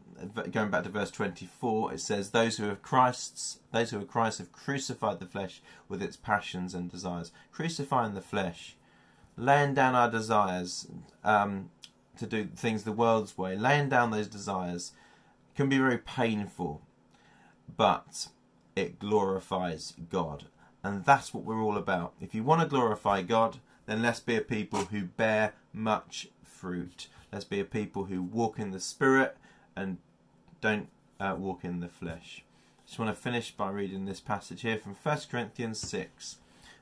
going 0.52 0.70
back 0.70 0.84
to 0.84 0.90
verse 0.90 1.10
24. 1.10 1.94
It 1.94 2.02
says, 2.02 2.32
"Those 2.32 2.58
who 2.58 2.66
have 2.66 2.82
Christ's, 2.82 3.60
those 3.72 3.92
who 3.92 4.02
are 4.02 4.06
Christ 4.06 4.40
have 4.40 4.52
crucified 4.52 5.20
the 5.20 5.26
flesh 5.26 5.62
with 5.88 6.04
its 6.04 6.18
passions 6.18 6.74
and 6.74 6.92
desires." 6.92 7.32
Crucifying 7.54 8.14
the 8.14 8.22
flesh, 8.22 8.76
laying 9.38 9.74
down 9.74 9.96
our 9.96 10.12
desires 10.12 10.88
um, 11.24 11.70
to 12.18 12.26
do 12.26 12.50
things 12.54 12.84
the 12.84 12.92
world's 12.92 13.38
way, 13.38 13.56
laying 13.56 13.88
down 13.88 14.12
those 14.12 14.28
desires, 14.28 14.92
can 15.56 15.70
be 15.70 15.78
very 15.78 15.98
painful 15.98 16.82
but 17.78 18.30
it 18.76 19.00
glorifies 19.00 19.94
God. 20.10 20.46
And 20.84 21.06
that's 21.06 21.34
what 21.34 21.44
we're 21.44 21.62
all 21.62 21.78
about. 21.78 22.14
If 22.22 22.34
you 22.34 22.44
want 22.44 22.62
to 22.62 22.68
glorify 22.68 23.22
God, 23.22 23.58
then 23.86 24.02
let's 24.02 24.20
be 24.20 24.36
a 24.36 24.42
people 24.42 24.86
who 24.86 25.04
bear 25.04 25.54
much 25.74 26.30
fruit. 26.44 27.08
Let's 27.32 27.46
be 27.46 27.60
a 27.60 27.66
people 27.66 28.06
who 28.06 28.22
walk 28.22 28.60
in 28.60 28.72
the 28.72 28.80
Spirit 28.80 29.38
and 29.76 29.98
don't 30.62 30.90
uh, 31.20 31.36
walk 31.38 31.64
in 31.64 31.80
the 31.80 31.88
flesh. 31.88 32.44
Just 32.86 32.98
want 32.98 33.14
to 33.16 33.22
finish 33.22 33.52
by 33.52 33.70
reading 33.70 34.06
this 34.06 34.20
passage 34.20 34.62
here 34.62 34.78
from 34.78 34.96
1 34.96 35.20
Corinthians 35.30 35.80
6. 35.80 36.38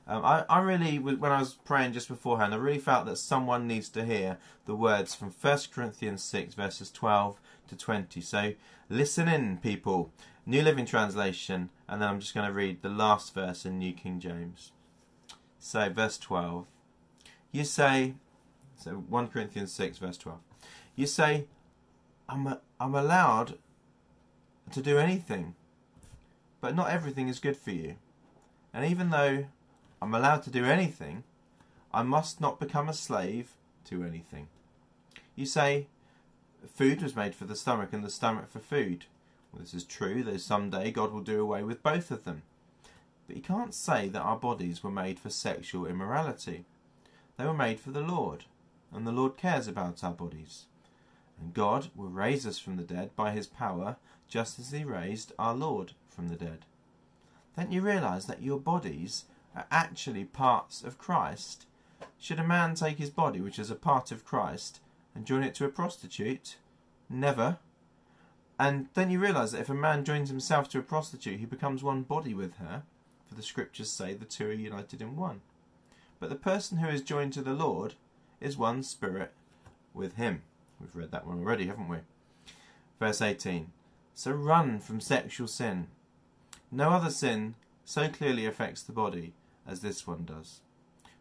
Um, 0.06 0.24
I, 0.24 0.44
I 0.48 0.60
really, 0.60 0.98
when 0.98 1.30
I 1.30 1.38
was 1.38 1.52
praying 1.52 1.92
just 1.92 2.08
beforehand, 2.08 2.54
I 2.54 2.56
really 2.56 2.78
felt 2.78 3.04
that 3.06 3.18
someone 3.18 3.66
needs 3.66 3.90
to 3.90 4.06
hear 4.06 4.38
the 4.64 4.74
words 4.74 5.14
from 5.14 5.30
1 5.30 5.58
Corinthians 5.70 6.22
6, 6.24 6.54
verses 6.54 6.90
12 6.90 7.38
to 7.68 7.76
20. 7.76 8.20
So 8.22 8.54
listen 8.88 9.28
in, 9.28 9.58
people. 9.58 10.10
New 10.48 10.62
Living 10.62 10.86
Translation, 10.86 11.68
and 11.86 12.00
then 12.00 12.08
I'm 12.08 12.20
just 12.20 12.32
going 12.32 12.46
to 12.46 12.52
read 12.54 12.80
the 12.80 12.88
last 12.88 13.34
verse 13.34 13.66
in 13.66 13.78
New 13.78 13.92
King 13.92 14.18
James. 14.18 14.72
So, 15.58 15.90
verse 15.90 16.16
12. 16.16 16.64
You 17.52 17.64
say, 17.64 18.14
so 18.74 18.92
1 18.92 19.28
Corinthians 19.28 19.72
6, 19.72 19.98
verse 19.98 20.16
12. 20.16 20.38
You 20.96 21.06
say, 21.06 21.44
I'm, 22.30 22.46
a, 22.46 22.60
I'm 22.80 22.94
allowed 22.94 23.58
to 24.72 24.80
do 24.80 24.96
anything, 24.96 25.54
but 26.62 26.74
not 26.74 26.88
everything 26.88 27.28
is 27.28 27.40
good 27.40 27.58
for 27.58 27.72
you. 27.72 27.96
And 28.72 28.86
even 28.86 29.10
though 29.10 29.44
I'm 30.00 30.14
allowed 30.14 30.44
to 30.44 30.50
do 30.50 30.64
anything, 30.64 31.24
I 31.92 32.02
must 32.02 32.40
not 32.40 32.58
become 32.58 32.88
a 32.88 32.94
slave 32.94 33.50
to 33.84 34.02
anything. 34.02 34.48
You 35.36 35.44
say, 35.44 35.88
food 36.74 37.02
was 37.02 37.14
made 37.14 37.34
for 37.34 37.44
the 37.44 37.54
stomach 37.54 37.90
and 37.92 38.02
the 38.02 38.08
stomach 38.08 38.48
for 38.50 38.60
food. 38.60 39.04
This 39.54 39.74
is 39.74 39.84
true, 39.84 40.22
though 40.22 40.36
someday 40.36 40.90
God 40.90 41.12
will 41.12 41.20
do 41.20 41.40
away 41.40 41.62
with 41.62 41.82
both 41.82 42.10
of 42.10 42.24
them. 42.24 42.42
But 43.26 43.36
you 43.36 43.42
can't 43.42 43.74
say 43.74 44.08
that 44.08 44.22
our 44.22 44.36
bodies 44.36 44.82
were 44.82 44.90
made 44.90 45.18
for 45.18 45.30
sexual 45.30 45.86
immorality. 45.86 46.64
They 47.36 47.44
were 47.44 47.54
made 47.54 47.80
for 47.80 47.90
the 47.90 48.00
Lord, 48.00 48.44
and 48.92 49.06
the 49.06 49.12
Lord 49.12 49.36
cares 49.36 49.68
about 49.68 50.02
our 50.04 50.12
bodies. 50.12 50.66
And 51.40 51.54
God 51.54 51.90
will 51.94 52.08
raise 52.08 52.46
us 52.46 52.58
from 52.58 52.76
the 52.76 52.82
dead 52.82 53.14
by 53.16 53.32
his 53.32 53.46
power, 53.46 53.96
just 54.28 54.58
as 54.58 54.70
he 54.70 54.84
raised 54.84 55.32
our 55.38 55.54
Lord 55.54 55.92
from 56.08 56.28
the 56.28 56.36
dead. 56.36 56.64
Don't 57.56 57.72
you 57.72 57.80
realize 57.80 58.26
that 58.26 58.42
your 58.42 58.58
bodies 58.58 59.24
are 59.54 59.66
actually 59.70 60.24
parts 60.24 60.82
of 60.82 60.98
Christ? 60.98 61.66
Should 62.18 62.38
a 62.38 62.46
man 62.46 62.74
take 62.74 62.98
his 62.98 63.10
body, 63.10 63.40
which 63.40 63.58
is 63.58 63.70
a 63.70 63.76
part 63.76 64.12
of 64.12 64.24
Christ, 64.24 64.80
and 65.14 65.26
join 65.26 65.42
it 65.42 65.54
to 65.56 65.64
a 65.64 65.68
prostitute? 65.68 66.56
Never. 67.10 67.58
And 68.58 68.88
then 68.94 69.10
you 69.10 69.20
realise 69.20 69.52
that 69.52 69.60
if 69.60 69.68
a 69.68 69.74
man 69.74 70.04
joins 70.04 70.30
himself 70.30 70.68
to 70.70 70.78
a 70.78 70.82
prostitute, 70.82 71.38
he 71.38 71.46
becomes 71.46 71.82
one 71.82 72.02
body 72.02 72.34
with 72.34 72.56
her, 72.56 72.82
for 73.28 73.34
the 73.34 73.42
scriptures 73.42 73.90
say 73.90 74.14
the 74.14 74.24
two 74.24 74.48
are 74.48 74.52
united 74.52 75.00
in 75.00 75.16
one. 75.16 75.42
But 76.18 76.30
the 76.30 76.36
person 76.36 76.78
who 76.78 76.88
is 76.88 77.02
joined 77.02 77.32
to 77.34 77.42
the 77.42 77.52
Lord 77.52 77.94
is 78.40 78.56
one 78.56 78.82
spirit 78.82 79.32
with 79.94 80.16
him. 80.16 80.42
We've 80.80 80.94
read 80.94 81.12
that 81.12 81.26
one 81.26 81.38
already, 81.38 81.66
haven't 81.66 81.88
we? 81.88 81.98
Verse 82.98 83.22
18 83.22 83.70
So 84.14 84.32
run 84.32 84.80
from 84.80 85.00
sexual 85.00 85.46
sin. 85.46 85.86
No 86.72 86.90
other 86.90 87.10
sin 87.10 87.54
so 87.84 88.08
clearly 88.08 88.44
affects 88.44 88.82
the 88.82 88.92
body 88.92 89.32
as 89.66 89.80
this 89.80 90.06
one 90.06 90.24
does. 90.24 90.60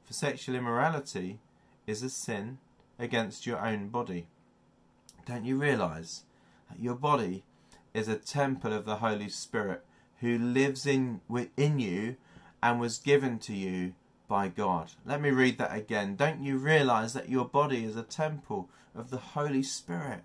For 0.06 0.14
sexual 0.14 0.56
immorality 0.56 1.40
is 1.86 2.02
a 2.02 2.10
sin 2.10 2.58
against 2.98 3.46
your 3.46 3.60
own 3.66 3.90
body. 3.90 4.28
Don't 5.26 5.46
you 5.46 5.58
realise 5.58 6.24
your 6.80 6.96
body 6.96 7.44
is 7.94 8.08
a 8.08 8.16
temple 8.16 8.74
of 8.74 8.86
the 8.86 8.98
Holy 8.98 9.30
Spirit 9.30 9.84
who 10.20 10.38
lives 10.38 10.86
in 10.86 11.22
within 11.28 11.80
you 11.80 12.16
and 12.62 12.80
was 12.80 12.98
given 12.98 13.40
to 13.40 13.54
you 13.54 13.94
by 14.28 14.48
God. 14.48 14.92
Let 15.06 15.22
me 15.22 15.30
read 15.30 15.58
that 15.58 15.76
again. 15.76 16.16
Don't 16.16 16.44
you 16.44 16.58
realize 16.58 17.14
that 17.14 17.30
your 17.30 17.46
body 17.46 17.84
is 17.84 17.96
a 17.96 18.04
temple 18.04 18.70
of 18.96 19.10
the 19.10 19.18
Holy 19.18 19.64
Spirit 19.64 20.24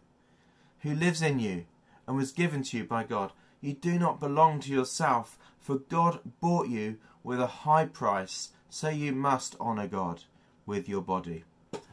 who 0.80 0.94
lives 0.94 1.22
in 1.22 1.38
you 1.38 1.66
and 2.06 2.16
was 2.16 2.32
given 2.32 2.62
to 2.64 2.78
you 2.78 2.84
by 2.84 3.04
God? 3.04 3.32
You 3.60 3.74
do 3.74 3.98
not 3.98 4.18
belong 4.18 4.60
to 4.60 4.72
yourself, 4.72 5.38
for 5.60 5.76
God 5.76 6.20
bought 6.40 6.68
you 6.68 6.98
with 7.22 7.40
a 7.40 7.46
high 7.46 7.86
price, 7.86 8.50
so 8.68 8.88
you 8.88 9.12
must 9.12 9.54
honor 9.60 9.86
God 9.86 10.24
with 10.66 10.88
your 10.88 11.02
body. 11.02 11.44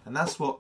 And 0.06 0.16
that's 0.16 0.40
what 0.40 0.60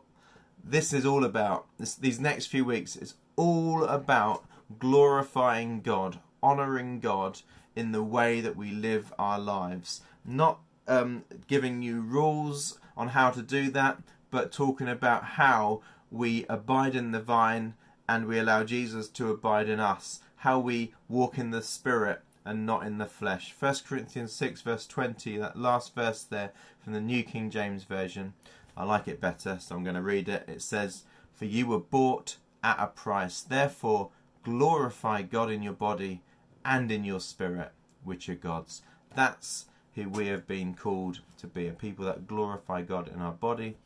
this 0.64 0.94
is 0.94 1.06
all 1.06 1.24
about. 1.24 1.66
This, 1.80 1.96
these 1.96 2.20
next 2.20 2.48
few 2.48 2.64
weeks 2.64 2.96
is 2.96 3.16
all 3.40 3.86
about 3.86 4.44
glorifying 4.80 5.80
God, 5.80 6.20
honouring 6.44 7.00
God 7.00 7.40
in 7.74 7.94
the 7.94 8.04
way 8.04 8.42
that 8.42 8.58
we 8.58 8.72
live 8.72 9.14
our 9.18 9.40
lives. 9.40 10.02
Not 10.26 10.60
um, 10.90 11.24
giving 11.48 11.82
you 11.82 12.02
rules 12.02 12.80
on 12.98 13.10
how 13.10 13.32
to 13.32 13.42
do 13.42 13.72
that, 13.72 14.00
but 14.30 14.52
talking 14.52 14.90
about 14.90 15.24
how 15.24 15.82
we 16.12 16.46
abide 16.50 16.96
in 16.96 17.12
the 17.14 17.22
vine 17.22 17.76
and 18.10 18.26
we 18.26 18.38
allow 18.38 18.66
Jesus 18.66 19.08
to 19.08 19.32
abide 19.32 19.70
in 19.70 19.80
us. 19.80 20.20
How 20.38 20.60
we 20.60 20.94
walk 21.08 21.38
in 21.38 21.52
the 21.52 21.62
Spirit 21.62 22.22
and 22.44 22.66
not 22.66 22.86
in 22.86 22.98
the 22.98 23.06
flesh. 23.06 23.56
1 23.58 23.76
Corinthians 23.88 24.34
6, 24.34 24.64
verse 24.64 24.86
20, 24.86 25.38
that 25.38 25.58
last 25.58 25.96
verse 25.96 26.24
there 26.24 26.52
from 26.84 26.92
the 26.92 27.00
New 27.00 27.24
King 27.24 27.50
James 27.50 27.86
Version. 27.86 28.34
I 28.76 28.84
like 28.84 29.08
it 29.08 29.22
better, 29.22 29.60
so 29.62 29.76
I'm 29.76 29.84
going 29.84 29.96
to 29.96 30.02
read 30.02 30.28
it. 30.28 30.44
It 30.50 30.62
says, 30.62 31.04
For 31.34 31.46
you 31.46 31.68
were 31.68 31.80
bought 31.80 32.36
at 32.64 32.78
a 32.80 32.88
price. 32.88 33.41
Therefore, 33.41 34.10
glorify 34.43 35.22
God 35.22 35.49
in 35.51 35.64
your 35.64 35.74
body 35.74 36.22
and 36.66 36.91
in 36.91 37.03
your 37.03 37.20
spirit, 37.20 37.72
which 38.03 38.30
are 38.30 38.36
God's. 38.36 38.82
That's 39.16 39.66
who 39.95 40.10
we 40.10 40.28
have 40.28 40.47
been 40.47 40.74
called 40.76 41.22
to 41.38 41.47
be 41.47 41.68
a 41.68 41.72
people 41.74 42.05
that 42.05 42.28
glorify 42.28 42.82
God 42.82 43.10
in 43.14 43.22
our 43.22 43.32
body 43.32 43.78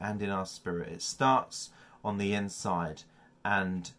and 0.00 0.20
in 0.22 0.30
our 0.30 0.46
spirit. 0.46 0.88
It 0.90 1.02
starts 1.02 1.70
on 2.04 2.18
the 2.18 2.34
inside, 2.34 3.02
and 3.44 3.90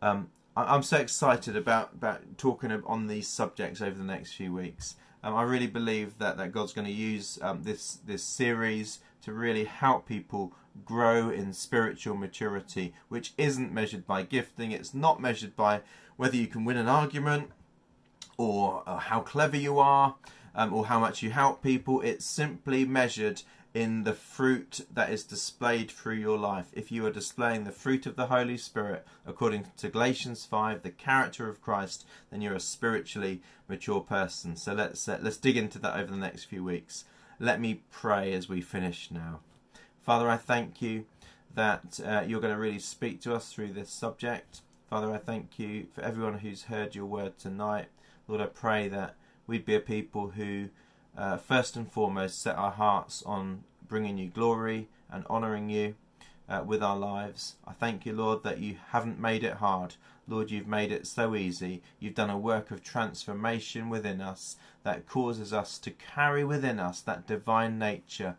um, 0.00 0.30
I- 0.56 0.74
I'm 0.74 0.82
so 0.82 0.98
excited 0.98 1.56
about 1.56 1.92
about 1.94 2.38
talking 2.38 2.72
on 2.86 3.06
these 3.06 3.28
subjects 3.28 3.80
over 3.80 3.96
the 3.96 4.04
next 4.04 4.32
few 4.32 4.52
weeks. 4.52 4.96
Um, 5.24 5.34
I 5.36 5.42
really 5.42 5.68
believe 5.68 6.18
that, 6.18 6.36
that 6.38 6.50
God's 6.50 6.72
going 6.72 6.86
to 6.88 6.92
use 6.92 7.38
um, 7.42 7.62
this 7.62 7.98
this 8.04 8.24
series 8.24 8.98
to 9.22 9.32
really 9.32 9.64
help 9.64 10.06
people 10.06 10.52
grow 10.84 11.30
in 11.30 11.52
spiritual 11.52 12.16
maturity, 12.16 12.94
which 13.08 13.32
isn't 13.36 13.72
measured 13.72 14.06
by 14.06 14.22
gifting. 14.22 14.72
It's 14.72 14.94
not 14.94 15.20
measured 15.20 15.56
by 15.56 15.80
whether 16.16 16.36
you 16.36 16.46
can 16.46 16.64
win 16.64 16.76
an 16.76 16.88
argument 16.88 17.50
or, 18.36 18.82
or 18.86 18.98
how 18.98 19.20
clever 19.20 19.56
you 19.56 19.78
are 19.78 20.16
um, 20.54 20.72
or 20.72 20.86
how 20.86 20.98
much 20.98 21.22
you 21.22 21.30
help 21.30 21.62
people. 21.62 22.00
It's 22.00 22.24
simply 22.24 22.84
measured 22.84 23.42
in 23.74 24.04
the 24.04 24.12
fruit 24.12 24.80
that 24.92 25.10
is 25.10 25.24
displayed 25.24 25.90
through 25.90 26.16
your 26.16 26.38
life. 26.38 26.66
If 26.72 26.92
you 26.92 27.06
are 27.06 27.10
displaying 27.10 27.64
the 27.64 27.72
fruit 27.72 28.04
of 28.04 28.16
the 28.16 28.26
Holy 28.26 28.58
Spirit, 28.58 29.06
according 29.26 29.66
to 29.78 29.88
Galatians 29.88 30.44
5, 30.44 30.82
the 30.82 30.90
character 30.90 31.48
of 31.48 31.62
Christ, 31.62 32.06
then 32.30 32.42
you're 32.42 32.54
a 32.54 32.60
spiritually 32.60 33.40
mature 33.68 34.00
person. 34.00 34.56
So 34.56 34.74
let's 34.74 35.08
uh, 35.08 35.18
let's 35.22 35.38
dig 35.38 35.56
into 35.56 35.78
that 35.78 35.98
over 35.98 36.10
the 36.10 36.18
next 36.18 36.44
few 36.44 36.62
weeks. 36.62 37.04
Let 37.42 37.60
me 37.60 37.82
pray 37.90 38.32
as 38.34 38.48
we 38.48 38.60
finish 38.60 39.10
now. 39.10 39.40
Father, 40.00 40.30
I 40.30 40.36
thank 40.36 40.80
you 40.80 41.06
that 41.56 41.98
uh, 42.06 42.22
you're 42.24 42.40
going 42.40 42.54
to 42.54 42.60
really 42.60 42.78
speak 42.78 43.20
to 43.22 43.34
us 43.34 43.52
through 43.52 43.72
this 43.72 43.90
subject. 43.90 44.60
Father, 44.88 45.12
I 45.12 45.18
thank 45.18 45.58
you 45.58 45.88
for 45.92 46.02
everyone 46.02 46.38
who's 46.38 46.62
heard 46.62 46.94
your 46.94 47.06
word 47.06 47.40
tonight. 47.40 47.88
Lord, 48.28 48.40
I 48.40 48.46
pray 48.46 48.86
that 48.90 49.16
we'd 49.48 49.64
be 49.64 49.74
a 49.74 49.80
people 49.80 50.28
who, 50.36 50.68
uh, 51.18 51.36
first 51.36 51.74
and 51.74 51.90
foremost, 51.90 52.40
set 52.40 52.54
our 52.54 52.70
hearts 52.70 53.24
on 53.26 53.64
bringing 53.88 54.18
you 54.18 54.28
glory 54.28 54.86
and 55.10 55.26
honouring 55.26 55.68
you 55.68 55.96
uh, 56.52 56.62
with 56.62 56.82
our 56.82 56.98
lives. 56.98 57.56
I 57.66 57.72
thank 57.72 58.04
you, 58.04 58.12
Lord, 58.12 58.42
that 58.42 58.58
you 58.58 58.76
haven't 58.90 59.18
made 59.18 59.42
it 59.42 59.54
hard. 59.54 59.94
Lord, 60.28 60.50
you've 60.50 60.66
made 60.66 60.92
it 60.92 61.06
so 61.06 61.34
easy. 61.34 61.82
You've 61.98 62.14
done 62.14 62.30
a 62.30 62.38
work 62.38 62.70
of 62.70 62.82
transformation 62.82 63.88
within 63.88 64.20
us 64.20 64.56
that 64.84 65.08
causes 65.08 65.52
us 65.52 65.78
to 65.78 65.90
carry 65.90 66.44
within 66.44 66.78
us 66.78 67.00
that 67.00 67.26
divine 67.26 67.78
nature. 67.78 68.36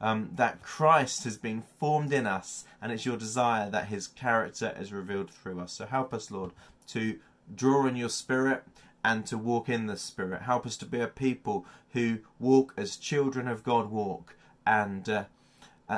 Um, 0.00 0.30
that 0.34 0.62
Christ 0.62 1.22
has 1.22 1.36
been 1.36 1.62
formed 1.78 2.12
in 2.12 2.26
us, 2.26 2.64
and 2.80 2.90
it's 2.90 3.06
your 3.06 3.16
desire 3.16 3.70
that 3.70 3.86
his 3.86 4.08
character 4.08 4.74
is 4.76 4.92
revealed 4.92 5.30
through 5.30 5.60
us. 5.60 5.74
So 5.74 5.86
help 5.86 6.12
us, 6.12 6.32
Lord, 6.32 6.50
to 6.88 7.20
draw 7.54 7.86
in 7.86 7.94
your 7.94 8.08
spirit 8.08 8.64
and 9.04 9.24
to 9.26 9.38
walk 9.38 9.68
in 9.68 9.86
the 9.86 9.96
Spirit. 9.96 10.42
Help 10.42 10.66
us 10.66 10.76
to 10.78 10.86
be 10.86 11.00
a 11.00 11.06
people 11.06 11.64
who 11.92 12.18
walk 12.40 12.74
as 12.76 12.96
children 12.96 13.46
of 13.46 13.62
God 13.62 13.90
walk, 13.90 14.34
and 14.66 15.08
uh, 15.08 15.24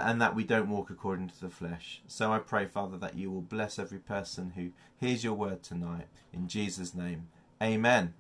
and 0.04 0.20
that 0.20 0.34
we 0.34 0.44
don't 0.44 0.68
walk 0.68 0.90
according 0.90 1.28
to 1.28 1.40
the 1.40 1.50
flesh. 1.50 2.02
So 2.06 2.32
I 2.32 2.38
pray, 2.38 2.66
Father, 2.66 2.96
that 2.98 3.16
you 3.16 3.30
will 3.30 3.42
bless 3.42 3.78
every 3.78 3.98
person 3.98 4.52
who 4.56 4.70
hears 4.98 5.24
your 5.24 5.34
word 5.34 5.62
tonight. 5.62 6.06
In 6.32 6.48
Jesus' 6.48 6.94
name, 6.94 7.28
Amen. 7.62 8.14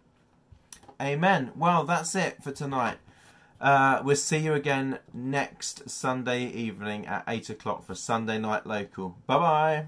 Amen. 1.00 1.52
Well, 1.56 1.84
that's 1.84 2.14
it 2.14 2.42
for 2.42 2.52
tonight. 2.52 2.98
Uh, 3.60 4.00
we'll 4.04 4.16
see 4.16 4.38
you 4.38 4.54
again 4.54 4.98
next 5.12 5.88
Sunday 5.88 6.46
evening 6.46 7.06
at 7.06 7.24
8 7.26 7.50
o'clock 7.50 7.84
for 7.84 7.94
Sunday 7.94 8.38
Night 8.38 8.66
Local. 8.66 9.16
Bye 9.26 9.38
bye. 9.38 9.86